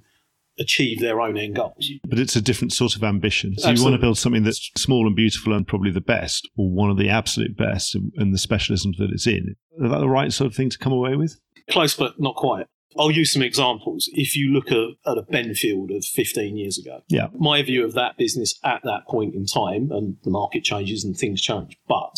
achieve 0.62 1.00
their 1.00 1.20
own 1.20 1.38
end 1.38 1.56
goals. 1.56 1.92
But 2.08 2.20
it's 2.20 2.36
a 2.36 2.42
different 2.42 2.72
sort 2.72 2.96
of 2.96 3.04
ambition. 3.04 3.58
So 3.58 3.70
Absolutely. 3.70 3.80
you 3.80 3.86
want 3.86 4.02
to 4.02 4.06
build 4.06 4.18
something 4.18 4.44
that's 4.44 4.70
small 4.78 5.08
and 5.08 5.16
beautiful 5.16 5.54
and 5.54 5.68
probably 5.68 5.92
the 5.92 6.02
best, 6.02 6.50
or 6.58 6.70
one 6.70 6.90
of 6.90 6.98
the 6.98 7.10
absolute 7.10 7.58
best 7.58 7.96
in 7.96 8.32
the 8.32 8.38
specialisms 8.38 8.98
that 8.98 9.10
it's 9.12 9.28
in. 9.28 9.56
Is 9.80 9.92
that 9.92 10.00
the 10.00 10.10
right 10.10 10.32
sort 10.32 10.48
of 10.48 10.56
thing 10.56 10.70
to 10.70 10.78
come 10.78 10.94
away 10.94 11.16
with? 11.16 11.40
Close, 11.70 11.96
but 11.96 12.20
not 12.20 12.36
quite. 12.36 12.68
I'll 13.00 13.12
use 13.12 13.32
some 13.32 13.42
examples. 13.42 14.10
If 14.14 14.36
you 14.36 14.52
look 14.52 14.68
at, 14.68 15.10
at 15.10 15.18
a 15.18 15.24
Benfield 15.24 15.96
of 15.96 16.04
15 16.04 16.58
years 16.58 16.78
ago, 16.78 17.02
yeah. 17.08 17.28
my 17.34 17.62
view 17.62 17.86
of 17.86 17.94
that 17.94 18.18
business 18.18 18.60
at 18.64 18.82
that 18.84 19.08
point 19.08 19.34
in 19.34 19.46
time, 19.46 19.92
and 19.92 20.18
the 20.24 20.30
market 20.30 20.64
changes 20.64 21.04
and 21.04 21.16
things 21.16 21.42
change, 21.42 21.78
but 21.88 22.16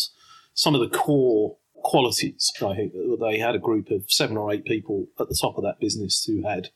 some 0.54 0.74
of 0.74 0.80
the 0.80 0.96
core 0.96 1.56
qualities, 1.74 2.50
I 2.60 2.74
think 2.74 2.92
they 3.20 3.38
had 3.38 3.54
a 3.54 3.60
group 3.60 3.90
of 3.90 4.04
seven 4.08 4.36
or 4.36 4.52
eight 4.52 4.64
people 4.64 5.06
at 5.20 5.28
the 5.28 5.38
top 5.40 5.56
of 5.56 5.64
that 5.64 5.78
business 5.80 6.24
who 6.24 6.42
had 6.42 6.70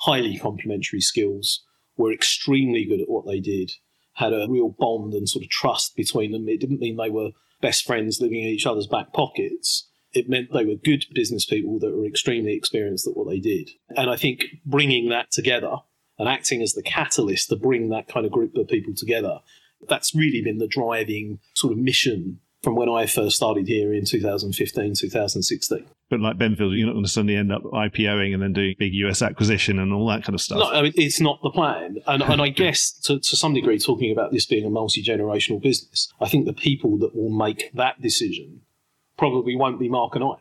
highly 0.00 0.38
complementary 0.38 1.00
skills, 1.00 1.64
were 1.96 2.12
extremely 2.12 2.84
good 2.84 3.00
at 3.00 3.10
what 3.10 3.26
they 3.26 3.40
did, 3.40 3.70
had 4.14 4.32
a 4.32 4.46
real 4.48 4.74
bond 4.78 5.14
and 5.14 5.28
sort 5.28 5.44
of 5.44 5.50
trust 5.50 5.94
between 5.94 6.32
them. 6.32 6.48
It 6.48 6.60
didn't 6.60 6.80
mean 6.80 6.96
they 6.96 7.10
were 7.10 7.30
best 7.60 7.84
friends 7.84 8.20
living 8.20 8.40
in 8.40 8.48
each 8.48 8.66
other's 8.66 8.86
back 8.86 9.12
pockets. 9.12 9.88
It 10.12 10.28
meant 10.28 10.52
they 10.52 10.64
were 10.64 10.74
good 10.74 11.04
business 11.14 11.44
people 11.44 11.78
that 11.80 11.94
were 11.94 12.06
extremely 12.06 12.54
experienced 12.54 13.06
at 13.06 13.16
what 13.16 13.28
they 13.28 13.38
did. 13.38 13.70
And 13.96 14.10
I 14.10 14.16
think 14.16 14.44
bringing 14.64 15.10
that 15.10 15.30
together 15.30 15.76
and 16.18 16.28
acting 16.28 16.62
as 16.62 16.72
the 16.72 16.82
catalyst 16.82 17.48
to 17.50 17.56
bring 17.56 17.90
that 17.90 18.08
kind 18.08 18.26
of 18.26 18.32
group 18.32 18.56
of 18.56 18.68
people 18.68 18.94
together, 18.96 19.38
that's 19.88 20.14
really 20.14 20.42
been 20.42 20.58
the 20.58 20.66
driving 20.66 21.38
sort 21.54 21.72
of 21.72 21.78
mission 21.78 22.40
from 22.62 22.74
when 22.74 22.88
I 22.88 23.06
first 23.06 23.36
started 23.36 23.68
here 23.68 23.92
in 23.92 24.04
2015, 24.04 24.94
2016. 24.94 25.86
But 26.10 26.20
like 26.20 26.36
Benfield, 26.36 26.76
you're 26.76 26.86
not 26.86 26.94
going 26.94 27.04
to 27.04 27.10
suddenly 27.10 27.36
end 27.36 27.52
up 27.52 27.62
IPOing 27.62 28.34
and 28.34 28.42
then 28.42 28.52
doing 28.52 28.74
big 28.78 28.92
US 28.94 29.22
acquisition 29.22 29.78
and 29.78 29.92
all 29.92 30.08
that 30.08 30.24
kind 30.24 30.34
of 30.34 30.40
stuff. 30.40 30.58
No, 30.58 30.70
I 30.70 30.82
mean, 30.82 30.92
it's 30.96 31.20
not 31.20 31.40
the 31.42 31.50
plan. 31.50 31.98
And, 32.08 32.22
and 32.22 32.42
I 32.42 32.48
guess 32.50 32.90
to, 33.04 33.20
to 33.20 33.36
some 33.36 33.54
degree, 33.54 33.78
talking 33.78 34.10
about 34.10 34.32
this 34.32 34.44
being 34.44 34.66
a 34.66 34.70
multi 34.70 35.04
generational 35.04 35.62
business, 35.62 36.12
I 36.20 36.28
think 36.28 36.46
the 36.46 36.52
people 36.52 36.98
that 36.98 37.14
will 37.14 37.30
make 37.30 37.70
that 37.74 38.02
decision 38.02 38.62
probably 39.16 39.54
won't 39.54 39.78
be 39.78 39.88
Mark 39.88 40.16
and 40.16 40.24
I. 40.24 40.34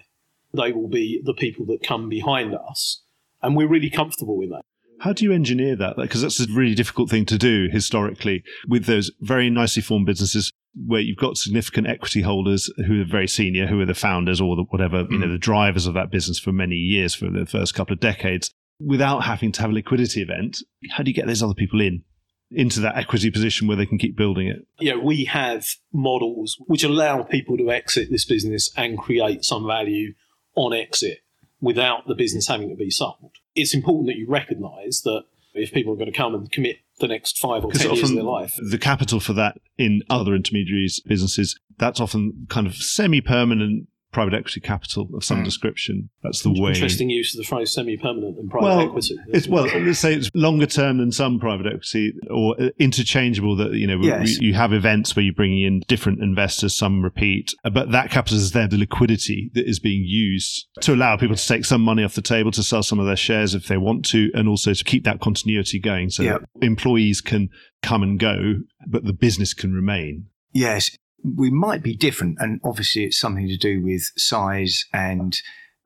They 0.53 0.71
will 0.71 0.87
be 0.87 1.21
the 1.23 1.35
people 1.35 1.67
that 1.67 1.83
come 1.83 2.09
behind 2.09 2.55
us. 2.55 3.03
And 3.43 3.55
we're 3.55 3.67
really 3.67 3.91
comfortable 3.91 4.37
with 4.37 4.49
that. 4.49 4.61
How 5.01 5.13
do 5.13 5.23
you 5.23 5.31
engineer 5.31 5.75
that? 5.75 5.97
Because 5.97 6.23
that's 6.23 6.39
a 6.39 6.47
really 6.51 6.75
difficult 6.75 7.09
thing 7.09 7.25
to 7.27 7.37
do 7.37 7.69
historically 7.71 8.43
with 8.67 8.85
those 8.85 9.11
very 9.21 9.49
nicely 9.49 9.81
formed 9.81 10.07
businesses 10.07 10.51
where 10.75 11.01
you've 11.01 11.17
got 11.17 11.37
significant 11.37 11.87
equity 11.87 12.21
holders 12.21 12.71
who 12.87 13.01
are 13.01 13.05
very 13.05 13.27
senior, 13.27 13.67
who 13.67 13.79
are 13.81 13.85
the 13.85 13.93
founders 13.93 14.39
or 14.39 14.55
the, 14.55 14.63
whatever, 14.63 15.03
mm. 15.03 15.11
you 15.11 15.17
know, 15.17 15.27
mm. 15.27 15.33
the 15.33 15.39
drivers 15.39 15.87
of 15.87 15.93
that 15.95 16.11
business 16.11 16.39
for 16.39 16.51
many 16.51 16.75
years, 16.75 17.15
for 17.15 17.29
the 17.29 17.45
first 17.45 17.73
couple 17.73 17.93
of 17.93 17.99
decades, 17.99 18.51
without 18.79 19.23
having 19.23 19.51
to 19.51 19.61
have 19.61 19.71
a 19.71 19.73
liquidity 19.73 20.21
event. 20.21 20.57
How 20.91 21.03
do 21.03 21.09
you 21.09 21.15
get 21.15 21.27
those 21.27 21.43
other 21.43 21.53
people 21.53 21.81
in? 21.81 22.03
Into 22.51 22.79
that 22.79 22.97
equity 22.97 23.29
position 23.29 23.67
where 23.67 23.77
they 23.77 23.85
can 23.85 23.99
keep 23.99 24.17
building 24.17 24.47
it. 24.47 24.65
Yeah, 24.79 24.95
we 24.95 25.25
have 25.25 25.67
models 25.93 26.57
which 26.65 26.83
allow 26.83 27.21
people 27.21 27.57
to 27.57 27.69
exit 27.69 28.07
this 28.09 28.25
business 28.25 28.71
and 28.75 28.97
create 28.97 29.45
some 29.45 29.67
value 29.67 30.13
on 30.55 30.73
exit 30.73 31.19
without 31.61 32.07
the 32.07 32.15
business 32.15 32.47
having 32.47 32.69
to 32.69 32.75
be 32.75 32.89
sold. 32.89 33.33
It's 33.53 33.75
important 33.75 34.07
that 34.07 34.15
you 34.15 34.27
recognise 34.27 35.01
that 35.01 35.25
if 35.53 35.71
people 35.71 35.93
are 35.93 35.97
going 35.97 36.11
to 36.11 36.17
come 36.17 36.33
and 36.33 36.51
commit 36.51 36.77
the 36.99 37.07
next 37.07 37.39
five 37.39 37.65
or 37.65 37.71
ten 37.71 37.93
years 37.93 38.09
of 38.09 38.15
their 38.15 38.23
life. 38.23 38.53
The 38.69 38.77
capital 38.77 39.19
for 39.19 39.33
that 39.33 39.57
in 39.77 40.01
other 40.09 40.35
intermediaries 40.35 41.01
businesses, 41.05 41.59
that's 41.77 41.99
often 41.99 42.47
kind 42.49 42.67
of 42.67 42.75
semi 42.75 43.21
permanent 43.21 43.87
private 44.11 44.33
equity 44.33 44.59
capital 44.59 45.07
of 45.13 45.23
some 45.23 45.41
Mm. 45.41 45.45
description. 45.45 46.09
That's 46.23 46.41
the 46.41 46.51
way. 46.51 46.71
Interesting 46.71 47.09
use 47.11 47.33
of 47.35 47.37
the 47.37 47.47
phrase 47.47 47.71
semi-permanent 47.71 48.37
and 48.39 48.49
private 48.49 48.65
Well, 48.65 48.79
equity. 48.81 49.15
It's 49.27 49.47
well, 49.47 49.65
let's 49.65 49.99
say 49.99 50.15
it's 50.15 50.29
longer 50.33 50.65
term 50.65 50.97
than 50.97 51.11
some 51.11 51.39
private 51.39 51.67
equity, 51.67 52.13
or 52.29 52.59
uh, 52.59 52.69
interchangeable. 52.79 53.55
That 53.55 53.73
you 53.73 53.85
know, 53.87 53.99
Yes. 54.01 54.39
you 54.39 54.53
have 54.55 54.73
events 54.73 55.15
where 55.15 55.23
you're 55.23 55.33
bringing 55.33 55.61
in 55.63 55.81
different 55.87 56.21
investors, 56.23 56.75
some 56.75 57.03
repeat, 57.03 57.53
but 57.71 57.91
that 57.91 58.09
capital 58.09 58.37
is 58.39 58.51
there, 58.51 58.67
the 58.67 58.77
liquidity 58.77 59.51
that 59.53 59.67
is 59.69 59.79
being 59.79 60.03
used 60.05 60.67
to 60.81 60.93
allow 60.93 61.15
people 61.15 61.35
to 61.35 61.47
take 61.47 61.65
some 61.65 61.81
money 61.81 62.03
off 62.03 62.15
the 62.15 62.21
table 62.21 62.51
to 62.51 62.63
sell 62.63 62.81
some 62.83 62.99
of 62.99 63.05
their 63.05 63.15
shares 63.15 63.53
if 63.53 63.67
they 63.67 63.77
want 63.77 64.05
to, 64.05 64.31
and 64.33 64.47
also 64.47 64.73
to 64.73 64.83
keep 64.83 65.03
that 65.03 65.19
continuity 65.19 65.79
going, 65.79 66.09
so 66.09 66.23
Yeah. 66.23 66.37
that 66.39 66.41
employees 66.65 67.21
can 67.21 67.49
come 67.83 68.01
and 68.03 68.19
go, 68.19 68.55
but 68.87 69.05
the 69.05 69.13
business 69.13 69.53
can 69.53 69.71
remain. 69.73 70.25
Yes, 70.51 70.89
we 71.23 71.49
might 71.49 71.83
be 71.83 71.95
different, 71.95 72.37
and 72.39 72.59
obviously 72.63 73.03
it's 73.03 73.19
something 73.19 73.47
to 73.47 73.57
do 73.57 73.81
with 73.83 74.11
size. 74.17 74.85
And 74.93 75.35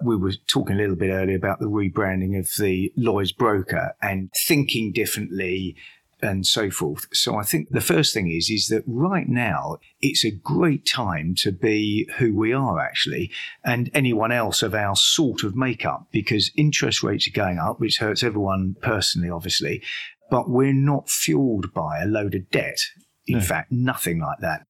we 0.03 0.15
were 0.15 0.33
talking 0.47 0.75
a 0.75 0.79
little 0.79 0.95
bit 0.95 1.11
earlier 1.11 1.37
about 1.37 1.59
the 1.59 1.67
rebranding 1.67 2.37
of 2.37 2.49
the 2.59 2.91
Lloyd's 2.97 3.31
broker 3.31 3.93
and 4.01 4.29
thinking 4.47 4.91
differently 4.91 5.75
and 6.21 6.47
so 6.47 6.69
forth. 6.71 7.05
So 7.11 7.35
I 7.35 7.43
think 7.43 7.69
the 7.69 7.81
first 7.81 8.13
thing 8.13 8.31
is 8.31 8.49
is 8.49 8.69
that 8.69 8.83
right 8.87 9.27
now 9.27 9.77
it's 10.01 10.23
a 10.23 10.31
great 10.31 10.85
time 10.85 11.35
to 11.39 11.51
be 11.51 12.09
who 12.17 12.33
we 12.33 12.53
are 12.53 12.79
actually, 12.79 13.29
and 13.63 13.89
anyone 13.93 14.31
else 14.31 14.63
of 14.63 14.73
our 14.73 14.95
sort 14.95 15.43
of 15.43 15.55
makeup 15.55 16.07
because 16.11 16.49
interest 16.55 17.03
rates 17.03 17.27
are 17.27 17.31
going 17.31 17.59
up, 17.59 17.79
which 17.79 17.97
hurts 17.97 18.23
everyone 18.23 18.75
personally, 18.81 19.29
obviously, 19.29 19.83
but 20.31 20.49
we're 20.49 20.73
not 20.73 21.09
fueled 21.09 21.73
by 21.73 22.01
a 22.01 22.05
load 22.05 22.35
of 22.35 22.49
debt. 22.49 22.79
In 23.27 23.39
No. 23.39 23.43
fact, 23.43 23.71
nothing 23.71 24.19
like 24.19 24.39
that. 24.39 24.65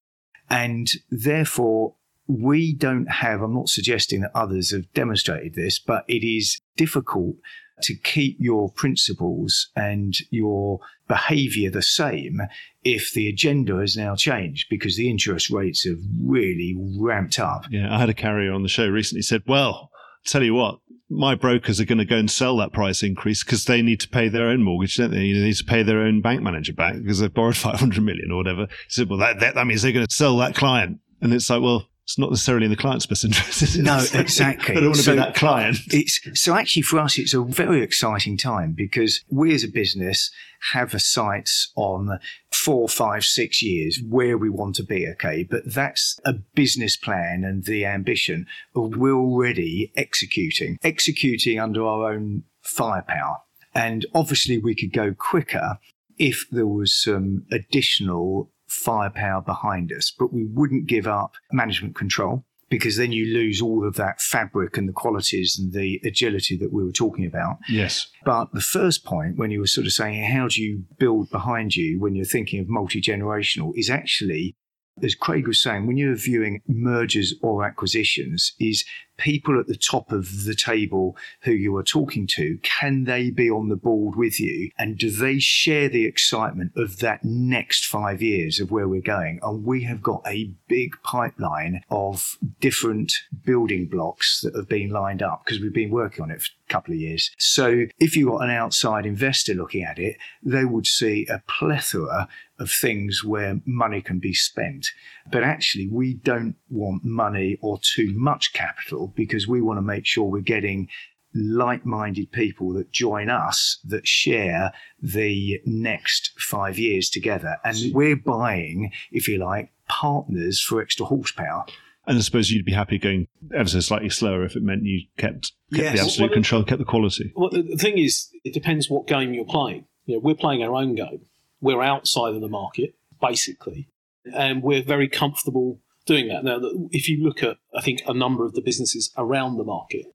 And 0.53 0.87
therefore, 1.09 1.95
we 2.27 2.73
don't 2.73 3.09
have, 3.09 3.41
I'm 3.41 3.55
not 3.55 3.69
suggesting 3.69 4.21
that 4.21 4.31
others 4.35 4.71
have 4.71 4.91
demonstrated 4.93 5.55
this, 5.55 5.79
but 5.79 6.05
it 6.07 6.23
is 6.23 6.59
difficult 6.77 7.37
to 7.81 7.95
keep 7.95 8.37
your 8.39 8.71
principles 8.71 9.71
and 9.75 10.13
your 10.29 10.79
behavior 11.07 11.71
the 11.71 11.81
same 11.81 12.39
if 12.83 13.11
the 13.13 13.27
agenda 13.27 13.77
has 13.77 13.97
now 13.97 14.15
changed 14.15 14.67
because 14.69 14.95
the 14.95 15.09
interest 15.09 15.49
rates 15.49 15.85
have 15.85 15.97
really 16.21 16.77
ramped 16.99 17.39
up. 17.39 17.65
Yeah, 17.71 17.93
I 17.93 17.99
had 17.99 18.09
a 18.09 18.13
carrier 18.13 18.53
on 18.53 18.61
the 18.61 18.69
show 18.69 18.87
recently 18.87 19.23
said, 19.23 19.41
"Well, 19.47 19.89
tell 20.23 20.43
you 20.43 20.53
what." 20.53 20.79
My 21.09 21.35
brokers 21.35 21.79
are 21.79 21.85
going 21.85 21.99
to 21.99 22.05
go 22.05 22.17
and 22.17 22.31
sell 22.31 22.57
that 22.57 22.73
price 22.73 23.03
increase 23.03 23.43
because 23.43 23.65
they 23.65 23.81
need 23.81 23.99
to 23.99 24.09
pay 24.09 24.29
their 24.29 24.47
own 24.47 24.63
mortgage, 24.63 24.97
don't 24.97 25.11
they? 25.11 25.21
You 25.21 25.35
know, 25.35 25.41
they 25.41 25.47
need 25.47 25.57
to 25.57 25.65
pay 25.65 25.83
their 25.83 26.01
own 26.01 26.21
bank 26.21 26.41
manager 26.41 26.73
back 26.73 26.95
because 26.95 27.19
they've 27.19 27.33
borrowed 27.33 27.57
500 27.57 28.01
million 28.01 28.31
or 28.31 28.37
whatever. 28.37 28.67
Said, 28.87 29.09
well, 29.09 29.19
that, 29.19 29.39
that, 29.39 29.55
that 29.55 29.67
means 29.67 29.81
they're 29.81 29.91
going 29.91 30.05
to 30.05 30.15
sell 30.15 30.37
that 30.37 30.55
client. 30.55 30.99
And 31.21 31.33
it's 31.33 31.49
like, 31.49 31.61
well, 31.61 31.87
it's 32.05 32.19
not 32.19 32.29
necessarily 32.31 32.65
in 32.65 32.71
the 32.71 32.77
client's 32.77 33.05
best 33.05 33.23
interest. 33.23 33.61
is 33.61 33.77
it? 33.77 33.83
No, 33.83 33.97
like, 33.97 34.15
exactly. 34.15 34.71
I 34.77 34.79
don't 34.81 34.87
want 34.89 34.97
to 34.97 35.03
So- 35.03 35.11
be 35.13 35.17
that 35.19 35.35
client. 35.35 35.77
It's 35.87 36.19
so 36.33 36.53
actually 36.53 36.81
for 36.83 36.99
us, 36.99 37.17
it's 37.17 37.33
a 37.33 37.41
very 37.41 37.81
exciting 37.81 38.37
time 38.37 38.73
because 38.73 39.23
we 39.29 39.53
as 39.53 39.63
a 39.63 39.69
business 39.69 40.29
have 40.73 40.93
a 40.93 40.99
sights 40.99 41.71
on 41.75 42.19
four, 42.51 42.87
five, 42.89 43.23
six 43.23 43.61
years 43.61 44.01
where 44.07 44.37
we 44.37 44.49
want 44.49 44.75
to 44.75 44.83
be. 44.83 45.07
Okay, 45.13 45.43
but 45.49 45.61
that's 45.65 46.19
a 46.25 46.33
business 46.55 46.97
plan 46.97 47.43
and 47.45 47.63
the 47.65 47.85
ambition 47.85 48.47
of 48.75 48.95
we're 48.97 49.13
already 49.15 49.91
executing, 49.95 50.77
executing 50.83 51.59
under 51.59 51.85
our 51.85 52.11
own 52.13 52.43
firepower, 52.61 53.37
and 53.73 54.05
obviously 54.13 54.57
we 54.57 54.75
could 54.75 54.93
go 54.93 55.13
quicker 55.17 55.77
if 56.17 56.45
there 56.51 56.67
was 56.67 56.93
some 56.93 57.43
additional 57.51 58.51
firepower 58.73 59.41
behind 59.41 59.91
us, 59.91 60.11
but 60.17 60.33
we 60.33 60.45
wouldn't 60.45 60.87
give 60.87 61.07
up 61.07 61.33
management 61.51 61.95
control 61.95 62.45
because 62.69 62.97
then 62.97 63.11
you 63.11 63.31
lose 63.31 63.61
all 63.61 63.87
of 63.87 63.95
that 63.95 64.19
fabric 64.19 64.77
and 64.77 64.89
the 64.89 64.93
qualities 64.93 65.59
and 65.59 65.73
the 65.73 66.01
agility 66.03 66.57
that 66.57 66.73
we 66.73 66.83
were 66.83 66.91
talking 66.91 67.25
about. 67.25 67.57
Yes. 67.69 68.07
But 68.25 68.51
the 68.51 68.61
first 68.61 69.05
point, 69.05 69.37
when 69.37 69.51
you 69.51 69.59
were 69.59 69.67
sort 69.67 69.85
of 69.85 69.93
saying, 69.93 70.23
how 70.23 70.47
do 70.47 70.61
you 70.61 70.83
build 70.97 71.29
behind 71.29 71.75
you 71.75 71.99
when 71.99 72.15
you're 72.15 72.25
thinking 72.25 72.59
of 72.59 72.67
multi 72.67 72.99
generational, 72.99 73.73
is 73.75 73.91
actually, 73.91 74.55
as 75.03 75.13
Craig 75.13 75.47
was 75.47 75.61
saying, 75.61 75.85
when 75.85 75.97
you're 75.97 76.15
viewing 76.15 76.61
mergers 76.67 77.35
or 77.43 77.63
acquisitions, 77.63 78.53
is 78.59 78.83
people 79.23 79.57
at 79.57 79.67
the 79.67 79.77
top 79.77 80.11
of 80.11 80.43
the 80.43 80.53
table 80.53 81.15
who 81.43 81.51
you 81.51 81.75
are 81.77 81.83
talking 81.83 82.27
to, 82.27 82.57
can 82.61 83.05
they 83.05 83.29
be 83.29 83.49
on 83.49 83.69
the 83.69 83.75
board 83.77 84.17
with 84.17 84.37
you? 84.37 84.69
And 84.77 84.97
do 84.97 85.09
they 85.09 85.39
share 85.39 85.87
the 85.87 86.05
excitement 86.05 86.73
of 86.75 86.99
that 86.99 87.23
next 87.23 87.85
five 87.85 88.21
years 88.21 88.59
of 88.59 88.69
where 88.69 88.87
we're 88.87 89.01
going? 89.01 89.39
And 89.41 89.63
we 89.63 89.85
have 89.85 90.03
got 90.03 90.21
a 90.27 90.51
big 90.67 91.01
pipeline 91.03 91.83
of 91.89 92.37
different 92.59 93.13
building 93.45 93.85
blocks 93.85 94.41
that 94.41 94.55
have 94.55 94.67
been 94.67 94.89
lined 94.89 95.23
up 95.23 95.43
because 95.45 95.61
we've 95.61 95.73
been 95.73 95.89
working 95.89 96.23
on 96.23 96.31
it 96.31 96.41
for 96.41 96.49
couple 96.73 96.93
of 96.93 96.99
years. 96.99 97.31
So 97.37 97.85
if 97.99 98.15
you've 98.15 98.31
got 98.31 98.43
an 98.43 98.49
outside 98.49 99.05
investor 99.05 99.53
looking 99.53 99.83
at 99.83 99.99
it, 99.99 100.17
they 100.41 100.65
would 100.65 100.87
see 100.87 101.27
a 101.29 101.41
plethora 101.47 102.27
of 102.59 102.71
things 102.71 103.23
where 103.23 103.61
money 103.65 104.01
can 104.01 104.19
be 104.19 104.33
spent. 104.33 104.87
But 105.31 105.43
actually, 105.43 105.87
we 105.87 106.15
don't 106.15 106.55
want 106.69 107.03
money 107.03 107.57
or 107.61 107.79
too 107.81 108.13
much 108.15 108.53
capital 108.53 109.13
because 109.15 109.47
we 109.47 109.61
want 109.61 109.77
to 109.77 109.81
make 109.81 110.05
sure 110.05 110.25
we're 110.25 110.41
getting 110.41 110.89
like 111.35 111.85
minded 111.85 112.31
people 112.31 112.73
that 112.73 112.91
join 112.91 113.29
us 113.29 113.79
that 113.85 114.07
share 114.07 114.71
the 115.01 115.59
next 115.65 116.31
five 116.39 116.77
years 116.77 117.09
together. 117.09 117.57
And 117.63 117.93
we're 117.93 118.15
buying, 118.15 118.91
if 119.11 119.27
you 119.27 119.37
like, 119.39 119.71
partners 119.87 120.61
for 120.61 120.81
extra 120.81 121.05
horsepower. 121.05 121.65
And 122.05 122.17
I 122.17 122.21
suppose 122.21 122.51
you'd 122.51 122.65
be 122.65 122.73
happy 122.73 122.97
going 122.97 123.27
ever 123.55 123.69
so 123.69 123.79
slightly 123.79 124.09
slower 124.09 124.43
if 124.43 124.55
it 124.57 124.63
meant 124.63 124.83
you 124.83 125.03
kept, 125.17 125.53
kept 125.73 125.83
Yes. 125.83 125.93
the 125.95 126.01
absolute 126.01 126.29
Well, 126.31 126.33
control, 126.33 126.63
kept 126.63 126.79
the 126.79 126.85
quality. 126.85 127.31
Well, 127.35 127.49
the 127.49 127.61
the 127.61 127.77
thing 127.77 127.97
is, 127.97 128.29
it 128.43 128.53
depends 128.53 128.89
what 128.89 129.07
game 129.07 129.33
you're 129.33 129.45
playing. 129.45 129.85
You 130.05 130.15
know, 130.15 130.19
we're 130.19 130.35
playing 130.35 130.63
our 130.63 130.75
own 130.75 130.95
game. 130.95 131.21
We're 131.61 131.81
outside 131.81 132.35
of 132.35 132.41
the 132.41 132.49
market, 132.49 132.95
basically, 133.21 133.87
and 134.35 134.61
we're 134.61 134.83
very 134.83 135.07
comfortable 135.07 135.79
doing 136.05 136.27
that. 136.27 136.43
Now, 136.43 136.59
if 136.91 137.07
you 137.07 137.23
look 137.23 137.41
at, 137.41 137.55
I 137.73 137.79
think, 137.79 138.01
a 138.05 138.13
number 138.13 138.45
of 138.45 138.51
the 138.53 138.61
businesses 138.61 139.13
around 139.17 139.55
the 139.55 139.63
market 139.63 140.07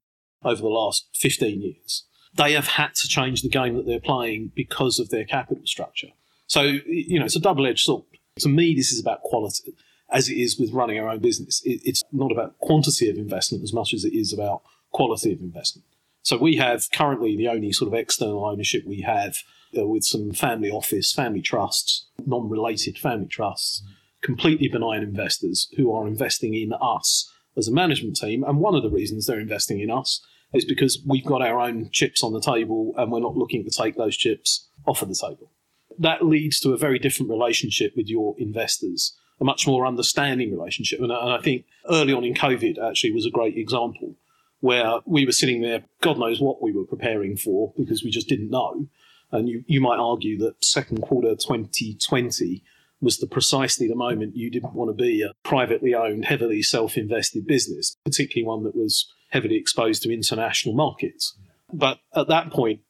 over 0.43 0.61
the 0.61 0.67
last 0.67 1.07
15 1.15 1.59
years, 1.63 2.05
they 2.35 2.53
have 2.53 2.67
had 2.67 2.93
to 3.01 3.07
change 3.07 3.41
the 3.41 3.49
game 3.49 3.75
that 3.75 3.87
they're 3.87 3.99
playing 3.99 4.51
because 4.55 4.99
of 4.99 5.09
their 5.09 5.25
capital 5.25 5.65
structure. 5.65 6.09
So, 6.45 6.61
you 6.61 7.17
know, 7.17 7.25
it's 7.25 7.35
a 7.35 7.39
double 7.39 7.65
edged 7.65 7.83
sword. 7.85 8.03
To 8.41 8.49
me, 8.49 8.75
this 8.75 8.91
is 8.91 8.99
about 9.01 9.21
quality, 9.23 9.73
as 10.11 10.29
it 10.29 10.35
is 10.35 10.59
with 10.59 10.73
running 10.73 10.99
our 10.99 11.09
own 11.09 11.19
business. 11.19 11.61
It, 11.63 11.81
it's 11.83 12.03
not 12.11 12.31
about 12.31 12.57
quantity 12.59 13.09
of 13.09 13.17
investment 13.17 13.63
as 13.63 13.73
much 13.73 13.93
as 13.93 14.03
it 14.03 14.13
is 14.13 14.33
about 14.33 14.61
quality 14.91 15.33
of 15.33 15.39
investment. 15.39 15.85
So 16.21 16.37
we 16.37 16.57
have 16.57 16.91
currently 16.91 17.37
the 17.37 17.47
only 17.47 17.71
sort 17.71 17.87
of 17.87 17.93
external 17.93 18.45
ownership 18.45 18.83
we 18.85 19.01
have 19.01 19.37
uh, 19.77 19.87
with 19.87 20.03
some 20.03 20.31
family 20.31 20.69
office, 20.69 21.13
family 21.13 21.41
trusts, 21.41 22.07
non-related 22.25 22.97
family 22.97 23.27
trusts, 23.27 23.83
completely 24.21 24.67
benign 24.67 25.01
investors 25.01 25.69
who 25.77 25.93
are 25.93 26.07
investing 26.07 26.53
in 26.53 26.73
us 26.73 27.31
as 27.57 27.67
a 27.67 27.73
management 27.73 28.17
team. 28.17 28.43
And 28.43 28.59
one 28.59 28.75
of 28.75 28.83
the 28.83 28.89
reasons 28.89 29.25
they're 29.25 29.39
investing 29.39 29.79
in 29.79 29.89
us 29.89 30.25
is 30.53 30.65
because 30.65 31.01
we've 31.05 31.25
got 31.25 31.41
our 31.41 31.59
own 31.59 31.89
chips 31.91 32.23
on 32.23 32.33
the 32.33 32.41
table 32.41 32.93
and 32.97 33.11
we're 33.11 33.19
not 33.19 33.37
looking 33.37 33.63
to 33.63 33.69
take 33.69 33.95
those 33.95 34.17
chips 34.17 34.67
off 34.85 35.01
of 35.01 35.09
the 35.09 35.15
table. 35.15 35.51
That 35.97 36.25
leads 36.25 36.59
to 36.61 36.73
a 36.73 36.77
very 36.77 36.97
different 36.97 37.29
relationship 37.29 37.93
with 37.95 38.07
your 38.07 38.35
investors, 38.37 39.15
a 39.39 39.45
much 39.45 39.67
more 39.67 39.85
understanding 39.85 40.51
relationship. 40.51 40.99
And 40.99 41.11
I 41.11 41.39
think 41.41 41.65
early 41.89 42.13
on 42.13 42.23
in 42.23 42.33
COVID 42.33 42.77
actually 42.77 43.11
was 43.11 43.25
a 43.25 43.31
great 43.31 43.57
example 43.57 44.15
where 44.61 44.99
we 45.05 45.25
were 45.25 45.31
sitting 45.31 45.61
there, 45.61 45.83
God 46.01 46.19
knows 46.19 46.41
what 46.41 46.61
we 46.61 46.71
were 46.71 46.85
preparing 46.85 47.37
for 47.37 47.73
because 47.77 48.03
we 48.03 48.11
just 48.11 48.27
didn't 48.27 48.49
know. 48.49 48.87
And 49.31 49.47
you, 49.47 49.63
you 49.67 49.79
might 49.79 49.99
argue 49.99 50.37
that 50.39 50.63
second 50.63 51.01
quarter 51.01 51.29
2020 51.29 52.63
was 53.01 53.19
the 53.19 53.27
precisely 53.27 53.87
the 53.87 53.95
moment 53.95 54.35
you 54.35 54.49
didn't 54.49 54.73
want 54.73 54.89
to 54.89 55.03
be 55.03 55.21
a 55.21 55.33
privately 55.47 55.95
owned, 55.95 56.25
heavily 56.25 56.61
self-invested 56.61 57.47
business, 57.47 57.95
particularly 58.03 58.45
one 58.45 58.63
that 58.63 58.75
was 58.75 59.13
heavily 59.29 59.55
exposed 59.55 60.03
to 60.03 60.13
international 60.13 60.75
markets. 60.75 61.37
But 61.71 61.99
at 62.13 62.27
that 62.27 62.51
point, 62.51 62.81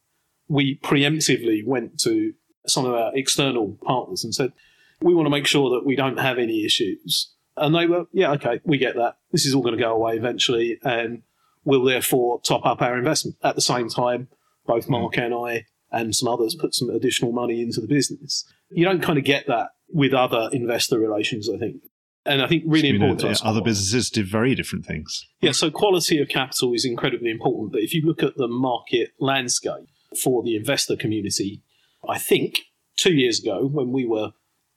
we 0.48 0.80
preemptively 0.84 1.64
went 1.64 2.00
to 2.00 2.34
some 2.66 2.86
of 2.86 2.94
our 2.94 3.12
external 3.16 3.78
partners 3.84 4.24
and 4.24 4.34
said, 4.34 4.54
we 5.02 5.14
want 5.14 5.26
to 5.26 5.32
make 5.32 5.48
sure 5.48 5.70
that 5.72 5.86
we 5.86 5.96
don't 5.96 6.20
have 6.20 6.38
any 6.38 6.66
issues. 6.66 7.34
And 7.58 7.76
they 7.76 7.88
were, 7.88 8.06
yeah, 8.14 8.32
okay, 8.34 8.62
we 8.64 8.78
get 8.78 8.96
that. 8.96 9.18
This 9.32 9.46
is 9.46 9.54
all 9.54 9.62
going 9.62 9.78
to 9.78 9.84
go 9.84 9.94
away 9.94 10.16
eventually. 10.16 10.80
And 10.84 11.24
we'll 11.64 11.84
therefore 11.84 12.42
top 12.42 12.66
up 12.66 12.82
our 12.82 12.98
investment. 12.98 13.38
At 13.44 13.56
the 13.56 13.62
same 13.62 13.90
time, 13.90 14.30
both 14.66 14.86
hmm. 14.86 14.94
Mark 14.94 15.18
and 15.18 15.34
I 15.34 15.66
and 15.92 16.16
some 16.16 16.30
others 16.30 16.56
put 16.56 16.74
some 16.74 16.90
additional 16.90 17.32
money 17.32 17.62
into 17.62 17.82
the 17.82 17.88
business. 17.88 18.46
You 18.70 18.86
don't 18.86 19.02
kind 19.02 19.18
of 19.18 19.26
get 19.26 19.48
that 19.48 19.70
with 19.90 20.14
other 20.14 20.50
investor 20.52 21.00
relations, 21.00 21.50
I 21.50 21.58
think. 21.58 21.82
And 22.26 22.42
I 22.44 22.48
think 22.48 22.64
really 22.68 22.90
important 22.90 23.44
other 23.44 23.62
businesses 23.62 24.10
did 24.10 24.28
very 24.28 24.54
different 24.54 24.86
things. 24.86 25.26
Yeah, 25.42 25.52
so 25.52 25.72
quality 25.72 26.22
of 26.22 26.28
capital 26.28 26.74
is 26.74 26.86
incredibly 26.86 27.32
important. 27.32 27.72
But 27.72 27.82
if 27.82 27.94
you 27.94 28.06
look 28.06 28.22
at 28.22 28.38
the 28.38 28.48
market 28.48 29.14
landscape 29.20 29.88
for 30.22 30.44
the 30.44 30.56
investor 30.56 30.96
community, 30.96 31.64
I 32.08 32.20
think 32.20 32.60
two 32.98 33.14
years 33.14 33.40
ago 33.40 33.66
when 33.66 33.92
we 33.92 34.06
were 34.06 34.32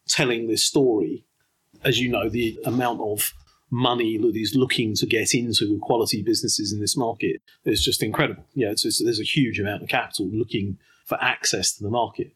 telling 0.08 0.46
this 0.46 0.64
story, 0.64 1.24
as 1.84 2.00
you 2.00 2.08
know, 2.08 2.28
the 2.28 2.58
amount 2.64 3.00
of 3.00 3.32
money 3.70 4.18
that 4.18 4.36
is 4.36 4.55
looking 4.55 4.94
to 4.94 5.07
get 5.07 5.34
into 5.34 5.78
quality 5.80 6.22
businesses 6.22 6.72
in 6.72 6.80
this 6.80 6.96
market 6.96 7.40
is 7.64 7.82
just 7.82 8.03
incredible. 8.03 8.44
Yeah, 8.55 8.70
it's, 8.70 8.84
it's, 8.84 9.03
there's 9.03 9.20
a 9.20 9.24
huge 9.24 9.59
amount 9.59 9.82
of 9.82 9.88
capital 9.88 10.28
looking 10.30 10.78
for 11.07 11.16
access 11.22 11.72
to 11.76 11.82
the 11.82 11.90
market. 11.90 12.32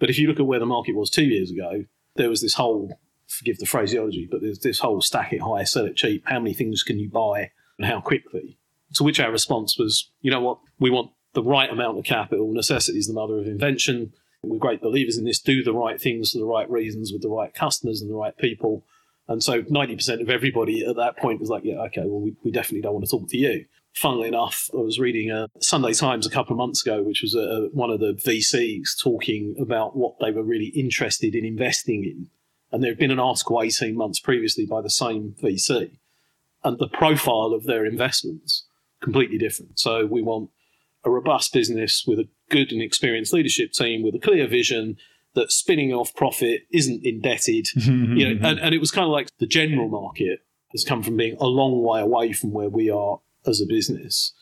But 0.00 0.10
if 0.10 0.18
you 0.18 0.26
look 0.26 0.40
at 0.40 0.46
where 0.46 0.58
the 0.58 0.66
market 0.66 0.96
was 0.96 1.10
two 1.10 1.24
years 1.24 1.50
ago, 1.50 1.84
there 2.16 2.28
was 2.28 2.42
this 2.42 2.54
whole, 2.54 2.98
forgive 3.28 3.58
the 3.58 3.66
phraseology, 3.66 4.26
but 4.28 4.40
there's 4.40 4.58
this 4.58 4.80
whole 4.80 5.00
stack 5.00 5.32
it 5.32 5.42
high, 5.42 5.62
sell 5.62 5.86
it 5.86 5.96
cheap. 5.96 6.24
How 6.26 6.40
many 6.40 6.54
things 6.54 6.82
can 6.82 6.98
you 6.98 7.08
buy 7.08 7.50
and 7.78 7.86
how 7.86 8.00
quickly? 8.00 8.58
To 8.94 9.04
which 9.04 9.20
our 9.20 9.30
response 9.30 9.78
was, 9.78 10.10
you 10.20 10.30
know 10.30 10.40
what, 10.40 10.58
we 10.80 10.90
want 10.90 11.12
the 11.34 11.44
right 11.44 11.70
amount 11.70 11.98
of 11.98 12.04
capital. 12.04 12.52
Necessity 12.52 12.98
is 12.98 13.06
the 13.06 13.14
mother 13.14 13.38
of 13.38 13.46
invention. 13.46 14.12
We're 14.42 14.58
great 14.58 14.80
believers 14.80 15.18
in 15.18 15.24
this. 15.24 15.40
Do 15.40 15.62
the 15.62 15.74
right 15.74 16.00
things 16.00 16.32
for 16.32 16.38
the 16.38 16.46
right 16.46 16.70
reasons 16.70 17.12
with 17.12 17.22
the 17.22 17.28
right 17.28 17.52
customers 17.52 18.00
and 18.00 18.10
the 18.10 18.14
right 18.14 18.36
people. 18.36 18.84
And 19.28 19.42
so 19.42 19.62
90% 19.62 20.20
of 20.20 20.30
everybody 20.30 20.84
at 20.84 20.96
that 20.96 21.16
point 21.18 21.40
was 21.40 21.50
like, 21.50 21.64
yeah, 21.64 21.80
okay, 21.82 22.02
well, 22.04 22.20
we, 22.20 22.34
we 22.42 22.50
definitely 22.50 22.80
don't 22.80 22.94
want 22.94 23.04
to 23.04 23.10
talk 23.10 23.28
to 23.28 23.36
you. 23.36 23.64
Funnily 23.94 24.28
enough, 24.28 24.68
I 24.72 24.78
was 24.78 24.98
reading 24.98 25.30
a 25.30 25.48
Sunday 25.60 25.92
Times 25.92 26.26
a 26.26 26.30
couple 26.30 26.52
of 26.52 26.58
months 26.58 26.84
ago, 26.84 27.02
which 27.02 27.22
was 27.22 27.34
a, 27.34 27.68
one 27.72 27.90
of 27.90 28.00
the 28.00 28.14
VCs 28.14 29.00
talking 29.00 29.56
about 29.60 29.96
what 29.96 30.14
they 30.20 30.30
were 30.30 30.42
really 30.42 30.68
interested 30.68 31.34
in 31.34 31.44
investing 31.44 32.04
in. 32.04 32.28
And 32.72 32.82
there 32.82 32.90
had 32.92 32.98
been 32.98 33.10
an 33.10 33.20
article 33.20 33.60
18 33.60 33.96
months 33.96 34.20
previously 34.20 34.64
by 34.64 34.80
the 34.80 34.90
same 34.90 35.34
VC. 35.42 35.98
And 36.62 36.78
the 36.78 36.88
profile 36.88 37.52
of 37.52 37.64
their 37.64 37.84
investments 37.84 38.66
completely 39.00 39.38
different. 39.38 39.78
So 39.78 40.06
we 40.06 40.22
want 40.22 40.50
a 41.04 41.10
robust 41.10 41.52
business 41.52 42.04
with 42.06 42.18
a 42.18 42.28
good 42.50 42.72
and 42.72 42.82
experienced 42.82 43.32
leadership 43.32 43.72
team 43.72 44.02
with 44.02 44.14
a 44.14 44.18
clear 44.18 44.46
vision 44.46 44.96
that 45.34 45.52
spinning 45.52 45.92
off 45.92 46.14
profit 46.14 46.62
isn't 46.72 47.04
indebted. 47.04 47.68
you 47.74 48.34
know, 48.34 48.48
and, 48.48 48.58
and 48.58 48.74
it 48.74 48.80
was 48.80 48.90
kind 48.90 49.04
of 49.04 49.10
like 49.10 49.28
the 49.38 49.46
general 49.46 49.88
market 49.88 50.40
has 50.72 50.84
come 50.84 51.02
from 51.02 51.16
being 51.16 51.36
a 51.40 51.46
long 51.46 51.82
way 51.82 52.00
away 52.00 52.32
from 52.32 52.52
where 52.52 52.68
we 52.68 52.90
are 52.90 53.20
as 53.46 53.60
a 53.60 53.66
business 53.66 54.32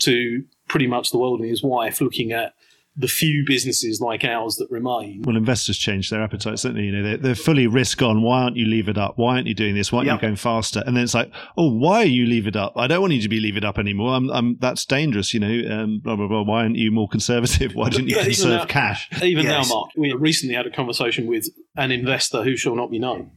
to 0.00 0.44
pretty 0.68 0.86
much 0.86 1.10
the 1.10 1.18
world 1.18 1.40
and 1.40 1.48
his 1.48 1.62
wife 1.62 2.00
looking 2.00 2.32
at 2.32 2.54
the 2.94 3.08
few 3.08 3.42
businesses 3.46 4.00
like 4.02 4.22
ours 4.22 4.56
that 4.56 4.70
remain. 4.70 5.22
Well, 5.22 5.36
investors 5.36 5.78
change 5.78 6.10
their 6.10 6.22
appetites, 6.22 6.62
don't 6.62 6.74
they? 6.74 6.82
You 6.82 6.92
know, 6.92 7.02
they're, 7.02 7.16
they're 7.16 7.34
fully 7.34 7.66
risk 7.66 8.02
on. 8.02 8.20
Why 8.20 8.42
aren't 8.42 8.56
you 8.56 8.66
levered 8.66 8.98
up? 8.98 9.16
Why 9.16 9.36
aren't 9.36 9.46
you 9.46 9.54
doing 9.54 9.74
this? 9.74 9.90
Why 9.90 10.00
aren't 10.00 10.08
yep. 10.08 10.16
you 10.16 10.20
going 10.20 10.36
faster? 10.36 10.82
And 10.86 10.94
then 10.94 11.04
it's 11.04 11.14
like, 11.14 11.32
oh, 11.56 11.72
why 11.72 12.02
are 12.02 12.06
you 12.06 12.26
levered 12.26 12.56
up? 12.56 12.74
I 12.76 12.86
don't 12.86 13.00
want 13.00 13.14
you 13.14 13.22
to 13.22 13.30
be 13.30 13.40
levered 13.40 13.64
up 13.64 13.78
anymore. 13.78 14.14
I'm, 14.14 14.30
I'm 14.30 14.58
that's 14.60 14.84
dangerous. 14.84 15.32
You 15.32 15.40
know, 15.40 15.74
um, 15.74 16.00
blah 16.00 16.16
blah 16.16 16.28
blah. 16.28 16.42
Why 16.42 16.62
aren't 16.62 16.76
you 16.76 16.90
more 16.90 17.08
conservative? 17.08 17.74
Why 17.74 17.88
didn't 17.88 18.08
you 18.08 18.16
conserve 18.16 18.50
now, 18.50 18.64
cash? 18.66 19.08
Even 19.22 19.44
yes. 19.44 19.68
now, 19.68 19.74
Mark, 19.74 19.90
we 19.96 20.12
recently 20.12 20.54
had 20.54 20.66
a 20.66 20.70
conversation 20.70 21.26
with 21.26 21.48
an 21.76 21.90
investor 21.90 22.42
who 22.42 22.56
shall 22.56 22.76
not 22.76 22.90
be 22.90 22.98
named. 22.98 23.30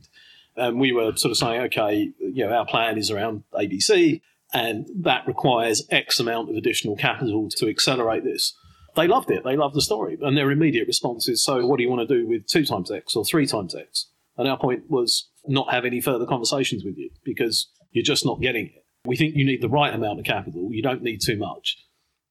And 0.58 0.80
we 0.80 0.92
were 0.92 1.16
sort 1.16 1.32
of 1.32 1.38
saying, 1.38 1.62
okay, 1.64 2.12
you 2.20 2.46
know, 2.46 2.52
our 2.52 2.66
plan 2.66 2.98
is 2.98 3.10
around 3.12 3.44
ABC, 3.54 4.22
and 4.54 4.88
that 5.02 5.28
requires 5.28 5.86
X 5.90 6.20
amount 6.20 6.50
of 6.50 6.56
additional 6.56 6.96
capital 6.96 7.50
to 7.58 7.70
accelerate 7.70 8.24
this 8.24 8.54
they 8.96 9.08
loved 9.08 9.30
it. 9.32 9.44
They 9.44 9.56
loved 9.56 9.76
the 9.76 9.82
story. 9.82 10.18
And 10.22 10.38
their 10.38 10.52
immediate 10.52 10.88
response 10.88 11.28
is, 11.28 11.44
so 11.44 11.66
what 11.66 11.78
do 11.78 11.84
you 11.84 11.90
want 11.90 12.08
to 12.08 12.16
do 12.16 12.28
with 12.28 12.48
two 12.48 12.66
times 12.66 12.92
X 12.92 13.16
or 13.16 13.26
three 13.26 13.46
times 13.46 13.76
X? 13.76 14.08
And 14.38 14.48
our 14.48 14.58
point 14.58 14.90
was 14.90 15.30
not 15.48 15.72
have 15.72 15.86
any 15.86 16.02
further 16.02 16.26
conversations 16.26 16.84
with 16.84 16.98
you 16.98 17.10
because 17.24 17.70
you're 17.92 18.04
just 18.04 18.26
not 18.26 18.42
getting 18.42 18.68
it. 18.68 18.86
We 19.06 19.16
think 19.16 19.36
you 19.36 19.46
need 19.46 19.62
the 19.62 19.70
right 19.70 19.94
amount 19.94 20.20
of 20.20 20.26
capital. 20.26 20.70
You 20.72 20.82
don't 20.82 21.04
need 21.04 21.22
too 21.22 21.38
much. 21.38 21.78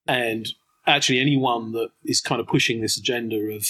And 0.06 0.46
actually, 0.86 1.20
anyone 1.20 1.72
that 1.72 1.90
is 2.04 2.20
kind 2.20 2.40
of 2.40 2.46
pushing 2.46 2.80
this 2.80 2.98
agenda 2.98 3.36
of 3.36 3.66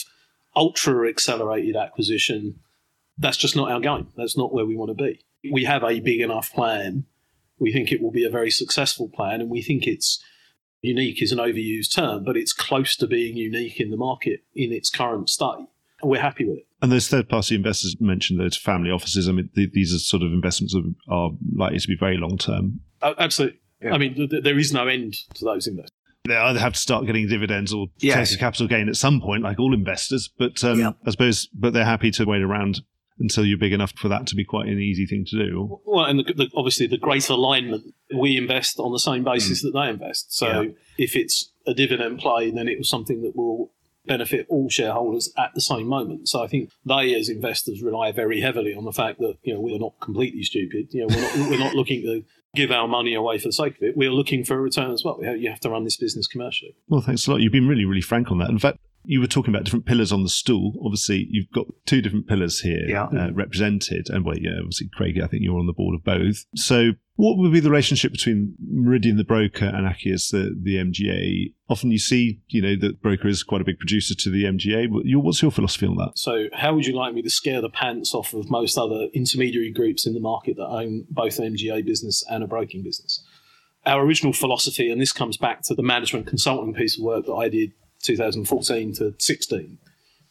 ultra 0.56 1.08
accelerated 1.08 1.76
acquisition, 1.76 2.60
that's 3.18 3.36
just 3.36 3.56
not 3.56 3.70
our 3.70 3.80
game. 3.80 4.08
That's 4.16 4.36
not 4.36 4.52
where 4.52 4.66
we 4.66 4.76
want 4.76 4.96
to 4.96 5.02
be. 5.02 5.24
We 5.52 5.64
have 5.64 5.84
a 5.84 6.00
big 6.00 6.20
enough 6.20 6.52
plan. 6.52 7.04
We 7.58 7.72
think 7.72 7.92
it 7.92 8.02
will 8.02 8.10
be 8.10 8.24
a 8.24 8.30
very 8.30 8.50
successful 8.50 9.08
plan, 9.08 9.40
and 9.40 9.50
we 9.50 9.62
think 9.62 9.86
it's 9.86 10.22
unique 10.84 11.22
is 11.22 11.32
an 11.32 11.38
overused 11.38 11.94
term, 11.94 12.24
but 12.24 12.36
it's 12.36 12.52
close 12.52 12.96
to 12.96 13.06
being 13.06 13.36
unique 13.36 13.80
in 13.80 13.90
the 13.90 13.96
market 13.96 14.40
in 14.54 14.72
its 14.72 14.90
current 14.90 15.28
state. 15.28 15.66
And 16.00 16.10
we're 16.10 16.20
happy 16.20 16.44
with 16.44 16.58
it. 16.58 16.66
And 16.82 16.92
those 16.92 17.08
third 17.08 17.28
party 17.28 17.54
investors 17.54 17.96
mentioned 17.98 18.38
those 18.38 18.56
family 18.56 18.90
offices. 18.90 19.28
I 19.28 19.32
mean, 19.32 19.48
th- 19.54 19.72
these 19.72 19.94
are 19.94 19.98
sort 19.98 20.22
of 20.22 20.32
investments 20.32 20.74
that 20.74 20.94
are 21.08 21.30
likely 21.54 21.78
to 21.78 21.88
be 21.88 21.96
very 21.98 22.18
long 22.18 22.36
term. 22.36 22.80
Oh, 23.00 23.14
absolutely. 23.18 23.58
Yeah. 23.80 23.94
I 23.94 23.98
mean, 23.98 24.14
th- 24.14 24.42
there 24.42 24.58
is 24.58 24.72
no 24.72 24.86
end 24.86 25.14
to 25.34 25.44
those 25.44 25.66
investors. 25.66 25.90
They 26.26 26.36
either 26.36 26.58
have 26.58 26.72
to 26.72 26.78
start 26.78 27.06
getting 27.06 27.28
dividends 27.28 27.72
or 27.72 27.88
yes. 27.98 28.30
take 28.30 28.38
a 28.38 28.40
capital 28.40 28.66
gain 28.66 28.88
at 28.88 28.96
some 28.96 29.20
point, 29.20 29.42
like 29.42 29.58
all 29.58 29.74
investors. 29.74 30.30
But 30.38 30.62
um, 30.64 30.80
yeah. 30.80 30.92
I 31.06 31.10
suppose, 31.10 31.48
but 31.54 31.72
they're 31.72 31.84
happy 31.84 32.10
to 32.12 32.24
wait 32.24 32.42
around 32.42 32.80
until 33.18 33.44
you're 33.44 33.58
big 33.58 33.72
enough 33.72 33.92
for 33.96 34.08
that 34.08 34.26
to 34.26 34.34
be 34.34 34.44
quite 34.44 34.66
an 34.66 34.78
easy 34.78 35.06
thing 35.06 35.24
to 35.26 35.36
do. 35.36 35.80
Well, 35.84 36.04
and 36.04 36.20
the, 36.20 36.24
the, 36.24 36.50
obviously 36.56 36.86
the 36.86 36.98
great 36.98 37.28
alignment, 37.28 37.94
we 38.16 38.36
invest 38.36 38.78
on 38.78 38.92
the 38.92 38.98
same 38.98 39.24
basis 39.24 39.60
mm. 39.60 39.62
that 39.72 39.78
they 39.78 39.88
invest. 39.88 40.36
So 40.36 40.62
yeah. 40.62 40.70
if 40.98 41.16
it's 41.16 41.52
a 41.66 41.74
dividend 41.74 42.18
play, 42.18 42.50
then 42.50 42.68
it 42.68 42.78
was 42.78 42.88
something 42.88 43.22
that 43.22 43.36
will 43.36 43.70
benefit 44.06 44.46
all 44.50 44.68
shareholders 44.68 45.32
at 45.38 45.50
the 45.54 45.60
same 45.60 45.86
moment. 45.86 46.28
So 46.28 46.42
I 46.42 46.46
think 46.46 46.70
they, 46.84 47.14
as 47.14 47.28
investors, 47.28 47.82
rely 47.82 48.12
very 48.12 48.40
heavily 48.40 48.74
on 48.74 48.84
the 48.84 48.92
fact 48.92 49.18
that 49.20 49.36
you 49.42 49.54
know 49.54 49.60
we're 49.60 49.78
not 49.78 49.94
completely 50.00 50.42
stupid. 50.42 50.88
You 50.90 51.06
know, 51.06 51.14
we're 51.14 51.22
not, 51.22 51.36
we're 51.50 51.58
not 51.58 51.74
looking 51.74 52.02
to 52.02 52.24
give 52.54 52.70
our 52.70 52.86
money 52.86 53.14
away 53.14 53.38
for 53.38 53.48
the 53.48 53.52
sake 53.52 53.76
of 53.76 53.82
it. 53.82 53.96
We're 53.96 54.12
looking 54.12 54.44
for 54.44 54.58
a 54.58 54.60
return 54.60 54.92
as 54.92 55.02
well. 55.04 55.18
You 55.22 55.50
have 55.50 55.60
to 55.60 55.70
run 55.70 55.84
this 55.84 55.96
business 55.96 56.26
commercially. 56.26 56.76
Well, 56.88 57.00
thanks 57.00 57.26
a 57.26 57.32
lot. 57.32 57.40
You've 57.40 57.52
been 57.52 57.66
really, 57.66 57.84
really 57.84 58.00
frank 58.00 58.30
on 58.30 58.38
that. 58.38 58.50
In 58.50 58.58
fact, 58.58 58.78
you 59.06 59.20
were 59.20 59.26
talking 59.26 59.54
about 59.54 59.64
different 59.64 59.86
pillars 59.86 60.12
on 60.12 60.22
the 60.22 60.28
stool. 60.28 60.74
Obviously, 60.84 61.26
you've 61.30 61.50
got 61.50 61.66
two 61.84 62.00
different 62.00 62.26
pillars 62.26 62.60
here 62.60 62.88
yeah. 62.88 63.04
uh, 63.04 63.30
represented, 63.32 64.08
and 64.08 64.24
well, 64.24 64.38
yeah, 64.38 64.58
obviously, 64.58 64.88
Craig, 64.94 65.20
I 65.22 65.26
think 65.26 65.42
you're 65.42 65.58
on 65.58 65.66
the 65.66 65.72
board 65.72 65.94
of 65.94 66.04
both. 66.04 66.44
So, 66.54 66.92
what 67.16 67.36
would 67.38 67.52
be 67.52 67.60
the 67.60 67.70
relationship 67.70 68.12
between 68.12 68.54
Meridian, 68.60 69.16
the 69.16 69.24
broker, 69.24 69.66
and 69.66 69.86
Acies, 69.86 70.30
the, 70.30 70.58
the 70.60 70.76
MGA? 70.76 71.52
Often, 71.68 71.92
you 71.92 71.98
see, 71.98 72.40
you 72.48 72.62
know, 72.62 72.76
that 72.80 73.02
broker 73.02 73.28
is 73.28 73.42
quite 73.42 73.60
a 73.60 73.64
big 73.64 73.78
producer 73.78 74.14
to 74.14 74.30
the 74.30 74.44
MGA. 74.44 74.88
What's 74.90 75.42
your 75.42 75.50
philosophy 75.50 75.86
on 75.86 75.96
that? 75.96 76.12
So, 76.16 76.46
how 76.54 76.74
would 76.74 76.86
you 76.86 76.94
like 76.94 77.14
me 77.14 77.22
to 77.22 77.30
scare 77.30 77.60
the 77.60 77.70
pants 77.70 78.14
off 78.14 78.32
of 78.32 78.50
most 78.50 78.78
other 78.78 79.08
intermediary 79.12 79.70
groups 79.70 80.06
in 80.06 80.14
the 80.14 80.20
market 80.20 80.56
that 80.56 80.66
own 80.66 81.04
both 81.10 81.38
an 81.38 81.54
MGA 81.54 81.84
business 81.84 82.24
and 82.30 82.42
a 82.42 82.46
broking 82.46 82.82
business? 82.82 83.22
Our 83.86 84.02
original 84.02 84.32
philosophy, 84.32 84.90
and 84.90 84.98
this 84.98 85.12
comes 85.12 85.36
back 85.36 85.60
to 85.64 85.74
the 85.74 85.82
management 85.82 86.26
consulting 86.26 86.72
piece 86.72 86.98
of 86.98 87.04
work 87.04 87.26
that 87.26 87.34
I 87.34 87.50
did 87.50 87.72
2014 88.04 88.94
to 88.94 89.14
16 89.18 89.78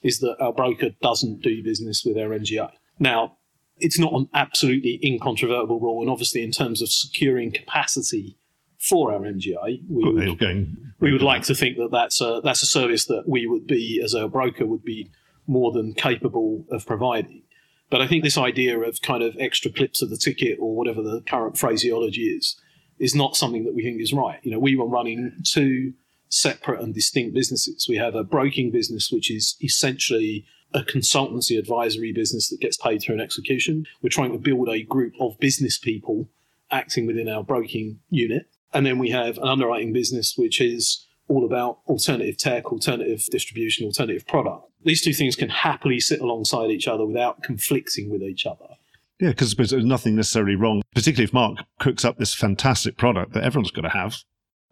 is 0.01 0.19
that 0.19 0.35
our 0.39 0.53
broker 0.53 0.89
doesn't 1.01 1.41
do 1.41 1.63
business 1.63 2.03
with 2.05 2.17
our 2.17 2.29
MGA. 2.29 2.71
Now, 2.99 3.37
it's 3.77 3.97
not 3.97 4.13
an 4.13 4.29
absolutely 4.33 4.99
incontrovertible 5.03 5.79
rule, 5.79 6.01
and 6.01 6.09
obviously, 6.09 6.43
in 6.43 6.51
terms 6.51 6.81
of 6.81 6.91
securing 6.91 7.51
capacity 7.51 8.37
for 8.79 9.13
our 9.13 9.21
MGA, 9.21 9.81
we 9.89 10.03
would, 10.13 10.15
we 10.99 11.11
would 11.11 11.21
like 11.21 11.43
to 11.43 11.55
think 11.55 11.77
that 11.77 11.89
that's 11.91 12.21
a, 12.21 12.41
that's 12.43 12.61
a 12.61 12.67
service 12.67 13.05
that 13.05 13.23
we 13.27 13.47
would 13.47 13.65
be, 13.65 14.01
as 14.03 14.13
our 14.13 14.27
broker, 14.27 14.65
would 14.65 14.83
be 14.83 15.09
more 15.47 15.71
than 15.71 15.93
capable 15.93 16.65
of 16.69 16.85
providing. 16.85 17.43
But 17.89 18.01
I 18.01 18.07
think 18.07 18.23
this 18.23 18.37
idea 18.37 18.79
of 18.79 19.01
kind 19.01 19.23
of 19.23 19.35
extra 19.39 19.71
clips 19.71 20.01
of 20.01 20.09
the 20.09 20.17
ticket 20.17 20.57
or 20.59 20.75
whatever 20.75 21.01
the 21.01 21.21
current 21.21 21.57
phraseology 21.57 22.23
is, 22.23 22.59
is 22.99 23.15
not 23.15 23.35
something 23.35 23.65
that 23.65 23.75
we 23.75 23.83
think 23.83 24.01
is 24.01 24.13
right. 24.13 24.39
You 24.43 24.51
know, 24.51 24.59
we 24.59 24.75
were 24.75 24.87
running 24.87 25.33
two 25.43 25.93
separate 26.33 26.81
and 26.81 26.93
distinct 26.93 27.35
businesses. 27.35 27.85
We 27.87 27.97
have 27.97 28.15
a 28.15 28.23
broking 28.23 28.71
business, 28.71 29.11
which 29.11 29.29
is 29.29 29.55
essentially 29.61 30.45
a 30.73 30.81
consultancy 30.81 31.59
advisory 31.59 32.11
business 32.11 32.49
that 32.49 32.59
gets 32.59 32.75
paid 32.75 33.01
through 33.01 33.15
an 33.15 33.21
execution. 33.21 33.85
We're 34.01 34.09
trying 34.09 34.31
to 34.31 34.39
build 34.39 34.67
a 34.67 34.81
group 34.81 35.13
of 35.19 35.39
business 35.39 35.77
people 35.77 36.27
acting 36.71 37.05
within 37.05 37.29
our 37.29 37.43
broking 37.43 37.99
unit. 38.09 38.49
And 38.73 38.83
then 38.83 38.97
we 38.97 39.11
have 39.11 39.37
an 39.37 39.47
underwriting 39.47 39.93
business, 39.93 40.33
which 40.35 40.59
is 40.59 41.05
all 41.27 41.45
about 41.45 41.79
alternative 41.87 42.37
tech, 42.37 42.71
alternative 42.71 43.23
distribution, 43.29 43.85
alternative 43.85 44.25
product. 44.25 44.65
These 44.83 45.03
two 45.03 45.13
things 45.13 45.35
can 45.35 45.49
happily 45.49 45.99
sit 45.99 46.19
alongside 46.19 46.71
each 46.71 46.87
other 46.87 47.05
without 47.05 47.43
conflicting 47.43 48.09
with 48.09 48.23
each 48.23 48.47
other. 48.47 48.65
Yeah, 49.19 49.29
because 49.29 49.53
there's 49.53 49.85
nothing 49.85 50.15
necessarily 50.15 50.55
wrong, 50.55 50.81
particularly 50.95 51.25
if 51.25 51.33
Mark 51.33 51.59
cooks 51.79 52.03
up 52.03 52.17
this 52.17 52.33
fantastic 52.33 52.97
product 52.97 53.33
that 53.33 53.43
everyone's 53.43 53.71
got 53.71 53.83
to 53.83 53.89
have 53.89 54.17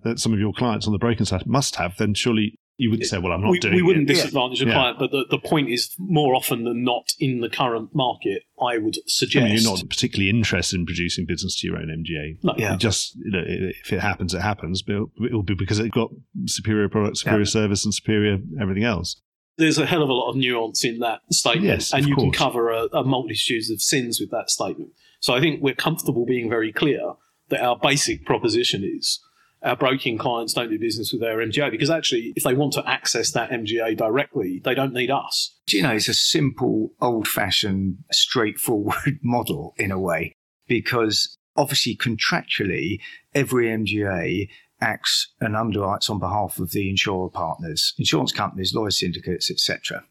that 0.04 0.20
some 0.20 0.34
of 0.34 0.40
your 0.40 0.54
clients 0.54 0.88
on 0.88 0.94
the 0.94 1.00
broking 1.00 1.26
side 1.26 1.46
must 1.46 1.76
have, 1.76 1.98
then 1.98 2.14
surely 2.14 2.58
you 2.82 2.90
wouldn't 2.90 3.08
say, 3.08 3.20
"Well, 3.20 3.32
I'm 3.32 3.42
not 3.42 3.52
we, 3.52 3.60
doing." 3.60 3.76
We 3.76 3.84
wouldn't 3.84 4.10
it. 4.10 4.14
disadvantage 4.14 4.64
yeah. 4.64 4.70
a 4.70 4.74
client, 4.74 5.00
but 5.00 5.12
the, 5.12 5.26
the 5.30 5.38
point 5.38 5.70
is, 5.70 5.94
more 6.00 6.34
often 6.34 6.64
than 6.64 6.84
not, 6.84 7.14
in 7.20 7.42
the 7.42 7.50
current 7.50 7.94
market, 7.94 8.44
I 8.60 8.80
would 8.80 8.98
suggest. 9.06 9.44
I 9.44 9.50
mean, 9.50 9.58
you're 9.58 9.72
not 9.72 9.88
particularly 9.88 10.32
interested 10.32 10.80
in 10.80 10.86
producing 10.88 11.26
business 11.28 11.60
to 11.60 11.68
your 11.68 11.78
own 11.78 11.88
MGA. 11.88 12.44
No, 12.44 12.56
yeah. 12.58 12.76
Just 12.78 13.16
you 13.16 13.32
know, 13.32 13.44
if 13.46 13.94
it 13.94 14.00
happens, 14.00 14.34
it 14.34 14.42
happens, 14.42 14.82
but 14.82 14.96
it'll 15.24 15.44
be 15.44 15.54
because 15.54 15.78
it 15.78 15.92
got 15.92 16.10
superior 16.48 16.90
product, 16.90 17.18
superior 17.18 17.42
yeah. 17.42 17.46
service, 17.46 17.86
and 17.86 17.94
superior 17.94 18.40
everything 18.60 18.84
else. 18.84 19.22
There's 19.58 19.78
a 19.78 19.86
hell 19.86 20.02
of 20.02 20.10
a 20.10 20.14
lot 20.14 20.32
of 20.32 20.38
nuance 20.38 20.84
in 20.84 21.00
that 21.00 21.20
statement, 21.32 21.68
yes, 21.68 21.94
and 21.94 22.08
you 22.08 22.16
course. 22.16 22.24
can 22.24 22.32
cover 22.32 22.72
a, 22.72 22.86
a 22.94 23.04
multitude 23.04 23.70
of 23.72 23.80
sins 23.80 24.20
with 24.20 24.32
that 24.32 24.50
statement. 24.50 24.90
So 25.20 25.36
I 25.36 25.40
think 25.40 25.62
we're 25.62 25.76
comfortable 25.76 26.26
being 26.26 26.50
very 26.50 26.74
clear 26.74 27.14
that 27.50 27.62
our 27.62 27.78
basic 27.78 28.26
proposition 28.26 28.84
is 28.84 29.20
our 29.64 29.76
broking 29.76 30.18
clients 30.18 30.54
don't 30.54 30.70
do 30.70 30.80
business 30.80 31.14
with 31.14 31.24
our 31.24 31.38
MGA 31.38 31.72
because 31.72 31.90
actually, 31.90 32.34
if 32.36 32.44
they 32.44 32.54
want 32.54 32.74
to 32.74 32.90
access 32.90 33.32
that 33.32 33.52
MGA 33.52 33.96
directly, 33.96 34.62
they 34.64 34.74
don't 34.74 34.94
need 34.94 35.12
us. 35.12 35.56
Do 35.68 35.78
you 35.78 35.84
know, 35.84 35.92
it's 35.92 36.08
a 36.08 36.14
simple, 36.14 36.94
old 37.00 37.28
fashioned, 37.28 37.98
straightforward 38.12 39.20
model 39.24 39.74
in 39.78 39.92
a 39.92 40.00
way 40.00 40.36
because 40.68 41.38
Obviously, 41.56 41.96
contractually, 41.96 43.00
every 43.36 43.68
MGA 43.68 44.50
acts 44.80 45.34
and 45.40 45.56
underwrites 45.56 46.10
on 46.10 46.20
behalf 46.20 46.60
of 46.60 46.72
the 46.72 46.90
insurer 46.90 47.30
partners, 47.30 47.94
insurance 47.98 48.32
companies, 48.32 48.74
Lloyd's 48.74 49.00
syndicates, 49.00 49.52
etc. 49.52 50.04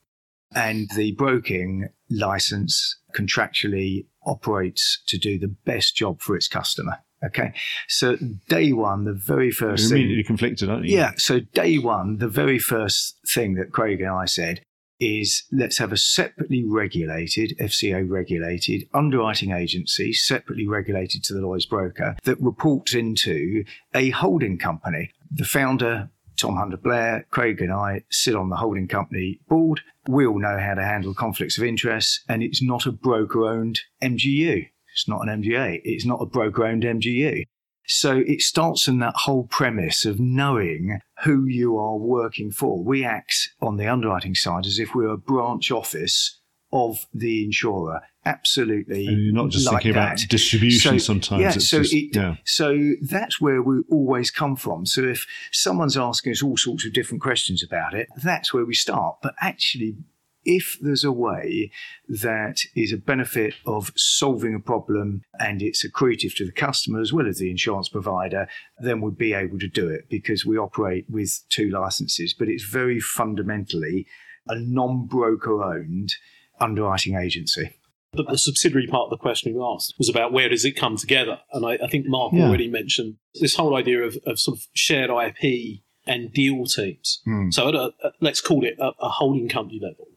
And 0.55 0.89
the 0.97 1.13
broking 1.13 1.89
license 2.11 2.99
contractually 3.17 4.07
operates 4.25 5.03
to 5.09 5.19
do 5.19 5.39
the 5.39 5.49
best 5.49 5.97
job 5.97 6.21
for 6.21 6.37
its 6.37 6.47
customer. 6.47 6.99
Okay. 7.25 7.53
So 7.89 8.17
day 8.49 8.73
one, 8.73 9.05
the 9.05 9.13
very 9.13 9.51
1st 9.51 9.61
You're 9.61 9.77
thing. 9.77 9.99
immediately 9.99 10.25
conflicted, 10.25 10.71
aren't 10.71 10.87
you? 10.87 10.97
Yeah. 10.97 11.13
So 11.17 11.41
day 11.41 11.79
one, 11.79 12.19
the 12.19 12.29
very 12.29 12.59
first 12.59 13.19
thing 13.29 13.55
that 13.55 13.73
Craig 13.73 14.01
and 14.01 14.11
I 14.11 14.25
said 14.25 14.63
is 14.99 15.45
let's 15.51 15.79
have 15.79 15.93
a 15.93 15.97
separately 15.97 16.65
regulated, 16.67 17.57
FCA 17.59 18.09
regulated 18.09 18.87
underwriting 18.93 19.51
agency, 19.51 20.13
separately 20.13 20.67
regulated 20.67 21.25
to 21.25 21.35
the 21.35 21.41
Lloyd's 21.41 21.67
broker 21.67 22.17
that 22.25 22.41
reports 22.41 22.95
into 22.95 23.65
a 23.95 24.11
holding 24.11 24.59
company. 24.59 25.11
The 25.31 25.45
founder, 25.45 26.11
Tom 26.37 26.57
Hunter 26.57 26.77
Blair, 26.77 27.27
Craig 27.31 27.61
and 27.61 27.73
I 27.73 28.03
sit 28.11 28.35
on 28.35 28.51
the 28.51 28.57
holding 28.57 28.89
company 28.89 29.41
board. 29.49 29.81
We 30.09 30.27
all 30.27 30.39
know 30.39 30.59
how 30.59 30.75
to 30.75 30.83
handle 30.85 31.15
conflicts 31.15 31.59
of 31.59 31.65
interest 31.65 32.21
and 32.29 32.43
it's 32.43 32.63
not 32.63 32.87
a 32.87 32.93
broker 32.93 33.47
owned 33.47 33.81
MGU. 34.03 34.69
It's 34.95 35.09
not 35.09 35.27
an 35.27 35.43
MGA. 35.43 35.81
It's 35.85 36.05
not 36.05 36.21
a 36.21 36.27
broker 36.27 36.65
owned 36.65 36.83
MGU. 36.83 37.45
So 37.87 38.23
it 38.25 38.41
starts 38.41 38.87
in 38.87 39.01
that 39.01 39.15
whole 39.17 39.49
premise 39.49 40.05
of 40.05 40.21
knowing 40.21 41.01
who 41.25 41.47
you 41.47 41.77
are 41.77 41.97
working 41.97 42.53
for. 42.53 42.85
We 42.85 43.05
act 43.05 43.51
on 43.61 43.79
the 43.79 43.89
underwriting 43.89 44.35
side 44.37 44.65
as 44.65 44.79
if 44.79 44.95
we're 44.95 45.09
a 45.09 45.19
branch 45.19 45.73
office 45.73 46.41
of 46.73 47.07
the 47.13 47.45
insurer. 47.45 48.03
Absolutely. 48.25 49.07
And 49.07 49.25
you're 49.25 49.35
not 49.35 49.51
just 49.51 49.67
like 49.67 49.83
thinking 49.83 49.93
about 49.93 50.19
distribution 50.29 50.93
So, 50.93 50.99
sometimes. 50.99 51.43
Yeah, 51.43 51.53
it's 51.55 51.69
so 51.69 51.79
just, 51.79 51.95
it, 51.95 52.15
yeah. 52.15 52.37
so 52.45 52.93
that's 53.03 53.41
where 53.41 53.63
we 53.63 53.81
always 53.91 54.31
come 54.31 54.57
from. 54.57 54.87
So 54.87 55.03
if 55.03 55.27
someone's 55.51 55.97
asking 55.97 56.33
us 56.33 56.43
all 56.43 56.57
sorts 56.57 56.87
of 56.87 56.93
different 56.93 57.23
questions 57.23 57.63
about 57.63 57.95
it, 57.95 58.09
that's 58.23 58.53
where 58.53 58.65
we 58.65 58.75
start. 58.75 59.17
But 59.23 59.35
actually, 59.41 59.97
if 60.45 60.79
there's 60.81 61.05
a 61.05 61.13
way 61.13 61.71
that 62.09 62.57
is 62.75 62.93
a 62.93 62.97
benefit 62.97 63.55
of 63.67 63.93
solving 63.97 64.55
a 64.55 64.61
problem 64.61 65.23
and 65.39 65.61
it's 65.63 65.87
accretive 65.87 66.35
to 66.37 66.47
the 66.47 66.53
customer 66.53 67.01
as 67.01 67.13
well 67.13 67.27
as 67.29 67.39
the 67.39 67.51
insurance 67.51 67.89
provider, 67.89 68.49
then 68.79 69.01
we'd 69.01 69.19
be 69.19 69.33
able 69.35 69.59
to 69.59 69.69
do 69.69 69.89
it 69.89 70.09
because 70.09 70.47
we 70.47 70.57
operate 70.57 71.05
with 71.11 71.43
two 71.51 71.69
licenses. 71.71 72.35
But 72.39 72.49
it's 72.49 72.65
very 72.65 73.01
fundamentally 73.01 74.07
a 74.49 74.59
non 74.59 75.07
broker 75.07 75.63
owned 75.63 76.15
underwriting 76.59 77.17
agency. 77.17 77.77
But 78.13 78.27
the 78.29 78.39
subsidiary 78.39 78.89
part 78.89 79.05
of 79.05 79.11
the 79.11 79.17
question 79.19 79.53
you 79.53 79.65
asked 79.65 79.95
was 79.97 80.09
about 80.09 80.33
where 80.33 80.49
does 80.49 80.65
it 80.65 80.73
come 80.73 80.97
together? 80.97 81.39
And 81.53 81.65
I, 81.65 81.79
I 81.85 81.87
think 81.87 82.07
Mark 82.09 82.33
Yeah. 82.33 82.49
already 82.49 82.69
mentioned 82.69 83.17
this 83.41 83.55
whole 83.55 83.77
idea 83.77 84.03
of, 84.03 84.17
of 84.27 84.41
sort 84.41 84.59
of 84.59 84.67
shared 84.75 85.11
IP 85.11 85.81
and 86.07 86.33
deal 86.33 86.65
teams. 86.65 87.21
Hmm. 87.25 87.51
So 87.51 87.69
at 87.69 87.75
a, 87.77 87.93
a- 88.03 88.13
let's 88.21 88.41
call 88.41 88.65
it 88.65 88.75
a, 88.81 88.91
a 89.01 89.09
holding 89.09 89.49
company 89.49 89.79
level, 89.81 90.09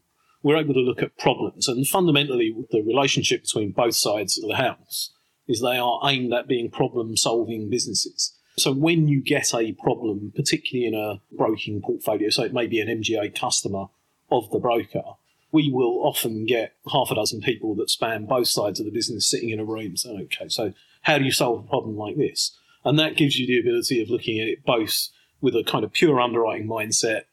we're 0.44 0.58
able 0.58 0.74
to 0.74 0.82
look 0.82 1.02
at 1.02 1.18
problems. 1.18 1.68
And 1.68 1.88
fundamentally, 1.88 2.56
the 2.70 2.82
relationship 2.82 3.44
between 3.44 3.72
both 3.72 3.96
sides 3.96 4.38
of 4.38 4.48
the 4.48 4.58
house 4.58 5.12
is 5.48 5.62
they 5.62 5.78
are 5.78 6.00
aimed 6.04 6.34
at 6.34 6.48
being 6.48 6.70
problem 6.70 7.18
solving 7.18 7.70
businesses. 7.70 8.38
So 8.58 8.72
when 8.72 9.08
you 9.08 9.22
get 9.22 9.54
a 9.54 9.72
problem, 9.72 10.32
particularly 10.36 10.88
in 10.88 10.94
a 10.94 11.22
broking 11.36 11.82
portfolio, 11.82 12.30
so 12.30 12.44
it 12.44 12.54
may 12.54 12.68
be 12.68 12.80
an 12.80 12.88
MGA 12.88 13.38
customer 13.38 13.86
of 14.30 14.52
the 14.52 14.60
broker, 14.60 15.04
we 15.52 15.72
will 15.72 16.06
often 16.06 16.46
get 16.46 16.76
half 16.92 17.10
a 17.12 17.16
dozen 17.16 17.42
people 17.42 17.76
that 17.76 17.90
span 17.90 18.26
both 18.26 18.48
sides 18.48 18.80
of 18.80 18.86
the 18.86 18.92
business 18.92 19.30
sitting 19.30 19.50
in 19.50 19.60
a 19.60 19.66
room 19.66 19.96
saying, 19.96 20.22
okay, 20.24 20.50
so 20.50 20.74
how 21.04 21.18
do 21.18 21.24
you 21.24 21.32
solve 21.32 21.64
a 21.64 21.68
problem 21.68 21.96
like 21.98 22.18
this? 22.18 22.58
And 22.84 23.00
that 23.00 23.16
gives 23.16 23.38
you 23.40 23.48
the 23.48 23.60
ability 23.60 24.02
of 24.02 24.10
looking 24.10 24.40
at 24.40 24.48
it 24.48 24.66
both 24.66 25.10
with 25.42 25.56
a 25.56 25.64
kind 25.64 25.84
of 25.84 25.94
pure 25.94 26.20
underwriting 26.20 26.68
mindset 26.68 27.24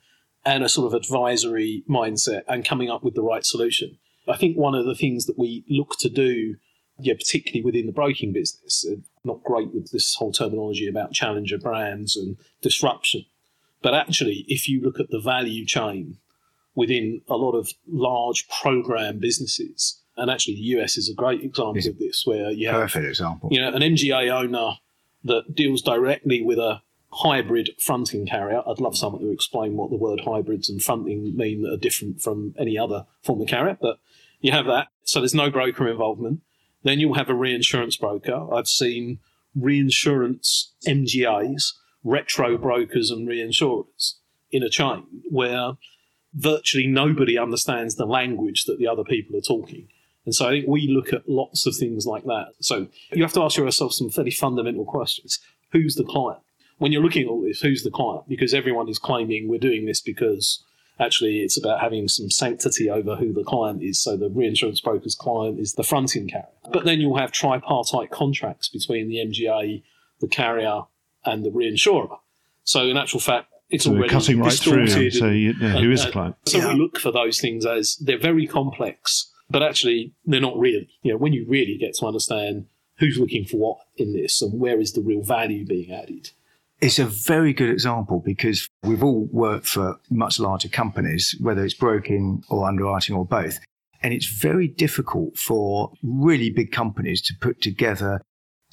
and 0.45 0.65
a 0.65 0.69
sort 0.69 0.87
of 0.87 0.95
advisory 0.95 1.85
mindset 1.89 2.43
and 2.49 2.65
coming 2.65 2.91
up 2.91 3.03
with 3.05 3.15
the 3.15 3.23
right 3.23 3.45
solution. 3.45 3.99
I 4.29 4.37
think 4.37 4.57
one 4.57 4.75
of 4.75 4.87
the 4.87 4.95
things 4.95 5.27
that 5.27 5.39
we 5.39 5.65
look 5.69 5.97
to 6.01 6.09
do, 6.09 6.57
yeah, 6.99 7.15
particularly 7.15 7.63
within 7.65 7.87
the 7.87 7.93
broking 7.93 8.33
business, 8.33 8.87
not 9.25 9.43
great 9.43 9.75
with 9.75 9.91
this 9.91 10.15
whole 10.15 10.33
terminology 10.33 10.89
about 10.89 11.13
challenger 11.13 11.59
brands 11.59 12.17
and 12.17 12.37
disruption, 12.63 13.25
but 13.83 13.95
actually, 13.95 14.45
if 14.49 14.69
you 14.69 14.81
look 14.81 15.01
at 15.01 15.11
the 15.11 15.21
value 15.21 15.65
chain 15.67 16.19
within 16.75 17.23
a 17.29 17.37
lot 17.37 17.53
of 17.53 17.71
large 17.89 18.47
program 18.63 19.19
businesses, 19.19 20.01
and 20.17 20.31
actually 20.31 20.55
the 20.55 20.61
US 20.79 20.97
is 20.97 21.09
a 21.09 21.15
great 21.15 21.43
example 21.43 21.77
Is- 21.79 21.87
of 21.87 21.99
this, 21.99 22.25
where 22.27 22.51
you 22.51 22.69
have 22.69 22.77
Perfect 22.81 23.07
example. 23.07 23.49
you 23.53 23.61
know, 23.61 23.73
an 23.73 23.83
MGA 23.83 24.31
owner 24.31 24.73
that 25.25 25.55
deals 25.55 25.83
directly 25.83 26.43
with 26.43 26.59
a 26.59 26.83
hybrid 27.13 27.71
fronting 27.79 28.27
carrier. 28.27 28.63
I'd 28.67 28.81
love 28.81 28.97
someone 28.97 29.23
to 29.23 29.31
explain 29.31 29.77
what 29.77 29.91
the 29.91 29.97
word 29.97 30.21
hybrids 30.25 30.71
and 30.71 30.83
fronting 30.83 31.37
mean 31.37 31.63
that 31.63 31.73
are 31.73 31.77
different 31.77 32.21
from 32.21 32.55
any 32.59 32.79
other 32.79 33.07
form 33.23 33.41
of 33.41 33.49
carrier, 33.49 33.77
but 33.81 33.99
you 34.41 34.53
have 34.53 34.67
that. 34.67 34.89
So 35.05 35.21
there's 35.21 35.35
no 35.35 35.51
broker 35.51 35.89
involvement. 35.89 36.41
Then 36.83 37.01
you'll 37.01 37.15
have 37.15 37.29
a 37.29 37.35
reinsurance 37.35 37.97
broker. 37.97 38.53
I've 38.55 38.69
seen 38.69 39.19
reinsurance 39.55 40.73
MGAs, 40.87 41.73
retro 42.05 42.57
brokers 42.57 43.11
and 43.11 43.29
reinsurers 43.29 44.15
in 44.51 44.63
a 44.63 44.71
chain 44.71 45.05
where 45.29 45.73
virtually 46.33 46.87
nobody 46.87 47.37
understands 47.37 47.97
the 47.97 48.07
language 48.07 48.65
that 48.65 48.79
the 48.79 48.87
other 48.87 49.05
people 49.05 49.37
are 49.37 49.43
talking. 49.43 49.89
And 50.25 50.35
so 50.35 50.47
I 50.47 50.51
think 50.51 50.69
we 50.69 50.89
look 50.89 51.13
at 51.13 51.29
lots 51.29 51.67
of 51.67 51.75
things 51.77 52.07
like 52.07 52.25
that. 52.25 52.53
So 52.61 52.87
you 53.13 53.23
have 53.23 53.33
to 53.33 53.43
ask 53.43 53.57
yourself 53.57 53.95
some 53.95 54.11
fairly 54.11 54.31
fundamental 54.31 54.85
questions. 54.85 55.41
Who's 55.73 55.97
the 55.97 56.05
client? 56.05 56.41
When 56.81 56.93
you're 56.93 57.03
looking 57.03 57.23
at 57.23 57.29
all 57.29 57.43
this, 57.43 57.61
who's 57.61 57.83
the 57.85 57.91
client? 57.91 58.29
Because 58.29 58.53
everyone 58.55 58.89
is 58.89 58.99
claiming 58.99 59.49
we're 59.49 59.59
doing 59.61 59.85
this 59.87 60.01
because 60.01 60.65
actually 60.99 61.41
it's 61.41 61.57
about 61.59 61.81
having 61.81 62.09
some 62.09 62.31
sanctity 62.31 62.89
over 62.91 63.17
who 63.17 63.33
the 63.33 63.45
client 63.45 63.83
is. 63.83 64.01
So 64.03 64.17
the 64.17 64.29
reinsurance 64.31 64.81
broker's 64.81 65.15
client 65.15 65.61
is 65.61 65.75
the 65.75 65.83
fronting 65.85 66.29
carrier. 66.29 66.49
But 66.73 66.85
then 66.85 66.99
you'll 67.01 67.19
have 67.19 67.33
tripartite 67.33 68.11
contracts 68.11 68.69
between 68.69 69.09
the 69.09 69.17
MGA, 69.17 69.83
the 70.21 70.27
carrier, 70.29 70.83
and 71.25 71.45
the 71.45 71.51
reinsurer. 71.51 72.19
So 72.65 72.87
in 72.87 72.97
actual 72.97 73.21
fact, 73.21 73.49
it's 73.69 73.85
So 73.85 73.93
already 73.93 74.09
cutting 74.09 74.41
right 74.41 74.53
through. 74.53 74.87
distorted 74.87 75.13
So 75.15 75.29
you, 75.29 75.55
yeah, 75.61 75.79
who 75.81 75.91
is 75.93 76.03
uh, 76.03 76.07
the 76.07 76.13
client? 76.13 76.37
so 76.47 76.59
Yeah. 76.59 76.73
we 76.73 76.81
look 76.81 76.99
for 76.99 77.13
those 77.13 77.41
things 77.41 77.65
as 77.67 77.97
they're 77.97 78.19
very 78.19 78.47
complex, 78.47 79.31
but 79.51 79.63
actually 79.63 80.13
they're 80.27 80.41
not 80.41 80.59
really. 80.59 80.89
You 81.03 81.13
know, 81.13 81.19
when 81.19 81.33
you 81.35 81.45
really 81.47 81.77
get 81.79 81.95
to 81.97 82.07
understand 82.07 82.67
who's 82.99 83.19
looking 83.19 83.45
for 83.45 83.59
what 83.59 83.79
in 83.97 84.13
this 84.13 84.43
and 84.43 84.59
where 84.61 84.81
is 84.81 84.93
the 84.95 85.01
real 85.03 85.23
value 85.23 85.65
being 85.67 85.93
added. 85.93 86.31
It's 86.81 86.99
a 86.99 87.05
very 87.05 87.53
good 87.53 87.69
example 87.69 88.23
because 88.25 88.67
we've 88.85 89.05
all 89.05 89.29
worked 89.31 89.69
for 89.69 90.01
much 90.09 90.41
larger 90.41 90.69
companies, 90.69 91.37
whether 91.39 91.63
it's 91.63 91.75
broking 91.75 92.43
or 92.49 92.67
underwriting 92.67 93.15
or 93.15 93.27
both. 93.27 93.59
And 94.03 94.15
it's 94.15 94.27
very 94.27 94.67
difficult 94.67 95.37
for 95.37 95.93
really 96.03 96.49
big 96.49 96.73
companies 96.73 97.21
to 97.23 97.35
put 97.39 97.61
together 97.61 98.23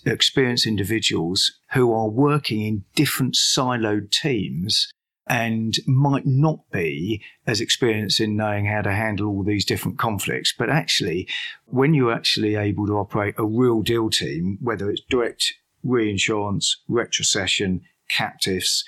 experienced 0.06 0.66
individuals 0.66 1.52
who 1.74 1.92
are 1.92 2.08
working 2.08 2.62
in 2.62 2.86
different 2.96 3.36
siloed 3.36 4.10
teams 4.10 4.88
and 5.28 5.76
might 5.86 6.26
not 6.26 6.60
be 6.72 7.22
as 7.46 7.60
experienced 7.60 8.22
in 8.22 8.38
knowing 8.38 8.68
how 8.68 8.82
to 8.84 8.94
handle 8.94 9.28
all 9.28 9.44
these 9.44 9.66
different 9.66 10.00
conflicts. 10.00 10.54
But 10.58 10.70
actually, 10.70 11.28
when 11.66 11.94
you're 11.94 12.14
actually 12.14 12.56
able 12.56 12.88
to 12.88 12.94
operate 12.94 13.36
a 13.38 13.46
real 13.46 13.82
deal 13.82 14.10
team, 14.10 14.60
whether 14.62 14.90
it's 14.90 15.02
direct 15.10 15.54
reinsurance, 15.84 16.78
retrocession, 16.90 17.82
captives, 18.10 18.84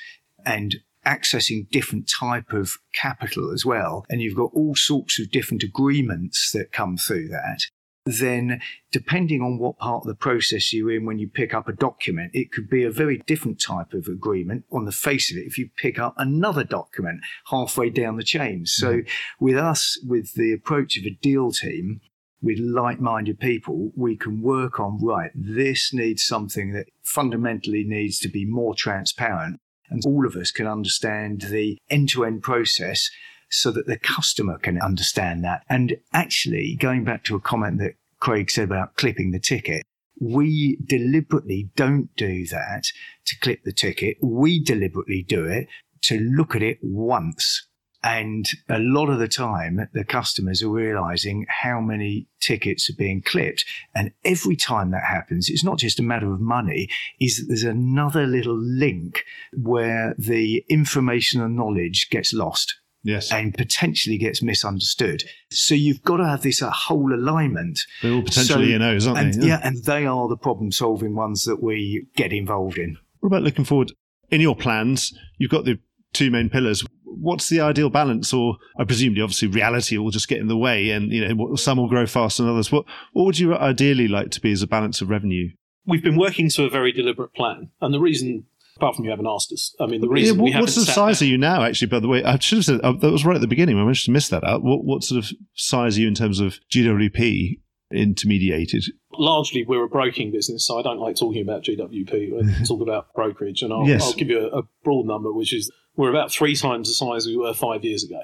and 0.45 0.75
accessing 1.05 1.69
different 1.69 2.09
type 2.19 2.51
of 2.51 2.73
capital 2.93 3.51
as 3.51 3.65
well, 3.65 4.05
and 4.09 4.21
you've 4.21 4.35
got 4.35 4.51
all 4.53 4.75
sorts 4.75 5.19
of 5.19 5.31
different 5.31 5.63
agreements 5.63 6.51
that 6.53 6.71
come 6.71 6.97
through 6.97 7.27
that, 7.29 7.59
then 8.05 8.61
depending 8.91 9.41
on 9.41 9.59
what 9.59 9.77
part 9.77 10.03
of 10.03 10.07
the 10.07 10.15
process 10.15 10.73
you're 10.73 10.91
in 10.91 11.05
when 11.05 11.19
you 11.19 11.27
pick 11.27 11.53
up 11.53 11.67
a 11.67 11.73
document, 11.73 12.31
it 12.33 12.51
could 12.51 12.69
be 12.69 12.83
a 12.83 12.91
very 12.91 13.17
different 13.27 13.61
type 13.61 13.93
of 13.93 14.07
agreement 14.07 14.65
on 14.71 14.85
the 14.85 14.91
face 14.91 15.31
of 15.31 15.37
it 15.37 15.45
if 15.45 15.57
you 15.57 15.69
pick 15.77 15.99
up 15.99 16.13
another 16.17 16.63
document 16.63 17.19
halfway 17.47 17.89
down 17.89 18.17
the 18.17 18.23
chain. 18.23 18.65
So 18.65 18.97
mm-hmm. 18.97 19.45
with 19.45 19.57
us, 19.57 19.99
with 20.05 20.33
the 20.33 20.53
approach 20.53 20.97
of 20.97 21.05
a 21.05 21.17
deal 21.21 21.51
team, 21.51 22.01
with 22.41 22.59
like-minded 22.59 23.39
people, 23.39 23.91
we 23.95 24.15
can 24.15 24.41
work 24.41 24.79
on, 24.79 24.99
right, 25.01 25.31
this 25.35 25.93
needs 25.93 26.23
something 26.23 26.71
that 26.73 26.87
fundamentally 27.03 27.83
needs 27.83 28.19
to 28.19 28.29
be 28.29 28.45
more 28.45 28.73
transparent. 28.75 29.59
And 29.89 30.01
all 30.05 30.25
of 30.25 30.35
us 30.35 30.51
can 30.51 30.67
understand 30.67 31.41
the 31.41 31.77
end-to-end 31.89 32.43
process 32.43 33.09
so 33.49 33.71
that 33.71 33.87
the 33.87 33.97
customer 33.97 34.57
can 34.57 34.79
understand 34.79 35.43
that. 35.43 35.63
And 35.69 35.97
actually, 36.13 36.77
going 36.79 37.03
back 37.03 37.23
to 37.25 37.35
a 37.35 37.41
comment 37.41 37.79
that 37.79 37.95
Craig 38.19 38.51
said 38.51 38.65
about 38.65 38.95
clipping 38.95 39.31
the 39.31 39.39
ticket, 39.39 39.83
we 40.21 40.77
deliberately 40.85 41.71
don't 41.75 42.15
do 42.15 42.45
that 42.47 42.83
to 43.25 43.39
clip 43.39 43.63
the 43.63 43.73
ticket. 43.73 44.17
We 44.21 44.61
deliberately 44.61 45.23
do 45.23 45.45
it 45.45 45.67
to 46.01 46.19
look 46.19 46.55
at 46.55 46.61
it 46.61 46.77
once 46.81 47.67
And 48.01 48.45
a 48.69 48.79
lot 48.79 49.09
of 49.09 49.19
the 49.19 49.27
time, 49.27 49.89
the 49.93 50.05
customers 50.05 50.63
are 50.63 50.69
realizing 50.69 51.45
how 51.49 51.81
many 51.81 52.27
tickets 52.39 52.89
are 52.89 52.95
being 52.97 53.21
clipped. 53.21 53.65
And 53.93 54.11
every 54.23 54.55
time 54.55 54.91
that 54.91 55.03
happens, 55.03 55.49
it's 55.49 55.63
not 55.65 55.79
just 55.79 55.99
a 55.99 56.03
matter 56.03 56.31
of 56.31 56.39
money, 56.39 56.87
is 57.19 57.37
that 57.37 57.45
there's 57.49 57.63
another 57.63 58.25
little 58.25 58.57
link 58.57 59.23
where 59.53 60.15
the 60.17 60.63
information 60.69 61.41
and 61.41 61.55
knowledge 61.57 62.07
gets 62.09 62.33
lost. 62.33 62.75
Yes. 63.01 63.31
And 63.31 63.53
potentially 63.53 64.17
gets 64.17 64.41
misunderstood. 64.43 65.23
So 65.51 65.73
you've 65.73 66.01
got 66.03 66.17
to 66.17 66.27
have 66.27 66.41
this 66.41 66.61
uh, 66.61 66.69
whole 66.69 67.13
alignment. 67.13 67.79
They're 68.01 68.11
all 68.13 68.21
potentially 68.23 68.77
So- 68.77 68.83
E&Os, 68.83 69.07
aren't 69.07 69.19
And, 69.19 69.33
they? 69.41 69.47
yeah. 69.47 69.61
and 69.63 69.81
they 69.85 70.05
are 70.05 70.27
the 70.27 70.35
problem 70.35 70.71
solving 70.73 71.15
ones 71.15 71.43
that 71.45 71.63
we 71.63 72.07
get 72.17 72.33
involved 72.33 72.77
in. 72.77 72.97
What 73.21 73.27
about 73.27 73.43
looking 73.43 73.63
forward? 73.63 73.93
In 74.31 74.41
your 74.41 74.55
plans, 74.55 75.17
you've 75.37 75.49
got 75.49 75.63
the 75.63 75.79
two 76.11 76.29
main 76.29 76.49
pillars. 76.49 76.83
What's 77.17 77.49
the 77.49 77.59
ideal 77.61 77.89
balance? 77.89 78.33
Or 78.33 78.57
I 78.77 78.83
presume, 78.83 79.13
obviously, 79.21 79.47
reality 79.47 79.97
will 79.97 80.11
just 80.11 80.27
get 80.27 80.39
in 80.39 80.47
the 80.47 80.57
way, 80.57 80.89
and 80.91 81.11
you 81.11 81.27
know 81.27 81.55
some 81.55 81.77
will 81.77 81.87
grow 81.89 82.05
faster 82.05 82.43
than 82.43 82.51
others. 82.51 82.71
What 82.71 82.85
what 83.13 83.25
would 83.25 83.39
you 83.39 83.55
ideally 83.55 84.07
like 84.07 84.31
to 84.31 84.41
be 84.41 84.51
as 84.51 84.61
a 84.61 84.67
balance 84.67 85.01
of 85.01 85.09
revenue? 85.09 85.49
We've 85.85 86.03
been 86.03 86.17
working 86.17 86.49
to 86.51 86.65
a 86.65 86.69
very 86.69 86.91
deliberate 86.91 87.33
plan, 87.33 87.69
and 87.81 87.93
the 87.93 87.99
reason, 87.99 88.45
apart 88.75 88.95
from 88.95 89.05
you 89.05 89.11
haven't 89.11 89.27
asked 89.27 89.51
us, 89.51 89.73
I 89.79 89.85
mean, 89.87 90.01
the 90.01 90.07
Yeah, 90.07 90.13
reason 90.13 90.35
haven't 90.47 90.61
what 90.61 90.69
sort 90.69 90.87
of 90.87 90.93
size 90.93 91.19
down- 91.19 91.27
are 91.27 91.31
you 91.31 91.37
now? 91.37 91.63
Actually, 91.63 91.87
by 91.87 91.99
the 91.99 92.07
way, 92.07 92.23
I 92.23 92.37
should 92.37 92.59
have 92.59 92.65
said 92.65 92.81
uh, 92.81 92.91
that 92.91 93.11
was 93.11 93.25
right 93.25 93.35
at 93.35 93.41
the 93.41 93.47
beginning. 93.47 93.77
I 93.77 93.81
managed 93.81 94.05
to 94.05 94.11
miss 94.11 94.29
that 94.29 94.43
out. 94.43 94.61
What 94.63 94.83
what 94.83 95.03
sort 95.03 95.23
of 95.23 95.31
size 95.55 95.97
are 95.97 96.01
you 96.01 96.07
in 96.07 96.15
terms 96.15 96.39
of 96.39 96.59
GWP 96.71 97.59
intermediated? 97.93 98.83
largely 99.13 99.65
we're 99.67 99.83
a 99.83 99.89
broking 99.89 100.31
business, 100.31 100.65
so 100.65 100.79
I 100.79 100.81
don't 100.83 100.99
like 100.99 101.15
talking 101.17 101.41
about 101.41 101.63
GWP. 101.63 102.61
I 102.61 102.63
talk 102.65 102.81
about 102.81 103.13
brokerage, 103.13 103.61
and 103.63 103.73
I'll, 103.73 103.85
Yes. 103.85 104.03
I'll 104.05 104.13
give 104.13 104.29
you 104.29 104.39
a, 104.47 104.59
a 104.59 104.61
broad 104.83 105.05
number, 105.07 105.33
which 105.33 105.53
is 105.53 105.69
we're 105.99 106.09
about 106.09 106.31
three 106.31 106.55
times 106.55 106.87
the 106.87 106.93
size 106.93 107.27
we 107.27 107.35
were 107.35 107.53
five 107.53 107.83
years 107.83 108.05
ago. 108.05 108.21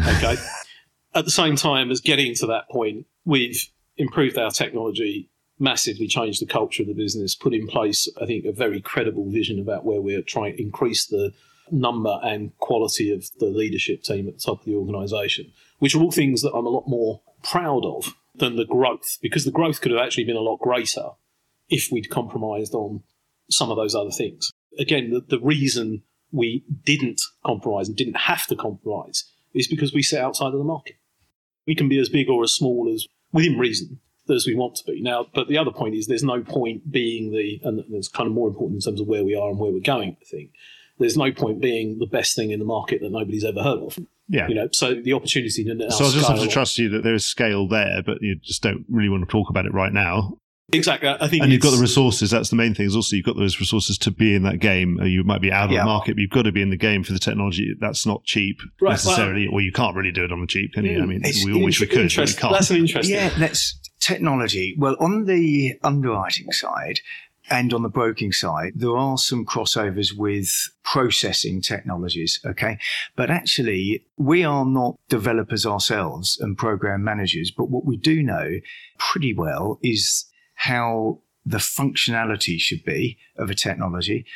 Okay. 0.00 0.36
At 1.14 1.26
the 1.26 1.30
same 1.30 1.56
time 1.56 1.90
as 1.90 2.00
getting 2.00 2.34
to 2.36 2.46
that 2.46 2.70
point, 2.70 3.04
we've 3.26 3.68
improved 3.98 4.38
our 4.38 4.50
technology, 4.50 5.28
massively 5.58 6.06
changed 6.06 6.40
the 6.40 6.46
culture 6.46 6.82
of 6.82 6.88
the 6.88 6.94
business, 6.94 7.34
put 7.34 7.52
in 7.52 7.66
place, 7.66 8.08
I 8.18 8.24
think, 8.24 8.46
a 8.46 8.52
very 8.52 8.80
credible 8.80 9.30
vision 9.30 9.60
about 9.60 9.84
where 9.84 10.00
we're 10.00 10.22
trying 10.22 10.56
to 10.56 10.62
increase 10.62 11.04
the 11.04 11.34
number 11.70 12.18
and 12.22 12.56
quality 12.60 13.12
of 13.12 13.26
the 13.40 13.50
leadership 13.50 14.02
team 14.02 14.26
at 14.26 14.36
the 14.36 14.40
top 14.40 14.60
of 14.60 14.64
the 14.64 14.74
organisation, 14.74 15.52
which 15.80 15.94
are 15.94 16.00
all 16.00 16.10
things 16.10 16.40
that 16.40 16.54
I'm 16.54 16.64
a 16.64 16.70
lot 16.70 16.88
more 16.88 17.20
proud 17.42 17.84
of 17.84 18.14
than 18.36 18.56
the 18.56 18.64
growth, 18.64 19.18
because 19.20 19.44
the 19.44 19.50
growth 19.50 19.82
could 19.82 19.92
have 19.92 20.00
actually 20.00 20.24
been 20.24 20.36
a 20.36 20.40
lot 20.40 20.60
greater 20.60 21.10
if 21.68 21.92
we'd 21.92 22.08
compromised 22.08 22.72
on 22.72 23.02
some 23.50 23.70
of 23.70 23.76
those 23.76 23.94
other 23.94 24.12
things. 24.12 24.50
Again, 24.78 25.10
the, 25.10 25.20
the 25.20 25.40
reason 25.40 26.04
we 26.32 26.64
didn't 26.84 27.20
compromise 27.44 27.88
and 27.88 27.96
didn't 27.96 28.16
have 28.16 28.46
to 28.46 28.56
compromise 28.56 29.24
is 29.54 29.68
because 29.68 29.92
we 29.92 30.02
sit 30.02 30.20
outside 30.20 30.48
of 30.48 30.58
the 30.58 30.64
market. 30.64 30.96
We 31.66 31.74
can 31.74 31.88
be 31.88 31.98
as 31.98 32.08
big 32.08 32.28
or 32.28 32.42
as 32.42 32.52
small 32.52 32.92
as 32.92 33.06
within 33.32 33.58
reason 33.58 34.00
as 34.30 34.46
we 34.46 34.54
want 34.54 34.76
to 34.76 34.84
be. 34.84 35.00
Now, 35.00 35.26
but 35.34 35.48
the 35.48 35.58
other 35.58 35.70
point 35.70 35.94
is 35.94 36.06
there's 36.06 36.22
no 36.22 36.42
point 36.42 36.90
being 36.90 37.32
the, 37.32 37.60
and 37.64 37.82
it's 37.90 38.08
kind 38.08 38.26
of 38.26 38.32
more 38.32 38.48
important 38.48 38.76
in 38.76 38.80
terms 38.80 39.00
of 39.00 39.06
where 39.06 39.24
we 39.24 39.34
are 39.34 39.48
and 39.50 39.58
where 39.58 39.72
we're 39.72 39.80
going, 39.80 40.16
I 40.20 40.24
think. 40.24 40.50
There's 40.98 41.16
no 41.16 41.30
point 41.30 41.60
being 41.60 41.98
the 41.98 42.06
best 42.06 42.34
thing 42.34 42.50
in 42.50 42.58
the 42.58 42.64
market 42.64 43.00
that 43.00 43.12
nobody's 43.12 43.44
ever 43.44 43.62
heard 43.62 43.78
of. 43.78 43.98
Yeah. 44.28 44.48
You 44.48 44.54
know, 44.54 44.68
so 44.72 44.94
the 44.94 45.12
opportunity 45.12 45.64
to 45.64 45.74
now 45.74 45.88
so 45.88 46.04
I'll 46.04 46.10
just 46.10 46.28
have 46.28 46.40
to 46.40 46.48
trust 46.48 46.78
you 46.78 46.88
that 46.90 47.02
there 47.04 47.14
is 47.14 47.24
scale 47.24 47.68
there, 47.68 48.02
but 48.04 48.18
you 48.20 48.34
just 48.36 48.62
don't 48.62 48.84
really 48.88 49.08
want 49.08 49.26
to 49.26 49.30
talk 49.30 49.48
about 49.48 49.64
it 49.64 49.72
right 49.72 49.92
now. 49.92 50.36
Exactly. 50.72 51.08
I 51.08 51.28
think 51.28 51.42
And 51.42 51.50
you've 51.50 51.62
got 51.62 51.70
the 51.74 51.80
resources. 51.80 52.30
That's 52.30 52.50
the 52.50 52.56
main 52.56 52.74
thing. 52.74 52.84
Is 52.86 52.94
also 52.94 53.16
you've 53.16 53.24
got 53.24 53.36
those 53.36 53.58
resources 53.58 53.96
to 53.98 54.10
be 54.10 54.34
in 54.34 54.42
that 54.42 54.58
game. 54.58 54.98
Uh, 55.00 55.04
You 55.04 55.24
might 55.24 55.40
be 55.40 55.50
out 55.50 55.66
of 55.66 55.70
Yeah. 55.72 55.80
the 55.80 55.86
market, 55.86 56.16
but 56.16 56.20
you've 56.20 56.30
got 56.30 56.42
to 56.42 56.52
be 56.52 56.60
in 56.60 56.68
the 56.68 56.76
game 56.76 57.04
for 57.04 57.12
the 57.14 57.18
technology. 57.18 57.74
That's 57.80 58.04
not 58.04 58.24
cheap 58.24 58.58
Right, 58.80 58.90
necessarily, 58.90 59.46
or 59.46 59.62
you 59.62 59.72
can't 59.72 59.96
really 59.96 60.12
do 60.12 60.24
it 60.24 60.32
on 60.32 60.40
the 60.42 60.46
cheap, 60.46 60.74
can 60.74 60.84
you? 60.84 61.00
I 61.02 61.06
mean, 61.06 61.22
we 61.44 61.52
all 61.54 61.64
wish 61.64 61.80
we 61.80 61.86
could, 61.86 62.12
but 62.14 62.26
we 62.28 62.34
can't. 62.34 62.52
That's 62.52 62.70
an 62.70 62.76
interesting. 62.76 63.14
Yeah, 63.14 63.30
that's 63.38 63.78
technology. 63.98 64.74
Well, 64.78 64.96
on 65.00 65.24
the 65.24 65.78
underwriting 65.82 66.52
side 66.52 67.00
and 67.50 67.72
on 67.72 67.82
the 67.82 67.88
broking 67.88 68.30
side, 68.32 68.72
there 68.76 68.94
are 68.94 69.16
some 69.16 69.46
crossovers 69.46 70.12
with 70.14 70.50
processing 70.84 71.62
technologies. 71.62 72.40
Okay. 72.44 72.76
But 73.16 73.30
actually, 73.30 74.04
we 74.18 74.44
are 74.44 74.66
not 74.66 74.98
developers 75.08 75.64
ourselves 75.64 76.36
and 76.38 76.58
program 76.58 77.02
managers. 77.02 77.50
But 77.50 77.70
what 77.70 77.86
we 77.86 77.96
do 77.96 78.22
know 78.22 78.58
pretty 78.98 79.32
well 79.32 79.78
is 79.82 80.26
how 80.58 81.20
the 81.46 81.58
functionality 81.58 82.58
should 82.58 82.84
be 82.84 83.16
of 83.36 83.48
a 83.48 83.54
technology 83.54 84.26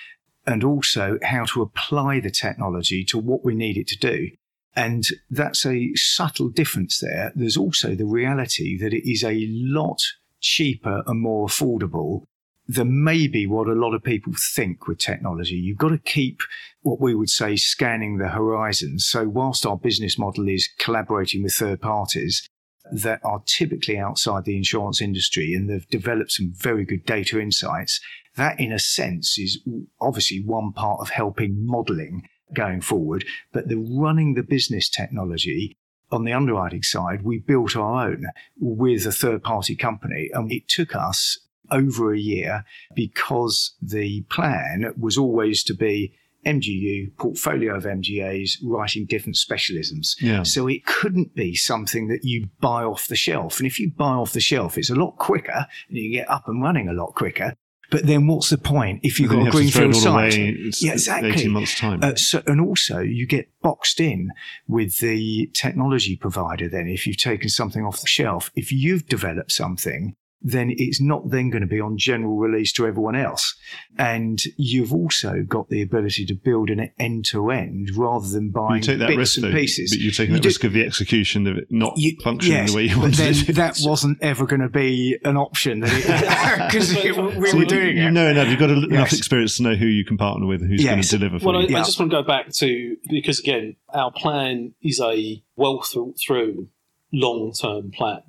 and 0.46 0.62
also 0.62 1.18
how 1.22 1.44
to 1.44 1.62
apply 1.62 2.20
the 2.20 2.30
technology 2.30 3.04
to 3.04 3.18
what 3.18 3.44
we 3.44 3.54
need 3.54 3.76
it 3.76 3.88
to 3.88 3.98
do. 3.98 4.30
And 4.74 5.04
that's 5.30 5.66
a 5.66 5.92
subtle 5.94 6.48
difference 6.48 7.00
there. 7.00 7.32
There's 7.34 7.56
also 7.56 7.94
the 7.94 8.06
reality 8.06 8.78
that 8.78 8.94
it 8.94 9.08
is 9.08 9.24
a 9.24 9.46
lot 9.50 10.00
cheaper 10.40 11.02
and 11.06 11.20
more 11.20 11.48
affordable 11.48 12.22
than 12.68 13.02
maybe 13.02 13.44
what 13.46 13.66
a 13.66 13.74
lot 13.74 13.92
of 13.92 14.04
people 14.04 14.32
think 14.54 14.86
with 14.86 14.98
technology. 14.98 15.56
You've 15.56 15.76
got 15.76 15.88
to 15.88 15.98
keep 15.98 16.40
what 16.82 17.00
we 17.00 17.16
would 17.16 17.30
say 17.30 17.56
scanning 17.56 18.18
the 18.18 18.28
horizons. 18.28 19.06
So 19.06 19.28
whilst 19.28 19.66
our 19.66 19.76
business 19.76 20.16
model 20.16 20.48
is 20.48 20.68
collaborating 20.78 21.42
with 21.42 21.54
third 21.54 21.80
parties 21.80 22.46
that 22.92 23.20
are 23.24 23.42
typically 23.46 23.98
outside 23.98 24.44
the 24.44 24.56
insurance 24.56 25.00
industry 25.00 25.54
and 25.54 25.68
they've 25.68 25.88
developed 25.88 26.32
some 26.32 26.52
very 26.54 26.84
good 26.84 27.04
data 27.04 27.40
insights, 27.40 28.00
that 28.36 28.60
in 28.60 28.72
a 28.72 28.78
sense 28.78 29.38
is 29.38 29.60
obviously 30.00 30.42
one 30.44 30.72
part 30.72 31.00
of 31.00 31.10
helping 31.10 31.66
modeling 31.66 32.28
going 32.54 32.80
forward. 32.80 33.24
But 33.52 33.68
the 33.68 33.78
running 33.78 34.34
the 34.34 34.42
business 34.42 34.88
technology 34.88 35.76
on 36.10 36.24
the 36.24 36.32
underwriting 36.32 36.82
side, 36.82 37.22
we 37.22 37.38
built 37.38 37.76
our 37.76 38.08
own 38.08 38.26
with 38.58 39.06
a 39.06 39.12
third 39.12 39.42
party 39.42 39.74
company. 39.74 40.28
And 40.32 40.52
it 40.52 40.68
took 40.68 40.94
us 40.94 41.38
over 41.70 42.12
a 42.12 42.18
year 42.18 42.64
because 42.94 43.74
the 43.80 44.22
plan 44.28 44.92
was 44.98 45.16
always 45.16 45.64
to 45.64 45.74
be 45.74 46.14
MGU, 46.46 47.16
portfolio 47.16 47.76
of 47.76 47.84
MGAs, 47.84 48.58
writing 48.62 49.06
different 49.06 49.36
specialisms. 49.36 50.20
Yeah. 50.20 50.42
So 50.42 50.66
it 50.66 50.84
couldn't 50.84 51.34
be 51.34 51.54
something 51.54 52.08
that 52.08 52.24
you 52.24 52.48
buy 52.60 52.82
off 52.84 53.06
the 53.08 53.16
shelf. 53.16 53.58
And 53.58 53.66
if 53.66 53.78
you 53.78 53.90
buy 53.90 54.12
off 54.12 54.32
the 54.32 54.40
shelf, 54.40 54.76
it's 54.76 54.90
a 54.90 54.94
lot 54.94 55.16
quicker 55.18 55.66
and 55.88 55.98
you 55.98 56.10
get 56.10 56.30
up 56.30 56.48
and 56.48 56.62
running 56.62 56.88
a 56.88 56.92
lot 56.92 57.14
quicker. 57.14 57.54
But 57.92 58.06
then 58.06 58.26
what's 58.26 58.48
the 58.48 58.56
point 58.56 59.00
if 59.02 59.20
you've 59.20 59.28
got 59.28 59.36
you 59.36 59.42
a 59.42 59.44
have 59.44 59.52
to 59.52 59.70
throw 59.70 59.82
it 59.82 59.92
greenfield 59.92 59.96
site? 59.96 60.82
Yeah, 60.82 60.92
exactly. 60.92 61.30
18 61.30 61.50
months' 61.50 61.78
time. 61.78 62.02
Uh, 62.02 62.14
so, 62.14 62.42
and 62.46 62.58
also, 62.58 63.00
you 63.00 63.26
get 63.26 63.50
boxed 63.60 64.00
in 64.00 64.30
with 64.66 64.98
the 65.00 65.50
technology 65.52 66.16
provider. 66.16 66.70
Then, 66.70 66.88
if 66.88 67.06
you've 67.06 67.18
taken 67.18 67.50
something 67.50 67.84
off 67.84 68.00
the 68.00 68.06
shelf, 68.06 68.50
if 68.56 68.72
you've 68.72 69.06
developed 69.06 69.52
something, 69.52 70.16
then 70.44 70.72
it's 70.76 71.00
not 71.00 71.30
then 71.30 71.50
going 71.50 71.60
to 71.62 71.66
be 71.68 71.80
on 71.80 71.96
general 71.96 72.36
release 72.36 72.72
to 72.72 72.86
everyone 72.86 73.14
else. 73.14 73.54
And 73.98 74.40
you've 74.56 74.92
also 74.92 75.42
got 75.46 75.68
the 75.68 75.82
ability 75.82 76.26
to 76.26 76.34
build 76.34 76.70
an 76.70 76.90
end 76.98 77.24
to 77.26 77.50
end 77.50 77.90
rather 77.96 78.26
than 78.28 78.46
you 78.46 78.50
buying 78.52 78.82
take 78.82 78.98
that 78.98 79.08
bits 79.08 79.18
risk, 79.18 79.36
and 79.38 79.46
though, 79.46 79.52
pieces. 79.58 79.90
but 79.92 80.00
you're 80.00 80.12
taking 80.12 80.32
You 80.32 80.36
that 80.38 80.42
do- 80.42 80.48
risk 80.48 80.64
of 80.64 80.72
the 80.72 80.84
execution 80.84 81.46
of 81.46 81.56
it 81.58 81.68
not 81.70 81.94
You- 81.96 82.16
functioning 82.22 82.58
yes, 82.58 82.70
the 82.70 82.76
way 82.76 82.82
you 82.84 82.94
but 82.96 83.00
wanted 83.02 83.16
then 83.18 83.34
it. 83.48 83.54
that 83.56 83.78
wasn't 83.84 84.18
ever 84.20 84.46
going 84.46 84.60
to 84.62 84.68
be 84.68 85.16
an 85.24 85.36
option 85.36 85.80
because 85.80 86.94
we 87.04 87.12
So 87.12 87.22
were 87.22 87.38
you- 87.62 87.66
doing 87.66 87.96
you 87.96 88.08
it. 88.08 88.10
know 88.12 88.28
enough. 88.28 88.48
You've 88.48 88.58
got 88.58 88.70
enough 88.70 88.90
Yes. 88.90 89.18
experience 89.18 89.56
to 89.58 89.62
know 89.62 89.74
who 89.74 89.86
you 89.86 90.04
can 90.04 90.16
partner 90.16 90.46
with 90.46 90.62
and 90.62 90.70
who's 90.70 90.84
going 90.84 91.02
to 91.02 91.08
deliver 91.18 91.38
for 91.38 91.46
Well, 91.46 91.56
I, 91.56 91.60
you. 91.60 91.66
I 91.68 91.70
Yeah. 91.78 91.84
just 91.84 91.98
want 91.98 92.10
to 92.10 92.16
go 92.16 92.22
back 92.26 92.50
to 92.52 92.96
because 93.08 93.38
again, 93.38 93.76
our 93.94 94.10
plan 94.10 94.74
is 94.82 95.00
a 95.00 95.42
well 95.56 95.82
thought 95.82 96.16
through, 96.18 96.68
long 97.12 97.52
term 97.52 97.90
plan. 97.92 98.22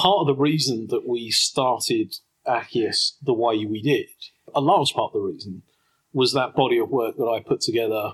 Part 0.00 0.20
of 0.20 0.26
the 0.28 0.34
reason 0.34 0.86
that 0.88 1.06
we 1.06 1.30
started 1.30 2.14
Acies 2.46 3.16
the 3.22 3.34
way 3.34 3.66
we 3.66 3.82
did, 3.82 4.06
a 4.54 4.60
large 4.62 4.94
part 4.94 5.10
of 5.14 5.20
the 5.20 5.28
reason, 5.28 5.62
was 6.14 6.32
that 6.32 6.54
body 6.54 6.78
of 6.78 6.88
work 6.88 7.18
that 7.18 7.26
I 7.26 7.46
put 7.46 7.60
together 7.60 8.12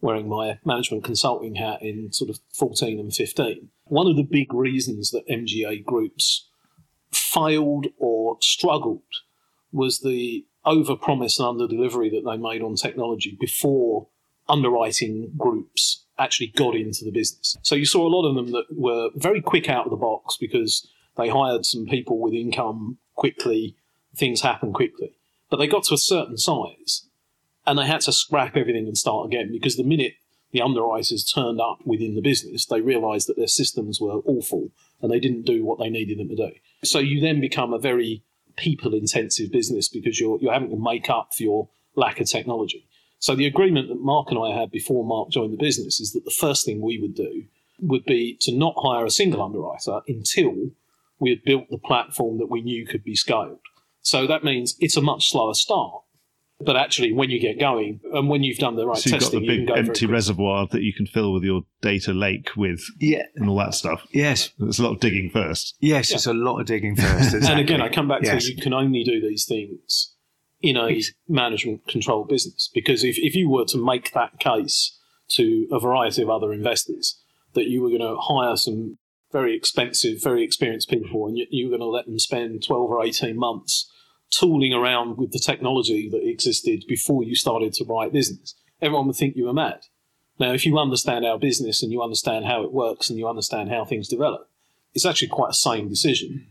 wearing 0.00 0.30
my 0.30 0.58
management 0.64 1.04
consulting 1.04 1.56
hat 1.56 1.82
in 1.82 2.10
sort 2.10 2.30
of 2.30 2.38
14 2.54 2.98
and 2.98 3.12
15. 3.12 3.68
One 3.84 4.06
of 4.06 4.16
the 4.16 4.22
big 4.22 4.54
reasons 4.54 5.10
that 5.10 5.28
MGA 5.28 5.84
groups 5.84 6.48
failed 7.12 7.88
or 7.98 8.38
struggled 8.40 9.02
was 9.72 10.00
the 10.00 10.46
over-promise 10.64 11.38
and 11.38 11.48
under-delivery 11.48 12.08
that 12.08 12.22
they 12.24 12.38
made 12.38 12.62
on 12.62 12.76
technology 12.76 13.36
before 13.38 14.08
underwriting 14.48 15.32
groups 15.36 16.06
actually 16.18 16.46
got 16.46 16.74
into 16.74 17.04
the 17.04 17.10
business. 17.10 17.58
So 17.60 17.74
you 17.74 17.84
saw 17.84 18.06
a 18.06 18.14
lot 18.14 18.26
of 18.26 18.36
them 18.36 18.52
that 18.52 18.64
were 18.70 19.10
very 19.16 19.42
quick 19.42 19.68
out 19.68 19.84
of 19.84 19.90
the 19.90 19.96
box 19.96 20.38
because 20.40 20.88
they 21.16 21.28
hired 21.28 21.64
some 21.64 21.86
people 21.86 22.18
with 22.18 22.34
income 22.34 22.98
quickly, 23.14 23.76
things 24.14 24.42
happen 24.42 24.72
quickly. 24.72 25.12
But 25.50 25.58
they 25.58 25.66
got 25.66 25.84
to 25.84 25.94
a 25.94 25.98
certain 25.98 26.38
size 26.38 27.06
and 27.66 27.78
they 27.78 27.86
had 27.86 28.02
to 28.02 28.12
scrap 28.12 28.56
everything 28.56 28.86
and 28.86 28.96
start 28.96 29.26
again 29.26 29.50
because 29.52 29.76
the 29.76 29.84
minute 29.84 30.14
the 30.52 30.62
underwriters 30.62 31.24
turned 31.24 31.60
up 31.60 31.78
within 31.84 32.14
the 32.14 32.20
business, 32.22 32.66
they 32.66 32.80
realized 32.80 33.28
that 33.28 33.36
their 33.36 33.46
systems 33.46 34.00
were 34.00 34.20
awful 34.24 34.70
and 35.00 35.10
they 35.10 35.20
didn't 35.20 35.42
do 35.42 35.64
what 35.64 35.78
they 35.78 35.90
needed 35.90 36.18
them 36.18 36.28
to 36.28 36.36
do. 36.36 36.50
So 36.84 36.98
you 36.98 37.20
then 37.20 37.40
become 37.40 37.72
a 37.72 37.78
very 37.78 38.22
people 38.56 38.94
intensive 38.94 39.52
business 39.52 39.88
because 39.88 40.18
you're, 40.18 40.38
you're 40.40 40.52
having 40.52 40.70
to 40.70 40.82
make 40.82 41.10
up 41.10 41.34
for 41.36 41.42
your 41.42 41.68
lack 41.94 42.20
of 42.20 42.28
technology. 42.28 42.86
So 43.18 43.34
the 43.34 43.46
agreement 43.46 43.88
that 43.88 44.00
Mark 44.00 44.30
and 44.30 44.38
I 44.38 44.58
had 44.58 44.70
before 44.70 45.04
Mark 45.04 45.30
joined 45.30 45.52
the 45.52 45.58
business 45.58 46.00
is 46.00 46.12
that 46.12 46.24
the 46.24 46.30
first 46.30 46.64
thing 46.64 46.80
we 46.80 46.98
would 46.98 47.14
do 47.14 47.44
would 47.80 48.04
be 48.04 48.38
to 48.40 48.52
not 48.52 48.74
hire 48.78 49.04
a 49.04 49.10
single 49.10 49.42
underwriter 49.42 50.00
until 50.08 50.70
we 51.18 51.30
had 51.30 51.42
built 51.44 51.64
the 51.70 51.78
platform 51.78 52.38
that 52.38 52.50
we 52.50 52.62
knew 52.62 52.86
could 52.86 53.04
be 53.04 53.14
scaled. 53.14 53.58
So 54.00 54.26
that 54.26 54.44
means 54.44 54.76
it's 54.78 54.96
a 54.96 55.02
much 55.02 55.30
slower 55.30 55.54
start. 55.54 56.02
But 56.58 56.76
actually, 56.76 57.12
when 57.12 57.28
you 57.28 57.38
get 57.38 57.60
going 57.60 58.00
and 58.14 58.30
when 58.30 58.42
you've 58.42 58.56
done 58.56 58.76
the 58.76 58.86
right 58.86 58.96
so 58.96 59.10
you've 59.10 59.18
testing, 59.20 59.40
got 59.40 59.46
the 59.46 59.46
big 59.46 59.58
can 59.58 59.66
go 59.66 59.74
very 59.74 59.88
empty 59.88 60.06
reservoir 60.06 60.66
that 60.70 60.80
you 60.82 60.94
can 60.94 61.06
fill 61.06 61.34
with 61.34 61.42
your 61.42 61.62
data 61.82 62.14
lake 62.14 62.48
with 62.56 62.80
Yeah. 62.98 63.24
and 63.34 63.50
all 63.50 63.58
that 63.58 63.74
stuff. 63.74 64.06
Yes. 64.10 64.50
There's 64.58 64.78
a 64.78 64.82
lot 64.84 64.92
of 64.92 65.00
digging 65.00 65.28
first. 65.28 65.76
Yes, 65.80 66.10
it's 66.10 66.24
a 66.26 66.32
lot 66.32 66.58
of 66.60 66.66
digging 66.66 66.96
first. 66.96 67.34
And 67.50 67.60
again, 67.60 67.82
I 67.82 67.90
come 67.90 68.08
back 68.08 68.22
Yes. 68.22 68.46
to 68.46 68.52
you 68.54 68.56
can 68.62 68.72
only 68.72 69.04
do 69.04 69.20
these 69.20 69.44
things 69.44 70.14
in 70.62 70.78
a 70.78 70.98
management 71.28 71.86
control 71.88 72.24
business. 72.24 72.70
Because 72.72 73.04
if, 73.04 73.16
if 73.18 73.34
you 73.34 73.50
were 73.50 73.66
to 73.66 73.76
make 73.76 74.12
that 74.12 74.38
case 74.40 74.98
to 75.32 75.66
a 75.70 75.78
variety 75.78 76.22
of 76.22 76.30
other 76.30 76.54
investors 76.54 77.20
that 77.52 77.66
you 77.68 77.82
were 77.82 77.90
going 77.90 78.00
to 78.00 78.16
hire 78.18 78.56
some 78.56 78.96
very 79.36 79.56
expensive, 79.56 80.22
very 80.22 80.42
experienced 80.42 80.90
people 80.90 81.26
and 81.26 81.38
you're 81.50 81.70
going 81.70 81.80
to 81.80 81.86
let 81.86 82.06
them 82.06 82.18
spend 82.18 82.64
12 82.64 82.90
or 82.90 83.04
18 83.04 83.38
months 83.38 83.90
tooling 84.30 84.72
around 84.72 85.16
with 85.16 85.32
the 85.32 85.38
technology 85.38 86.08
that 86.10 86.28
existed 86.28 86.84
before 86.88 87.22
you 87.22 87.34
started 87.34 87.72
to 87.72 87.84
write 87.84 88.12
business, 88.12 88.54
everyone 88.82 89.06
would 89.06 89.16
think 89.16 89.36
you 89.36 89.46
were 89.46 89.52
mad. 89.52 89.80
Now, 90.38 90.52
if 90.52 90.66
you 90.66 90.78
understand 90.78 91.24
our 91.24 91.38
business 91.38 91.82
and 91.82 91.92
you 91.92 92.02
understand 92.02 92.44
how 92.44 92.62
it 92.62 92.72
works 92.72 93.08
and 93.08 93.18
you 93.18 93.28
understand 93.28 93.70
how 93.70 93.84
things 93.84 94.08
develop, 94.08 94.48
it's 94.94 95.06
actually 95.06 95.28
quite 95.28 95.50
a 95.50 95.54
sane 95.54 95.88
decision 95.88 96.46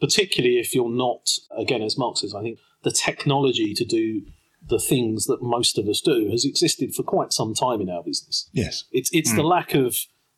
particularly 0.00 0.58
if 0.58 0.74
you're 0.74 0.90
not, 0.90 1.28
again, 1.56 1.82
as 1.82 1.98
Mark 1.98 2.16
says, 2.16 2.34
I 2.34 2.42
think 2.42 2.58
the 2.82 2.90
technology 2.90 3.74
to 3.74 3.84
do 3.84 4.22
the 4.66 4.78
things 4.78 5.26
that 5.26 5.42
most 5.42 5.78
of 5.78 5.86
us 5.86 6.00
do 6.00 6.28
has 6.30 6.44
existed 6.44 6.94
for 6.94 7.02
quite 7.02 7.32
some 7.32 7.54
time 7.54 7.80
in 7.80 7.90
our 7.90 8.02
business. 8.02 8.48
Yes. 8.52 8.84
It's 8.92 9.10
it's 9.12 9.32
mm. 9.32 9.36
the 9.36 9.42
lack 9.42 9.74
of 9.74 9.96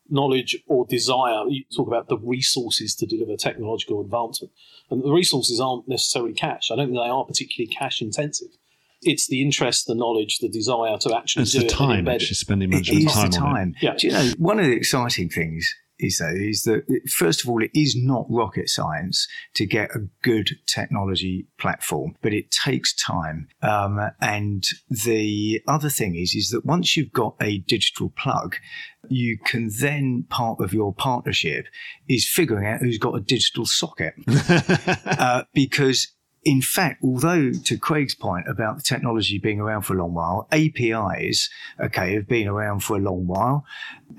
knowledge 0.09 0.57
or 0.67 0.85
desire. 0.85 1.47
You 1.47 1.63
talk 1.75 1.87
about 1.87 2.07
the 2.09 2.17
resources 2.17 2.95
to 2.95 3.05
deliver 3.05 3.35
technological 3.35 4.01
advancement, 4.01 4.53
and 4.89 5.03
the 5.03 5.11
resources 5.11 5.59
aren't 5.59 5.87
necessarily 5.87 6.33
cash. 6.33 6.69
I 6.71 6.75
don't 6.75 6.87
think 6.87 6.97
they 6.97 7.09
are 7.09 7.25
particularly 7.25 7.73
cash 7.73 8.01
intensive. 8.01 8.49
It's 9.05 9.27
the 9.27 9.41
interest, 9.41 9.85
the 9.87 9.95
knowledge, 9.95 10.39
the 10.39 10.47
desire 10.47 10.97
to 10.99 11.15
actually 11.15 11.43
It's 11.43 11.51
do 11.51 11.59
the 11.59 11.65
it 11.65 11.71
and 11.71 11.77
time, 11.77 12.05
embed 12.05 12.15
actually, 12.15 12.27
it. 12.31 12.35
spending 12.35 12.69
It 12.69 12.75
management 12.75 13.05
is 13.05 13.13
time 13.13 13.31
the 13.31 13.37
on 13.37 13.43
it. 13.47 13.53
time. 13.55 13.75
Yeah. 13.81 13.95
Do 13.97 14.07
you 14.07 14.13
know, 14.13 14.31
one 14.37 14.59
of 14.59 14.65
the 14.65 14.71
exciting 14.71 15.27
things 15.29 15.75
is 16.03 16.17
though 16.17 16.33
is 16.35 16.63
that 16.63 16.83
first 17.09 17.43
of 17.43 17.49
all, 17.49 17.63
it 17.63 17.71
is 17.73 17.95
not 17.95 18.25
rocket 18.29 18.69
science 18.69 19.27
to 19.55 19.65
get 19.65 19.95
a 19.95 20.07
good 20.21 20.49
technology 20.65 21.47
platform, 21.57 22.15
but 22.21 22.33
it 22.33 22.51
takes 22.51 22.93
time. 22.93 23.47
Um, 23.61 23.99
and 24.19 24.63
the 24.89 25.61
other 25.67 25.89
thing 25.89 26.15
is, 26.15 26.35
is 26.35 26.49
that 26.49 26.65
once 26.65 26.95
you've 26.95 27.13
got 27.13 27.35
a 27.41 27.59
digital 27.59 28.09
plug, 28.09 28.55
you 29.09 29.37
can 29.37 29.69
then 29.79 30.25
part 30.29 30.59
of 30.59 30.73
your 30.73 30.93
partnership 30.93 31.67
is 32.07 32.27
figuring 32.27 32.65
out 32.65 32.79
who's 32.79 32.97
got 32.97 33.15
a 33.15 33.21
digital 33.21 33.65
socket, 33.65 34.13
uh, 35.05 35.43
because 35.53 36.13
in 36.45 36.61
fact, 36.61 37.03
although 37.03 37.51
to 37.51 37.77
Craig's 37.77 38.15
point 38.15 38.47
about 38.47 38.77
the 38.77 38.81
technology 38.81 39.37
being 39.37 39.59
around 39.59 39.83
for 39.83 39.95
a 39.95 40.01
long 40.01 40.13
while, 40.13 40.47
APIs, 40.51 41.49
okay, 41.79 42.13
have 42.13 42.27
been 42.27 42.47
around 42.47 42.83
for 42.83 42.97
a 42.97 42.99
long 42.99 43.27
while, 43.27 43.65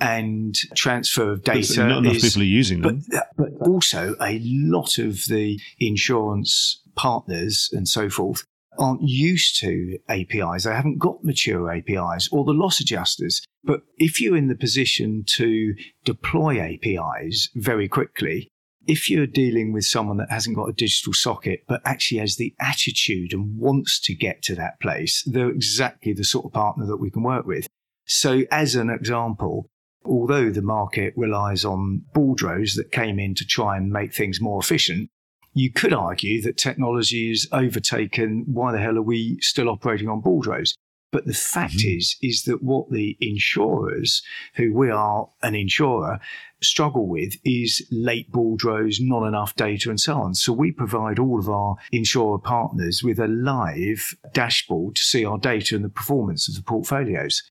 and 0.01 0.55
transfer 0.75 1.33
of 1.33 1.45
But 1.45 1.55
data 1.55 1.87
not 1.87 1.99
enough 1.99 2.17
is, 2.17 2.23
people 2.23 2.43
are 2.43 2.47
using 2.47 2.81
but, 2.81 3.07
them. 3.09 3.23
but 3.37 3.53
also 3.61 4.17
a 4.21 4.41
lot 4.43 4.99
of 4.99 5.27
the 5.27 5.61
insurance 5.79 6.81
partners 6.95 7.71
and 7.73 7.89
so 7.89 8.09
forth 8.09 8.45
aren't 8.79 9.03
used 9.03 9.61
to 9.61 9.99
APIs. 10.09 10.65
They 10.65 10.75
haven't 10.75 10.99
got 10.99 11.25
mature 11.25 11.71
APIs 11.71 12.29
or 12.33 12.45
the 12.45 12.53
loss 12.53 12.81
adjusters. 12.81 13.41
But 13.63 13.83
if 13.99 14.21
you're 14.21 14.37
in 14.37 14.49
the 14.49 14.57
position 14.57 15.25
to 15.37 15.75
deploy 16.05 16.61
APIs 16.61 17.51
very 17.55 17.89
quickly, 17.89 18.49
if 18.87 19.11
you're 19.11 19.27
dealing 19.27 19.73
with 19.73 19.85
someone 19.85 20.17
that 20.19 20.31
hasn't 20.31 20.57
got 20.57 20.69
a 20.69 20.73
digital 20.73 21.13
socket, 21.13 21.65
but 21.67 21.81
actually 21.85 22.19
has 22.19 22.37
the 22.37 22.55
attitude 22.61 23.33
and 23.33 23.59
wants 23.59 24.01
to 24.01 24.15
get 24.15 24.43
to 24.43 24.55
that 24.57 24.81
place, 24.81 25.23
they're 25.27 25.51
exactly 25.51 26.13
the 26.13 26.25
sort 26.25 26.47
of 26.47 26.53
partner 26.53 26.87
that 26.87 26.99
we 26.99 27.11
can 27.11 27.23
work 27.23 27.47
with. 27.47 27.67
So, 28.07 28.43
as 28.51 28.75
an 28.75 28.91
example, 28.91 29.67
although 30.05 30.51
the 30.51 30.63
market 30.63 31.15
relies 31.17 31.65
on 31.65 32.03
bordereaux 32.15 32.75
that 32.77 32.93
came 32.93 33.19
in 33.19 33.35
to 33.37 33.45
try 33.45 33.77
and 33.77 33.91
make 33.91 34.15
things 34.15 34.41
more 34.41 34.61
efficient, 34.61 35.09
you 35.55 35.71
could 35.73 35.93
argue 35.93 36.43
that 36.43 36.57
technology 36.59 37.29
has 37.31 37.47
overtaken 37.53 38.45
why 38.47 38.73
the 38.73 38.81
hell 38.81 38.99
are 38.99 39.03
we 39.03 39.39
still 39.41 39.69
operating 39.69 40.09
on 40.09 40.21
bordereaux? 40.21 40.65
But 41.13 41.27
the 41.27 41.33
fact 41.33 41.75
Mhm. 41.75 41.97
is, 41.97 42.17
is 42.23 42.43
that 42.43 42.61
what 42.63 42.91
the 42.91 43.17
insurers, 43.21 44.21
who 44.57 44.75
we 44.75 44.91
are 44.91 45.29
an 45.45 45.55
insurer, 45.55 46.19
struggle 46.65 47.07
with 47.07 47.37
is 47.45 47.87
late 47.91 48.31
bordereaux, 48.31 48.91
not 49.01 49.27
enough 49.27 49.55
data, 49.55 49.91
and 49.91 50.01
so 50.01 50.15
on. 50.15 50.35
So 50.35 50.53
we 50.53 50.73
provide 50.73 51.19
all 51.19 51.39
of 51.39 51.49
our 51.49 51.77
insurer 51.93 52.39
partners 52.39 53.03
with 53.03 53.19
a 53.19 53.29
live 53.29 54.17
dashboard 54.33 54.97
to 54.97 55.03
see 55.03 55.25
our 55.25 55.39
data 55.39 55.77
and 55.77 55.85
the 55.85 55.89
performance 55.89 56.49
of 56.49 56.55
the 56.55 56.63
portfolios. 56.63 57.43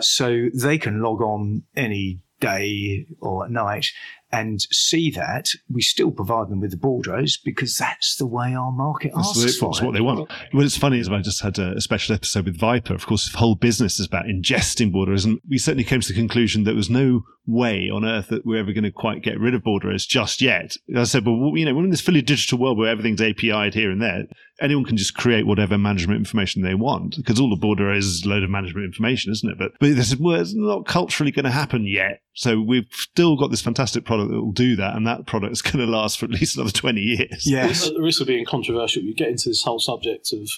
So 0.00 0.48
they 0.54 0.78
can 0.78 1.02
log 1.02 1.20
on 1.20 1.62
any 1.76 2.22
day 2.42 3.06
or 3.20 3.46
at 3.46 3.50
night 3.50 3.86
and 4.32 4.62
see 4.62 5.10
that. 5.10 5.48
We 5.70 5.82
still 5.82 6.10
provide 6.10 6.48
them 6.48 6.60
with 6.60 6.70
the 6.70 6.76
bordereaux 6.76 7.26
because 7.44 7.76
that's 7.76 8.16
the 8.16 8.26
way 8.26 8.54
our 8.54 8.72
market 8.72 9.12
That's 9.14 9.28
asks 9.28 9.60
what, 9.60 9.70
for 9.70 9.74
that's 9.74 9.82
it. 9.82 9.86
what 9.86 9.94
they 9.94 10.00
want. 10.00 10.32
What's 10.52 10.76
funny 10.76 10.98
is 10.98 11.08
I 11.08 11.20
just 11.20 11.42
had 11.42 11.58
a, 11.58 11.80
special 11.80 12.14
episode 12.14 12.46
with 12.46 12.58
Viper. 12.58 12.94
Of 12.94 13.06
course, 13.06 13.30
the 13.30 13.38
whole 13.38 13.56
business 13.56 14.00
is 14.00 14.06
about 14.06 14.26
ingesting 14.26 14.92
borders, 14.92 15.24
and 15.24 15.40
we 15.48 15.58
certainly 15.58 15.84
came 15.84 16.00
to 16.00 16.08
the 16.08 16.14
conclusion 16.14 16.64
that 16.64 16.70
there 16.70 16.76
was 16.76 16.88
no 16.88 17.24
way 17.44 17.90
on 17.90 18.04
earth 18.04 18.28
that 18.28 18.46
we're 18.46 18.58
ever 18.58 18.72
going 18.72 18.84
to 18.84 18.90
quite 18.90 19.22
get 19.22 19.38
rid 19.38 19.54
of 19.54 19.64
borders 19.64 20.06
just 20.06 20.40
yet. 20.40 20.76
I 20.96 21.02
said, 21.04 21.26
well, 21.26 21.52
you 21.56 21.64
know, 21.64 21.74
we're 21.74 21.84
in 21.84 21.90
this 21.90 22.00
fully 22.00 22.22
digital 22.22 22.58
world 22.58 22.78
where 22.78 22.88
everything's 22.88 23.20
API'd 23.20 23.74
here 23.74 23.90
and 23.90 24.00
there. 24.00 24.24
Anyone 24.62 24.84
can 24.84 24.96
just 24.96 25.14
create 25.14 25.46
whatever 25.46 25.76
management 25.76 26.18
information 26.18 26.62
they 26.62 26.74
want 26.74 27.16
because 27.16 27.40
all 27.40 27.50
the 27.50 27.56
border 27.56 27.92
is 27.92 28.24
a 28.24 28.28
load 28.28 28.42
of 28.42 28.50
management 28.50 28.86
information, 28.86 29.32
isn't 29.32 29.50
it? 29.50 29.58
But, 29.58 29.72
but 29.80 29.96
they 29.96 30.02
said, 30.02 30.20
well, 30.20 30.40
it's 30.40 30.54
not 30.54 30.86
culturally 30.86 31.32
going 31.32 31.44
to 31.44 31.50
happen 31.50 31.86
yet. 31.86 32.22
So 32.34 32.60
we've 32.60 32.88
still 32.92 33.36
got 33.36 33.50
this 33.50 33.60
fantastic 33.60 34.04
product 34.04 34.30
that 34.30 34.40
will 34.40 34.52
do 34.52 34.76
that, 34.76 34.96
and 34.96 35.06
that 35.06 35.26
product 35.26 35.52
is 35.52 35.62
going 35.62 35.84
to 35.84 35.90
last 35.90 36.18
for 36.18 36.26
at 36.26 36.30
least 36.30 36.56
another 36.56 36.70
20 36.70 37.00
years. 37.00 37.44
Yes. 37.44 37.88
At 37.88 37.94
the 37.94 38.02
risk 38.02 38.20
of 38.20 38.26
uh, 38.26 38.28
being 38.28 38.46
controversial, 38.46 39.02
you 39.02 39.14
get 39.14 39.28
into 39.28 39.48
this 39.48 39.64
whole 39.64 39.80
subject 39.80 40.32
of 40.32 40.48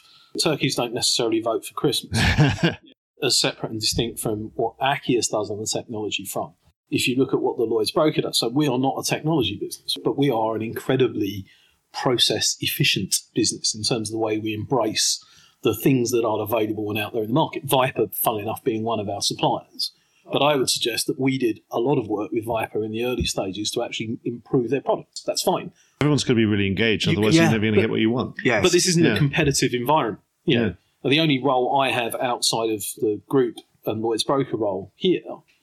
turkeys 0.42 0.74
don't 0.76 0.94
necessarily 0.94 1.40
vote 1.40 1.64
for 1.64 1.74
Christmas. 1.74 2.18
as 3.24 3.38
separate 3.38 3.72
and 3.72 3.80
distinct 3.80 4.20
from 4.20 4.52
what 4.54 4.78
Acies 4.78 5.30
does 5.30 5.50
on 5.50 5.58
the 5.58 5.66
technology 5.66 6.24
front. 6.24 6.52
If 6.90 7.08
you 7.08 7.16
look 7.16 7.32
at 7.32 7.40
what 7.40 7.56
the 7.56 7.64
Lloyd's 7.64 7.90
broker 7.90 8.20
does, 8.20 8.38
so 8.38 8.48
we 8.48 8.68
are 8.68 8.78
not 8.78 8.98
a 8.98 9.02
technology 9.02 9.58
business, 9.60 9.96
but 10.04 10.18
we 10.18 10.30
are 10.30 10.54
an 10.54 10.62
incredibly 10.62 11.46
process 12.02 12.56
efficient 12.60 13.14
business 13.34 13.74
in 13.74 13.82
terms 13.82 14.08
of 14.10 14.12
the 14.12 14.18
way 14.18 14.38
we 14.38 14.52
embrace 14.54 15.24
the 15.62 15.74
things 15.74 16.10
that 16.10 16.24
are 16.24 16.40
available 16.40 16.90
and 16.90 16.98
out 16.98 17.12
there 17.14 17.22
in 17.22 17.28
the 17.28 17.34
market. 17.34 17.64
Viper, 17.64 18.06
funnily 18.12 18.42
enough, 18.42 18.62
being 18.64 18.82
one 18.84 19.00
of 19.00 19.08
our 19.08 19.22
suppliers. 19.22 19.92
But 20.30 20.42
I 20.42 20.56
would 20.56 20.70
suggest 20.70 21.06
that 21.06 21.18
we 21.20 21.38
did 21.38 21.60
a 21.70 21.78
lot 21.78 21.98
of 21.98 22.08
work 22.08 22.32
with 22.32 22.44
Viper 22.46 22.82
in 22.84 22.92
the 22.92 23.04
early 23.04 23.24
stages 23.24 23.70
to 23.72 23.82
actually 23.82 24.18
improve 24.24 24.70
their 24.70 24.80
products. 24.80 25.22
That's 25.22 25.42
fine. 25.42 25.70
Everyone's 26.00 26.24
going 26.24 26.36
to 26.36 26.40
be 26.40 26.44
really 26.46 26.66
engaged, 26.66 27.06
You- 27.06 27.12
otherwise 27.12 27.34
yeah, 27.36 27.42
you're 27.42 27.52
never 27.52 27.62
going 27.62 27.74
to 27.74 27.80
get 27.80 27.90
what 27.90 28.00
you 28.00 28.10
want. 28.10 28.36
Yes. 28.44 28.62
But 28.62 28.72
this 28.72 28.86
isn't 28.86 29.04
Yeah. 29.04 29.14
a 29.14 29.18
competitive 29.18 29.72
environment. 29.74 30.22
You 30.44 30.58
know, 30.58 30.74
Yeah. 31.04 31.10
the 31.10 31.20
only 31.20 31.42
role 31.42 31.78
I 31.80 31.90
have 31.90 32.14
outside 32.16 32.70
of 32.70 32.82
the 32.98 33.20
group 33.28 33.56
and 33.86 34.00
Lloyd's 34.02 34.24
broker 34.24 34.56
role 34.56 34.92
here 34.96 35.22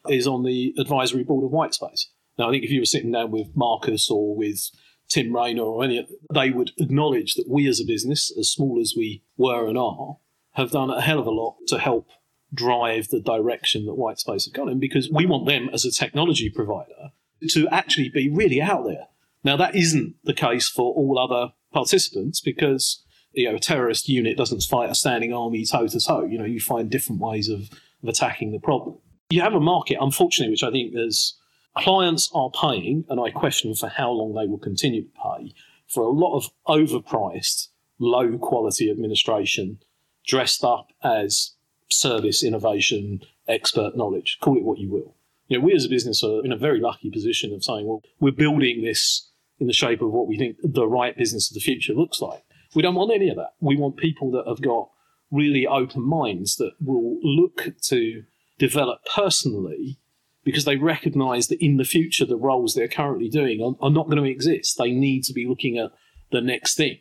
is 0.09 0.27
on 0.27 0.43
the 0.43 0.73
advisory 0.79 1.23
board 1.23 1.43
of 1.43 1.51
Whitespace. 1.51 2.05
Now, 2.37 2.47
I 2.47 2.51
think 2.51 2.63
if 2.63 2.71
you 2.71 2.79
were 2.81 2.85
sitting 2.85 3.11
down 3.11 3.29
with 3.31 3.55
Marcus 3.55 4.09
or 4.09 4.35
with 4.35 4.69
Tim 5.11 5.35
Rayner 5.35 5.63
or 5.63 5.83
any, 5.83 6.07
they 6.33 6.51
would 6.51 6.71
acknowledge 6.77 7.35
that 7.35 7.49
we 7.49 7.67
as 7.67 7.81
a 7.81 7.85
business, 7.85 8.31
as 8.37 8.49
small 8.49 8.79
as 8.79 8.93
we 8.95 9.23
were 9.37 9.67
and 9.67 9.77
are, 9.77 10.17
have 10.53 10.71
done 10.71 10.89
a 10.89 11.01
hell 11.01 11.19
of 11.19 11.27
a 11.27 11.31
lot 11.31 11.57
to 11.67 11.79
help 11.79 12.07
drive 12.53 13.09
the 13.09 13.19
direction 13.19 13.85
that 13.85 13.97
Whitespace 13.97 14.45
have 14.45 14.53
gone 14.53 14.69
in 14.69 14.79
because 14.79 15.09
we 15.11 15.25
want 15.25 15.47
them 15.47 15.69
as 15.73 15.85
a 15.85 15.91
technology 15.91 16.49
provider 16.49 17.11
to 17.49 17.67
actually 17.69 18.09
be 18.09 18.29
really 18.29 18.61
out 18.61 18.85
there. 18.85 19.07
Now, 19.43 19.57
that 19.57 19.75
isn't 19.75 20.15
the 20.23 20.33
case 20.33 20.69
for 20.69 20.93
all 20.93 21.19
other 21.19 21.53
participants 21.73 22.39
because 22.39 23.03
you 23.33 23.49
know, 23.49 23.55
a 23.55 23.59
terrorist 23.59 24.07
unit 24.07 24.37
doesn't 24.37 24.63
fight 24.63 24.89
a 24.89 24.95
standing 24.95 25.33
army 25.33 25.65
toe 25.65 25.87
to 25.87 25.99
toe. 25.99 26.25
You 26.25 26.37
know, 26.37 26.45
you 26.45 26.59
find 26.59 26.89
different 26.89 27.21
ways 27.21 27.49
of, 27.49 27.69
of 28.03 28.09
attacking 28.09 28.51
the 28.51 28.59
problem. 28.59 28.97
You 29.29 29.41
have 29.41 29.53
a 29.53 29.59
market, 29.59 29.97
unfortunately, 29.99 30.51
which 30.51 30.63
I 30.63 30.71
think 30.71 30.93
there's 30.93 31.37
clients 31.77 32.29
are 32.33 32.49
paying, 32.49 33.05
and 33.09 33.19
I 33.19 33.31
question 33.31 33.73
for 33.75 33.89
how 33.89 34.11
long 34.11 34.33
they 34.33 34.47
will 34.47 34.59
continue 34.59 35.03
to 35.03 35.09
pay 35.09 35.53
for 35.87 36.03
a 36.03 36.09
lot 36.09 36.35
of 36.35 36.49
overpriced, 36.67 37.67
low 37.99 38.37
quality 38.37 38.89
administration 38.89 39.79
dressed 40.25 40.63
up 40.63 40.91
as 41.03 41.55
service, 41.89 42.43
innovation, 42.43 43.21
expert 43.47 43.95
knowledge. 43.95 44.37
Call 44.41 44.57
it 44.57 44.63
what 44.63 44.79
you 44.79 44.89
will. 44.89 45.15
You 45.47 45.59
know, 45.59 45.65
we 45.65 45.73
as 45.73 45.85
a 45.85 45.89
business 45.89 46.23
are 46.23 46.43
in 46.45 46.51
a 46.51 46.57
very 46.57 46.79
lucky 46.79 47.09
position 47.09 47.53
of 47.53 47.63
saying, 47.63 47.85
well, 47.85 48.01
we're 48.19 48.31
building 48.31 48.83
this 48.83 49.29
in 49.59 49.67
the 49.67 49.73
shape 49.73 50.01
of 50.01 50.11
what 50.11 50.27
we 50.27 50.37
think 50.37 50.57
the 50.63 50.87
right 50.87 51.17
business 51.17 51.49
of 51.49 51.55
the 51.55 51.59
future 51.59 51.93
looks 51.93 52.21
like. 52.21 52.43
We 52.73 52.81
don't 52.81 52.95
want 52.95 53.11
any 53.11 53.29
of 53.29 53.35
that. 53.35 53.51
We 53.59 53.75
want 53.75 53.97
people 53.97 54.31
that 54.31 54.47
have 54.47 54.61
got 54.61 54.89
really 55.29 55.67
open 55.67 56.03
minds 56.03 56.55
that 56.55 56.71
will 56.79 57.19
look 57.21 57.67
to 57.83 58.23
develop 58.57 58.99
personally 59.13 59.97
because 60.43 60.65
they 60.65 60.75
recognize 60.77 61.47
that 61.47 61.63
in 61.63 61.77
the 61.77 61.83
future 61.83 62.25
the 62.25 62.35
roles 62.35 62.73
they're 62.73 62.87
currently 62.87 63.29
doing 63.29 63.61
are, 63.61 63.85
are 63.85 63.91
not 63.91 64.07
going 64.07 64.17
to 64.17 64.29
exist. 64.29 64.77
They 64.77 64.91
need 64.91 65.23
to 65.25 65.33
be 65.33 65.47
looking 65.47 65.77
at 65.77 65.91
the 66.31 66.41
next 66.41 66.75
thing. 66.75 66.99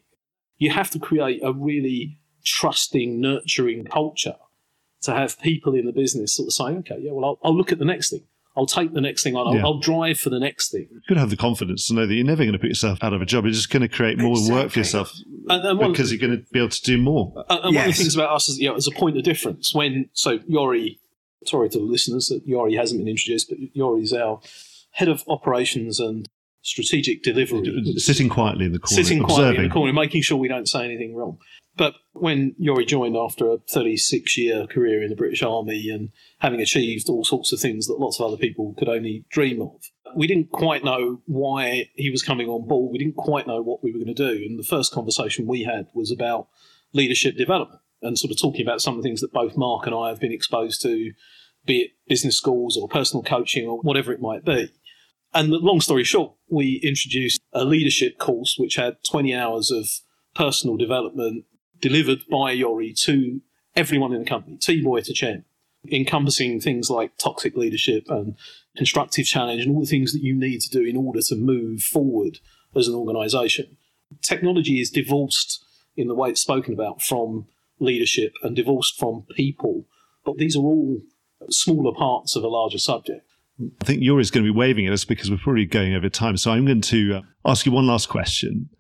You 0.58 0.70
have 0.70 0.90
to 0.90 0.98
create 0.98 1.40
a 1.42 1.52
really 1.52 2.20
trusting, 2.44 3.20
nurturing 3.20 3.84
culture 3.84 4.36
to 5.02 5.12
have 5.14 5.40
people 5.40 5.74
in 5.74 5.86
the 5.86 5.92
business 5.92 6.34
sort 6.34 6.48
of 6.48 6.52
saying, 6.52 6.78
okay, 6.78 6.98
yeah, 7.00 7.12
well, 7.12 7.24
I'll, 7.24 7.38
I'll 7.44 7.56
look 7.56 7.72
at 7.72 7.78
the 7.78 7.84
next 7.84 8.10
thing. 8.10 8.24
I'll 8.56 8.66
take 8.66 8.92
the 8.92 9.00
next 9.00 9.22
thing 9.22 9.36
on. 9.36 9.46
I'll, 9.46 9.54
Yeah. 9.54 9.64
I'll 9.64 9.78
drive 9.78 10.18
for 10.18 10.28
the 10.28 10.40
next 10.40 10.70
thing. 10.72 10.88
You've 10.90 11.06
got 11.08 11.14
to 11.14 11.20
have 11.20 11.30
the 11.30 11.36
confidence 11.36 11.86
to 11.86 11.94
know 11.94 12.06
that 12.06 12.12
you're 12.12 12.26
never 12.26 12.42
going 12.42 12.52
to 12.52 12.58
put 12.58 12.68
yourself 12.68 12.98
out 13.00 13.14
of 13.14 13.22
a 13.22 13.24
job. 13.24 13.44
You're 13.44 13.52
just 13.52 13.70
going 13.70 13.82
to 13.82 13.88
create 13.88 14.18
more 14.18 14.36
work 14.50 14.72
for 14.72 14.80
yourself 14.80 15.14
And, 15.48 15.64
and 15.64 15.78
one, 15.78 15.92
because 15.92 16.12
you're 16.12 16.20
going 16.20 16.38
to 16.38 16.44
be 16.52 16.58
able 16.58 16.68
to 16.70 16.82
do 16.82 16.98
more. 16.98 17.32
and 17.48 17.60
and 17.64 17.74
one 17.76 17.88
of 17.88 17.92
the 17.92 17.98
things 17.98 18.14
about 18.14 18.34
us 18.34 18.48
is, 18.48 18.58
you 18.58 18.68
know, 18.68 18.74
as 18.74 18.86
a 18.86 18.90
point 18.90 19.16
of 19.16 19.22
difference, 19.22 19.74
when, 19.74 20.10
so 20.12 20.40
Yori, 20.46 21.00
sorry 21.46 21.68
to 21.70 21.78
the 21.78 21.84
listeners 21.84 22.28
that 22.28 22.46
Yori 22.46 22.74
hasn't 22.74 23.00
been 23.00 23.08
introduced, 23.08 23.48
but 23.48 23.58
Yori's 23.72 24.12
our 24.12 24.40
head 24.92 25.08
of 25.08 25.22
operations 25.28 26.00
and 26.00 26.28
strategic 26.62 27.22
delivery. 27.22 27.94
Sitting 27.96 28.28
quietly 28.28 28.66
in 28.66 28.72
the 28.72 28.78
corner, 28.78 29.02
sitting 29.02 29.22
quietly 29.22 29.44
observing. 29.44 29.62
in 29.64 29.68
the 29.68 29.72
corner, 29.72 29.92
making 29.92 30.22
sure 30.22 30.36
we 30.36 30.48
don't 30.48 30.68
say 30.68 30.84
anything 30.84 31.14
wrong. 31.14 31.38
But 31.76 31.94
when 32.12 32.54
Yori 32.58 32.84
joined 32.84 33.16
after 33.16 33.50
a 33.50 33.58
36 33.70 34.36
year 34.36 34.66
career 34.66 35.02
in 35.02 35.08
the 35.08 35.16
British 35.16 35.42
Army 35.42 35.88
and 35.88 36.10
having 36.40 36.60
achieved 36.60 37.08
all 37.08 37.24
sorts 37.24 37.52
of 37.52 37.60
things 37.60 37.86
that 37.86 37.98
lots 37.98 38.20
of 38.20 38.26
other 38.26 38.36
people 38.36 38.74
could 38.76 38.88
only 38.88 39.24
dream 39.30 39.62
of, 39.62 39.90
we 40.14 40.26
didn't 40.26 40.50
quite 40.50 40.84
know 40.84 41.22
why 41.26 41.88
he 41.94 42.10
was 42.10 42.22
coming 42.22 42.48
on 42.48 42.66
board. 42.66 42.92
We 42.92 42.98
didn't 42.98 43.16
quite 43.16 43.46
know 43.46 43.62
what 43.62 43.82
we 43.82 43.92
were 43.92 43.98
going 43.98 44.14
to 44.14 44.36
do. 44.36 44.44
And 44.44 44.58
the 44.58 44.64
first 44.64 44.92
conversation 44.92 45.46
we 45.46 45.62
had 45.62 45.86
was 45.94 46.10
about 46.10 46.48
leadership 46.92 47.36
development 47.36 47.80
and 48.02 48.18
sort 48.18 48.30
of 48.30 48.40
talking 48.40 48.62
about 48.62 48.80
some 48.80 48.96
of 48.96 49.02
the 49.02 49.08
things 49.08 49.20
that 49.20 49.32
both 49.32 49.56
Mark 49.56 49.86
and 49.86 49.94
I 49.94 50.08
have 50.08 50.20
been 50.20 50.32
exposed 50.32 50.82
to, 50.82 51.12
be 51.66 51.78
it 51.78 51.90
business 52.08 52.36
schools 52.36 52.76
or 52.76 52.88
personal 52.88 53.22
coaching 53.22 53.66
or 53.66 53.78
whatever 53.78 54.12
it 54.12 54.20
might 54.20 54.44
be. 54.44 54.72
And 55.32 55.50
long 55.50 55.80
story 55.80 56.04
short, 56.04 56.32
we 56.48 56.80
introduced 56.82 57.40
a 57.52 57.64
leadership 57.64 58.18
course 58.18 58.56
which 58.58 58.76
had 58.76 58.96
20 59.04 59.34
hours 59.34 59.70
of 59.70 59.88
personal 60.34 60.76
development 60.76 61.44
delivered 61.80 62.20
by 62.30 62.52
Yori 62.52 62.92
to 63.04 63.40
everyone 63.76 64.12
in 64.12 64.20
the 64.20 64.28
company, 64.28 64.56
T-boy 64.56 65.02
to 65.02 65.12
chairman, 65.12 65.44
encompassing 65.90 66.60
things 66.60 66.90
like 66.90 67.16
toxic 67.16 67.56
leadership 67.56 68.06
and 68.08 68.34
constructive 68.76 69.26
challenge 69.26 69.64
and 69.64 69.74
all 69.74 69.80
the 69.80 69.86
things 69.86 70.12
that 70.12 70.22
you 70.22 70.34
need 70.34 70.60
to 70.60 70.70
do 70.70 70.82
in 70.82 70.96
order 70.96 71.20
to 71.22 71.36
move 71.36 71.82
forward 71.82 72.38
as 72.74 72.88
an 72.88 72.94
organization. 72.94 73.76
Technology 74.22 74.80
is 74.80 74.90
divorced 74.90 75.64
in 75.96 76.08
the 76.08 76.14
way 76.14 76.30
it's 76.30 76.40
spoken 76.40 76.74
about 76.74 77.02
from 77.02 77.46
leadership 77.80 78.32
and 78.42 78.54
divorced 78.54 78.98
from 78.98 79.24
people, 79.34 79.86
but 80.24 80.36
these 80.36 80.56
are 80.56 80.60
all 80.60 81.00
smaller 81.48 81.94
parts 81.94 82.36
of 82.36 82.44
a 82.44 82.48
larger 82.48 82.78
subject. 82.78 83.26
I 83.80 83.84
think 83.84 84.02
Yuri's 84.02 84.30
going 84.30 84.44
to 84.44 84.52
be 84.52 84.56
waving 84.56 84.86
at 84.86 84.92
us 84.92 85.04
because 85.04 85.30
we're 85.30 85.36
probably 85.36 85.66
going 85.66 85.94
over 85.94 86.08
time. 86.08 86.36
So 86.36 86.50
I'm 86.50 86.64
going 86.64 86.80
to 86.82 87.16
uh, 87.16 87.20
ask 87.44 87.66
you 87.66 87.72
one 87.72 87.86
last 87.86 88.08
question. 88.08 88.70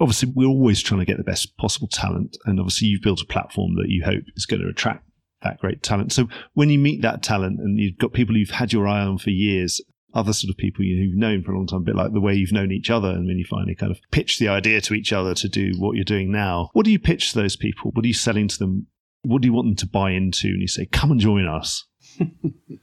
Obviously, 0.00 0.32
we're 0.34 0.46
always 0.46 0.82
trying 0.82 1.00
to 1.00 1.06
get 1.06 1.16
the 1.18 1.24
best 1.24 1.56
possible 1.56 1.88
talent. 1.88 2.36
And 2.46 2.58
obviously, 2.58 2.88
you've 2.88 3.02
built 3.02 3.20
a 3.20 3.26
platform 3.26 3.74
that 3.76 3.88
you 3.88 4.04
hope 4.04 4.24
is 4.34 4.46
going 4.46 4.62
to 4.62 4.68
attract 4.68 5.04
that 5.42 5.58
great 5.58 5.82
talent. 5.82 6.12
So 6.12 6.28
when 6.54 6.70
you 6.70 6.78
meet 6.78 7.02
that 7.02 7.22
talent 7.22 7.60
and 7.60 7.78
you've 7.78 7.98
got 7.98 8.12
people 8.12 8.36
you've 8.36 8.50
had 8.50 8.72
your 8.72 8.86
eye 8.86 9.02
on 9.02 9.18
for 9.18 9.30
years, 9.30 9.80
other 10.16 10.32
sort 10.32 10.50
of 10.50 10.56
people 10.56 10.84
you- 10.84 10.96
you've 10.96 11.16
known 11.16 11.42
for 11.42 11.52
a 11.52 11.56
long 11.56 11.66
time, 11.66 11.80
a 11.82 11.84
bit 11.84 11.94
like 11.94 12.12
the 12.12 12.20
way 12.20 12.34
you've 12.34 12.52
known 12.52 12.72
each 12.72 12.90
other, 12.90 13.10
and 13.10 13.26
when 13.26 13.38
you 13.38 13.44
finally 13.44 13.74
kind 13.74 13.92
of 13.92 13.98
pitch 14.10 14.38
the 14.38 14.48
idea 14.48 14.80
to 14.80 14.94
each 14.94 15.12
other 15.12 15.34
to 15.34 15.48
do 15.48 15.72
what 15.78 15.94
you're 15.96 16.04
doing 16.04 16.32
now, 16.32 16.70
what 16.72 16.84
do 16.84 16.90
you 16.90 16.98
pitch 16.98 17.32
to 17.32 17.38
those 17.38 17.56
people? 17.56 17.90
What 17.92 18.04
are 18.04 18.08
you 18.08 18.14
selling 18.14 18.48
to 18.48 18.58
them? 18.58 18.86
What 19.22 19.42
do 19.42 19.46
you 19.48 19.52
want 19.52 19.66
them 19.68 19.76
to 19.76 19.86
buy 19.86 20.12
into? 20.12 20.48
And 20.48 20.60
you 20.60 20.68
say, 20.68 20.86
come 20.86 21.10
and 21.12 21.20
join 21.20 21.46
us. 21.46 21.84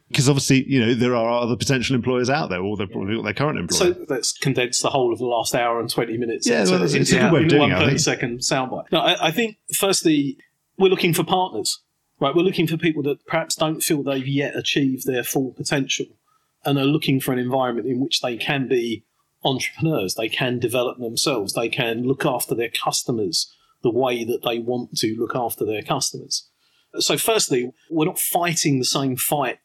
Because 0.09 0.29
obviously, 0.29 0.63
you 0.71 0.79
know, 0.79 0.93
there 0.93 1.15
are 1.15 1.41
other 1.41 1.55
potential 1.55 1.95
employers 1.95 2.29
out 2.29 2.51
there, 2.51 2.61
or 2.61 2.77
they're 2.77 2.85
probably 2.85 3.15
got 3.15 3.23
their 3.23 3.33
current 3.33 3.57
employer. 3.57 3.95
So 3.95 4.05
let's 4.07 4.31
condense 4.31 4.79
the 4.79 4.91
whole 4.91 5.11
of 5.11 5.17
the 5.17 5.25
last 5.25 5.55
hour 5.55 5.79
and 5.79 5.89
20 5.89 6.17
minutes 6.17 6.47
Yeah, 6.47 6.59
into, 6.59 6.71
well, 6.73 6.83
it's- 6.83 6.93
it's 6.93 7.11
into 7.11 7.19
a 7.25 7.29
good 7.29 7.33
way 7.33 7.43
of 7.45 7.49
doing 7.49 7.61
one 7.61 7.71
it, 7.71 7.75
I 7.75 7.79
30 7.79 7.89
think. 7.89 7.99
second 7.99 8.39
soundbite. 8.41 8.91
No, 8.91 8.99
I, 8.99 9.29
I 9.29 9.31
think, 9.31 9.57
firstly, 9.75 10.37
we're 10.77 10.89
looking 10.89 11.15
for 11.15 11.23
partners, 11.23 11.79
right? 12.19 12.35
We're 12.35 12.43
looking 12.43 12.67
for 12.67 12.77
people 12.77 13.01
that 13.03 13.25
perhaps 13.25 13.55
don't 13.55 13.81
feel 13.81 14.03
they've 14.03 14.27
yet 14.27 14.55
achieved 14.55 15.07
their 15.07 15.23
full 15.23 15.51
potential 15.53 16.05
and 16.65 16.77
are 16.77 16.85
looking 16.85 17.19
for 17.19 17.31
an 17.31 17.39
environment 17.39 17.87
in 17.87 17.99
which 17.99 18.21
they 18.21 18.37
can 18.37 18.67
be 18.67 19.03
entrepreneurs, 19.43 20.15
they 20.15 20.29
can 20.29 20.59
develop 20.59 20.97
themselves, 20.97 21.53
they 21.53 21.69
can 21.69 22.03
look 22.03 22.25
after 22.25 22.55
their 22.55 22.69
customers 22.69 23.53
the 23.81 23.91
way 23.91 24.23
that 24.23 24.43
they 24.43 24.59
want 24.59 24.97
to 24.97 25.15
look 25.19 25.35
after 25.35 25.65
their 25.65 25.81
customers. 25.81 26.49
So, 26.99 27.17
firstly, 27.17 27.71
we're 27.89 28.05
not 28.05 28.19
fighting 28.19 28.79
the 28.79 28.85
same 28.85 29.15
fight 29.15 29.59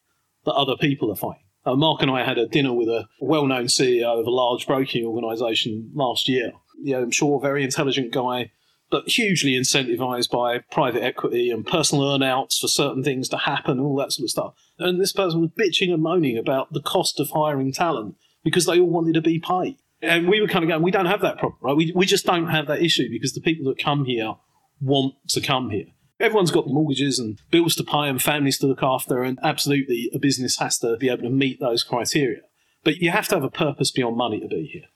that 0.44 0.54
other 0.54 0.76
people 0.76 1.12
are 1.12 1.16
fighting. 1.16 1.44
Uh, 1.64 1.76
Mark 1.76 2.02
and 2.02 2.10
I 2.10 2.24
had 2.24 2.38
a 2.38 2.46
dinner 2.46 2.72
with 2.72 2.88
a 2.88 3.06
well-known 3.20 3.66
CEO 3.66 4.18
of 4.18 4.26
a 4.26 4.30
large 4.30 4.66
broking 4.66 5.04
organisation 5.04 5.90
last 5.94 6.28
year. 6.28 6.52
Yeah, 6.82 6.98
I'm 6.98 7.10
sure 7.10 7.38
a 7.38 7.40
very 7.40 7.62
intelligent 7.62 8.12
guy, 8.12 8.50
but 8.90 9.08
hugely 9.08 9.52
incentivized 9.52 10.30
by 10.30 10.60
private 10.70 11.02
equity 11.02 11.50
and 11.50 11.66
personal 11.66 12.04
earnouts 12.04 12.58
for 12.58 12.68
certain 12.68 13.04
things 13.04 13.28
to 13.28 13.36
happen 13.36 13.78
all 13.78 13.96
that 13.96 14.12
sort 14.12 14.24
of 14.24 14.30
stuff. 14.30 14.54
And 14.78 15.00
this 15.00 15.12
person 15.12 15.40
was 15.40 15.50
bitching 15.50 15.92
and 15.92 16.02
moaning 16.02 16.38
about 16.38 16.72
the 16.72 16.82
cost 16.82 17.18
of 17.20 17.30
hiring 17.30 17.72
talent 17.72 18.16
because 18.44 18.66
they 18.66 18.78
all 18.78 18.88
wanted 18.88 19.14
to 19.14 19.20
be 19.20 19.38
paid. 19.38 19.76
And 20.00 20.28
we 20.28 20.40
were 20.40 20.46
kind 20.46 20.64
of 20.64 20.68
going, 20.68 20.82
we 20.82 20.92
don't 20.92 21.06
have 21.06 21.22
that 21.22 21.38
problem, 21.38 21.58
right? 21.60 21.76
We, 21.76 21.92
we 21.94 22.06
just 22.06 22.24
don't 22.24 22.48
have 22.48 22.68
that 22.68 22.82
issue 22.82 23.10
because 23.10 23.32
the 23.32 23.40
people 23.40 23.66
that 23.68 23.82
come 23.82 24.04
here 24.04 24.34
want 24.80 25.14
to 25.30 25.40
come 25.40 25.70
here. 25.70 25.86
Everyone's 26.20 26.50
got 26.50 26.68
mortgages 26.68 27.18
and 27.18 27.40
bills 27.50 27.74
to 27.76 27.84
pay 27.84 28.08
and 28.08 28.22
families 28.22 28.58
to 28.58 28.66
look 28.66 28.82
after, 28.82 29.22
and 29.22 29.38
absolutely 29.42 30.10
a 30.14 30.18
business 30.18 30.58
has 30.58 30.78
to 30.78 30.96
be 30.96 31.08
able 31.08 31.22
to 31.22 31.30
meet 31.30 31.60
those 31.60 31.82
criteria. 31.82 32.40
But 32.84 32.98
you 32.98 33.10
have 33.10 33.28
to 33.28 33.36
have 33.36 33.44
a 33.44 33.50
purpose 33.50 33.90
beyond 33.90 34.16
money 34.16 34.40
to 34.40 34.48
be 34.48 34.68
here. 34.72 34.86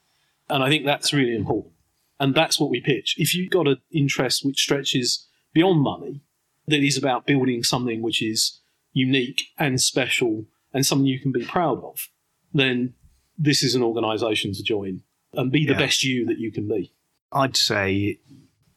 And 0.49 0.63
I 0.63 0.69
think 0.69 0.85
that's 0.85 1.13
really 1.13 1.35
important. 1.35 1.75
And 2.19 2.35
that's 2.35 2.61
what 2.61 2.71
we 2.71 2.81
pitch. 2.81 3.17
If 3.19 3.35
you've 3.35 3.51
got 3.51 3.67
an 3.67 3.79
interest 3.93 4.45
which 4.45 4.61
stretches 4.61 5.29
beyond 5.53 5.81
money, 5.81 6.23
that 6.67 6.83
is 6.83 6.97
about 6.97 7.27
building 7.27 7.63
something 7.63 8.03
which 8.03 8.23
is 8.23 8.61
unique 8.93 9.43
and 9.59 9.81
special 9.81 10.45
and 10.75 10.85
something 10.87 11.07
you 11.07 11.21
can 11.21 11.33
be 11.33 11.45
proud 11.45 11.83
of, 11.85 12.09
then 12.53 12.95
this 13.39 13.63
is 13.63 13.75
an 13.75 13.83
organisation 13.83 14.53
to 14.53 14.63
join 14.63 15.03
and 15.35 15.51
be 15.51 15.65
the 15.67 15.73
Yeah. 15.73 15.79
best 15.79 16.05
you 16.05 16.27
that 16.27 16.39
you 16.39 16.53
can 16.53 16.69
be. 16.69 16.93
I'd 17.33 17.57
say 17.57 18.19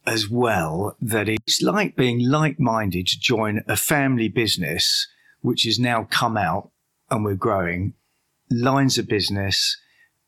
as 0.08 0.30
well 0.30 0.96
that 1.02 1.28
it's 1.28 1.62
like 1.62 1.96
being 1.96 2.20
like 2.30 2.60
minded 2.60 3.08
to 3.08 3.20
join 3.20 3.62
a 3.68 3.76
family 3.76 4.30
business 4.30 5.08
which 5.42 5.64
has 5.64 5.78
now 5.80 6.06
come 6.06 6.38
out 6.38 6.72
and 7.10 7.24
we're 7.26 7.36
growing, 7.36 7.94
lines 8.50 8.98
of 8.98 9.08
business, 9.08 9.78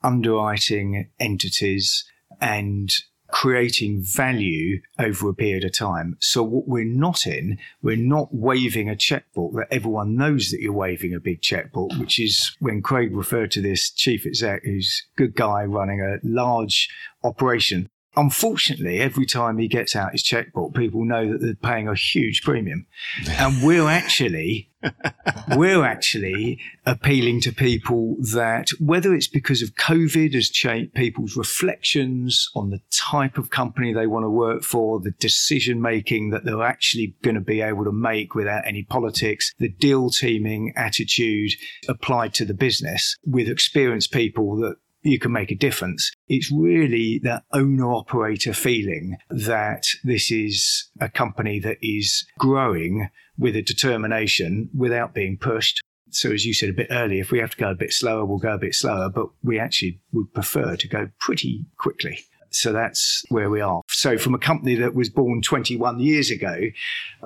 underwriting 0.03 1.09
entities, 1.19 2.03
and 2.41 2.91
creating 3.29 4.01
value 4.01 4.81
over 4.99 5.29
a 5.29 5.33
period 5.33 5.63
of 5.63 5.77
time. 5.77 6.17
So 6.19 6.43
what 6.43 6.67
we're 6.67 6.85
not 6.85 7.27
in, 7.27 7.57
we're 7.81 7.97
not 7.97 8.33
waving 8.33 8.89
a 8.89 8.95
checkbook 8.95 9.53
that 9.55 9.67
everyone 9.71 10.15
knows 10.15 10.49
that 10.51 10.61
you're 10.61 10.73
waving 10.73 11.13
a 11.13 11.19
big 11.19 11.41
checkbook, 11.41 11.91
which 11.97 12.19
is 12.19 12.55
when 12.59 12.81
Craig 12.81 13.15
referred 13.15 13.51
to 13.51 13.61
this 13.61 13.89
chief 13.89 14.25
exec 14.25 14.63
who's 14.63 15.03
a 15.13 15.17
good 15.17 15.35
guy 15.35 15.63
running 15.63 16.01
a 16.01 16.17
large 16.23 16.89
operation. 17.23 17.89
Unfortunately, 18.17 18.99
every 18.99 19.27
time 19.27 19.59
he 19.59 19.67
gets 19.67 19.95
out 19.95 20.11
his 20.11 20.23
checkbook, 20.23 20.73
people 20.73 21.05
know 21.05 21.31
that 21.31 21.37
they're 21.39 21.53
paying 21.53 21.87
a 21.87 21.95
huge 21.95 22.41
premium. 22.41 22.87
And 23.27 23.63
we're 23.63 23.87
actually 23.87 24.71
we're 25.55 25.83
actually 25.83 26.59
appealing 26.85 27.41
to 27.41 27.51
people 27.51 28.15
that 28.33 28.69
whether 28.79 29.13
it's 29.13 29.27
because 29.27 29.61
of 29.61 29.75
COVID 29.75 30.33
has 30.33 30.49
changed 30.49 30.93
people's 30.93 31.35
reflections 31.35 32.49
on 32.55 32.69
the 32.69 32.81
type 32.91 33.37
of 33.37 33.49
company 33.49 33.93
they 33.93 34.07
want 34.07 34.23
to 34.23 34.29
work 34.29 34.63
for, 34.63 34.99
the 34.99 35.11
decision 35.11 35.81
making 35.81 36.29
that 36.29 36.45
they're 36.45 36.63
actually 36.63 37.15
going 37.23 37.35
to 37.35 37.41
be 37.41 37.61
able 37.61 37.83
to 37.85 37.91
make 37.91 38.35
without 38.35 38.65
any 38.65 38.83
politics, 38.83 39.53
the 39.59 39.69
deal 39.69 40.09
teaming 40.09 40.73
attitude 40.75 41.51
applied 41.87 42.33
to 42.35 42.45
the 42.45 42.53
business 42.53 43.15
with 43.25 43.47
experienced 43.47 44.11
people 44.11 44.57
that 44.57 44.75
you 45.07 45.19
can 45.19 45.31
make 45.31 45.51
a 45.51 45.55
difference. 45.55 46.11
It's 46.27 46.51
really 46.51 47.19
that 47.23 47.43
owner 47.53 47.91
operator 47.93 48.53
feeling 48.53 49.17
that 49.29 49.85
this 50.03 50.31
is 50.31 50.89
a 50.99 51.09
company 51.09 51.59
that 51.59 51.77
is 51.81 52.25
growing 52.37 53.09
with 53.37 53.55
a 53.55 53.61
determination 53.61 54.69
without 54.75 55.13
being 55.13 55.37
pushed. 55.37 55.81
So, 56.09 56.31
as 56.31 56.45
you 56.45 56.53
said 56.53 56.69
a 56.69 56.73
bit 56.73 56.87
earlier, 56.89 57.21
if 57.21 57.31
we 57.31 57.39
have 57.39 57.51
to 57.51 57.57
go 57.57 57.69
a 57.69 57.75
bit 57.75 57.91
slower, 57.91 58.25
we'll 58.25 58.37
go 58.37 58.53
a 58.53 58.57
bit 58.57 58.73
slower, 58.73 59.09
but 59.09 59.27
we 59.43 59.59
actually 59.59 59.99
would 60.13 60.33
prefer 60.33 60.75
to 60.75 60.87
go 60.87 61.09
pretty 61.19 61.65
quickly. 61.77 62.19
So 62.49 62.71
that's 62.71 63.23
where 63.29 63.49
we 63.49 63.59
are. 63.59 63.81
So, 63.89 64.17
from 64.17 64.33
a 64.33 64.39
company 64.39 64.75
that 64.75 64.95
was 64.95 65.09
born 65.09 65.41
21 65.41 65.99
years 65.99 66.31
ago, 66.31 66.57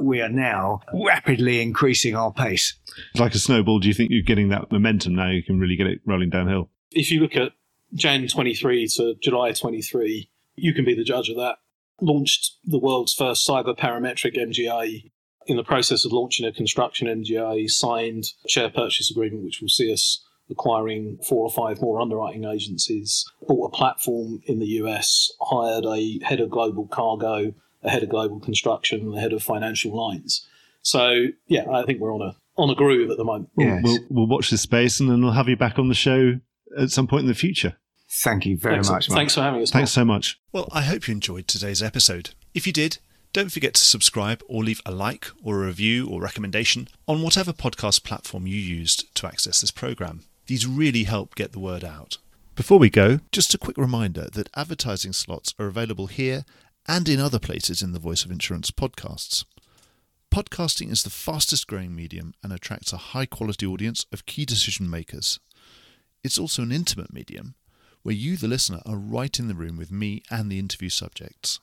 we 0.01 0.19
are 0.19 0.29
now 0.29 0.82
rapidly 0.93 1.61
increasing 1.61 2.15
our 2.15 2.34
pace. 2.34 2.75
like 3.15 3.36
a 3.36 3.39
snowball, 3.39 3.79
do 3.79 3.88
you 3.88 3.93
think 3.93 4.09
you're 4.11 4.23
getting 4.23 4.49
that 4.49 4.71
momentum 4.71 5.15
now? 5.15 5.29
You 5.29 5.43
can 5.43 5.59
really 5.59 5.75
get 5.75 5.88
it 5.88 5.99
rolling 6.05 6.32
downhill. 6.32 6.69
if 6.91 7.11
you 7.11 7.19
look 7.19 7.36
at 7.36 7.51
Jan 7.93 8.27
23 8.27 8.87
to 8.95 9.15
July 9.21 9.51
23, 9.51 10.29
you 10.55 10.73
can 10.73 10.85
be 10.85 10.95
the 10.95 11.03
judge 11.03 11.29
of 11.29 11.35
that. 11.37 11.57
launched 11.99 12.57
the 12.63 12.79
world's 12.79 13.13
first 13.13 13.47
cyber 13.47 13.77
parametric 13.77 14.35
MGA 14.35 15.11
in 15.47 15.57
the 15.57 15.63
process 15.63 16.05
of 16.05 16.11
launching 16.11 16.45
a 16.45 16.51
construction 16.51 17.07
MGA, 17.07 17.69
signed 17.69 18.25
a 18.45 18.49
share 18.49 18.69
purchase 18.69 19.09
agreement, 19.11 19.43
which 19.43 19.59
will 19.61 19.69
see 19.69 19.91
us 19.91 20.23
acquiring 20.49 21.17
four 21.27 21.43
or 21.43 21.51
five 21.51 21.81
more 21.81 21.99
underwriting 22.01 22.45
agencies, 22.45 23.25
bought 23.47 23.67
a 23.73 23.75
platform 23.75 24.41
in 24.45 24.59
the 24.59 24.67
US, 24.67 25.31
hired 25.41 25.85
a 25.85 26.19
head 26.23 26.39
of 26.39 26.49
global 26.49 26.87
cargo, 26.87 27.53
a 27.83 27.89
head 27.89 28.03
of 28.03 28.09
global 28.09 28.39
construction, 28.39 29.01
and 29.01 29.17
a 29.17 29.19
head 29.19 29.33
of 29.33 29.41
financial 29.41 29.95
lines. 29.95 30.47
So 30.81 31.27
yeah, 31.47 31.69
I 31.71 31.83
think 31.83 31.99
we're 31.99 32.13
on 32.13 32.21
a 32.21 32.35
on 32.57 32.69
a 32.69 32.75
groove 32.75 33.09
at 33.09 33.17
the 33.17 33.23
moment. 33.23 33.49
Yes. 33.57 33.81
We'll, 33.83 33.99
we'll 34.09 34.27
watch 34.27 34.49
this 34.49 34.61
space 34.61 34.99
and 34.99 35.09
then 35.09 35.21
we'll 35.21 35.31
have 35.31 35.47
you 35.47 35.55
back 35.55 35.79
on 35.79 35.87
the 35.87 35.95
show 35.95 36.39
at 36.77 36.89
some 36.89 37.07
point 37.07 37.21
in 37.21 37.27
the 37.27 37.33
future. 37.33 37.77
Thank 38.12 38.45
you 38.45 38.57
very 38.57 38.78
Excellent. 38.78 38.97
much. 38.97 39.09
Mark. 39.09 39.18
Thanks 39.18 39.36
for 39.36 39.41
having 39.41 39.62
us. 39.62 39.72
Thanks 39.72 39.91
so 39.91 40.03
much. 40.03 40.39
Well, 40.51 40.68
I 40.74 40.82
hope 40.82 41.07
you 41.07 41.14
enjoyed 41.14 41.47
today's 41.47 41.82
episode. 41.82 42.32
If 42.53 42.68
you 42.68 42.74
did, 42.74 42.97
don't 43.32 43.51
forget 43.51 43.74
to 43.76 43.82
subscribe 43.82 44.43
or 44.49 44.64
leave 44.64 44.82
a 44.86 44.91
like 44.91 45.28
or 45.41 45.64
a 45.64 45.68
review 45.68 46.09
or 46.09 46.22
recommendation 46.22 46.89
on 47.07 47.22
whatever 47.22 47.53
podcast 47.53 48.03
platform 48.03 48.45
you 48.45 48.57
used 48.57 49.16
to 49.16 49.28
access 49.28 49.62
this 49.62 49.72
program. 49.72 50.24
These 50.47 50.68
really 50.68 51.05
help 51.05 51.36
get 51.36 51.53
the 51.53 51.59
word 51.59 51.86
out. 51.86 52.18
Before 52.55 52.78
we 52.78 52.89
go, 52.89 53.22
just 53.32 53.53
a 53.53 53.57
quick 53.57 53.78
reminder 53.78 54.28
that 54.34 54.49
advertising 54.55 55.14
slots 55.14 55.55
are 55.57 55.68
available 55.68 56.07
here 56.07 56.43
and 56.89 57.07
in 57.07 57.22
other 57.22 57.39
places 57.39 57.82
in 57.82 57.93
the 57.93 57.99
Voice 57.99 58.26
of 58.26 58.32
Insurance 58.32 58.72
podcasts. 58.72 59.45
Podcasting 60.30 60.91
is 60.91 61.03
the 61.03 61.09
fastest 61.09 61.68
growing 61.68 61.95
medium 61.95 62.34
and 62.43 62.51
attracts 62.51 62.91
a 62.91 62.97
high 62.97 63.26
quality 63.26 63.66
audience 63.66 64.05
of 64.12 64.26
key 64.26 64.43
decision 64.43 64.89
makers. 64.89 65.39
It's 66.24 66.38
also 66.38 66.64
an 66.64 66.74
intimate 66.74 67.14
medium 67.14 67.55
where 68.03 68.15
you, 68.15 68.37
the 68.37 68.47
listener, 68.47 68.81
are 68.85 68.97
right 68.97 69.39
in 69.39 69.47
the 69.47 69.55
room 69.55 69.77
with 69.77 69.91
me 69.91 70.23
and 70.29 70.51
the 70.51 70.59
interview 70.59 70.89
subjects. 70.89 71.59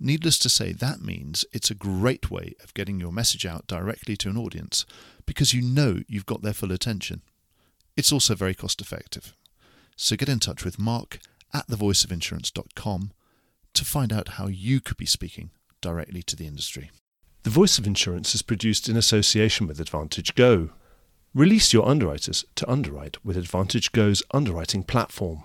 Needless 0.00 0.38
to 0.40 0.48
say, 0.48 0.72
that 0.72 1.00
means 1.00 1.44
it's 1.52 1.70
a 1.70 1.74
great 1.74 2.30
way 2.30 2.54
of 2.62 2.74
getting 2.74 3.00
your 3.00 3.12
message 3.12 3.46
out 3.46 3.66
directly 3.66 4.16
to 4.18 4.28
an 4.28 4.36
audience 4.36 4.84
because 5.24 5.54
you 5.54 5.62
know 5.62 6.00
you've 6.08 6.26
got 6.26 6.42
their 6.42 6.52
full 6.52 6.72
attention. 6.72 7.22
It's 7.96 8.12
also 8.12 8.34
very 8.34 8.54
cost 8.54 8.80
effective. 8.80 9.34
So 9.96 10.16
get 10.16 10.28
in 10.28 10.40
touch 10.40 10.64
with 10.64 10.78
Mark 10.78 11.20
at 11.52 11.68
thevoiceofinsurance.com 11.68 13.12
to 13.74 13.84
find 13.84 14.12
out 14.12 14.30
how 14.30 14.48
you 14.48 14.80
could 14.80 14.96
be 14.96 15.06
speaking 15.06 15.50
directly 15.80 16.22
to 16.24 16.36
the 16.36 16.46
industry. 16.46 16.90
The 17.44 17.50
Voice 17.50 17.78
of 17.78 17.86
Insurance 17.86 18.34
is 18.34 18.42
produced 18.42 18.88
in 18.88 18.96
association 18.96 19.66
with 19.66 19.80
Advantage 19.80 20.34
Go. 20.34 20.70
Release 21.34 21.72
your 21.72 21.86
underwriters 21.86 22.44
to 22.56 22.70
underwrite 22.70 23.24
with 23.24 23.36
Advantage 23.36 23.92
Go's 23.92 24.22
underwriting 24.32 24.82
platform. 24.82 25.44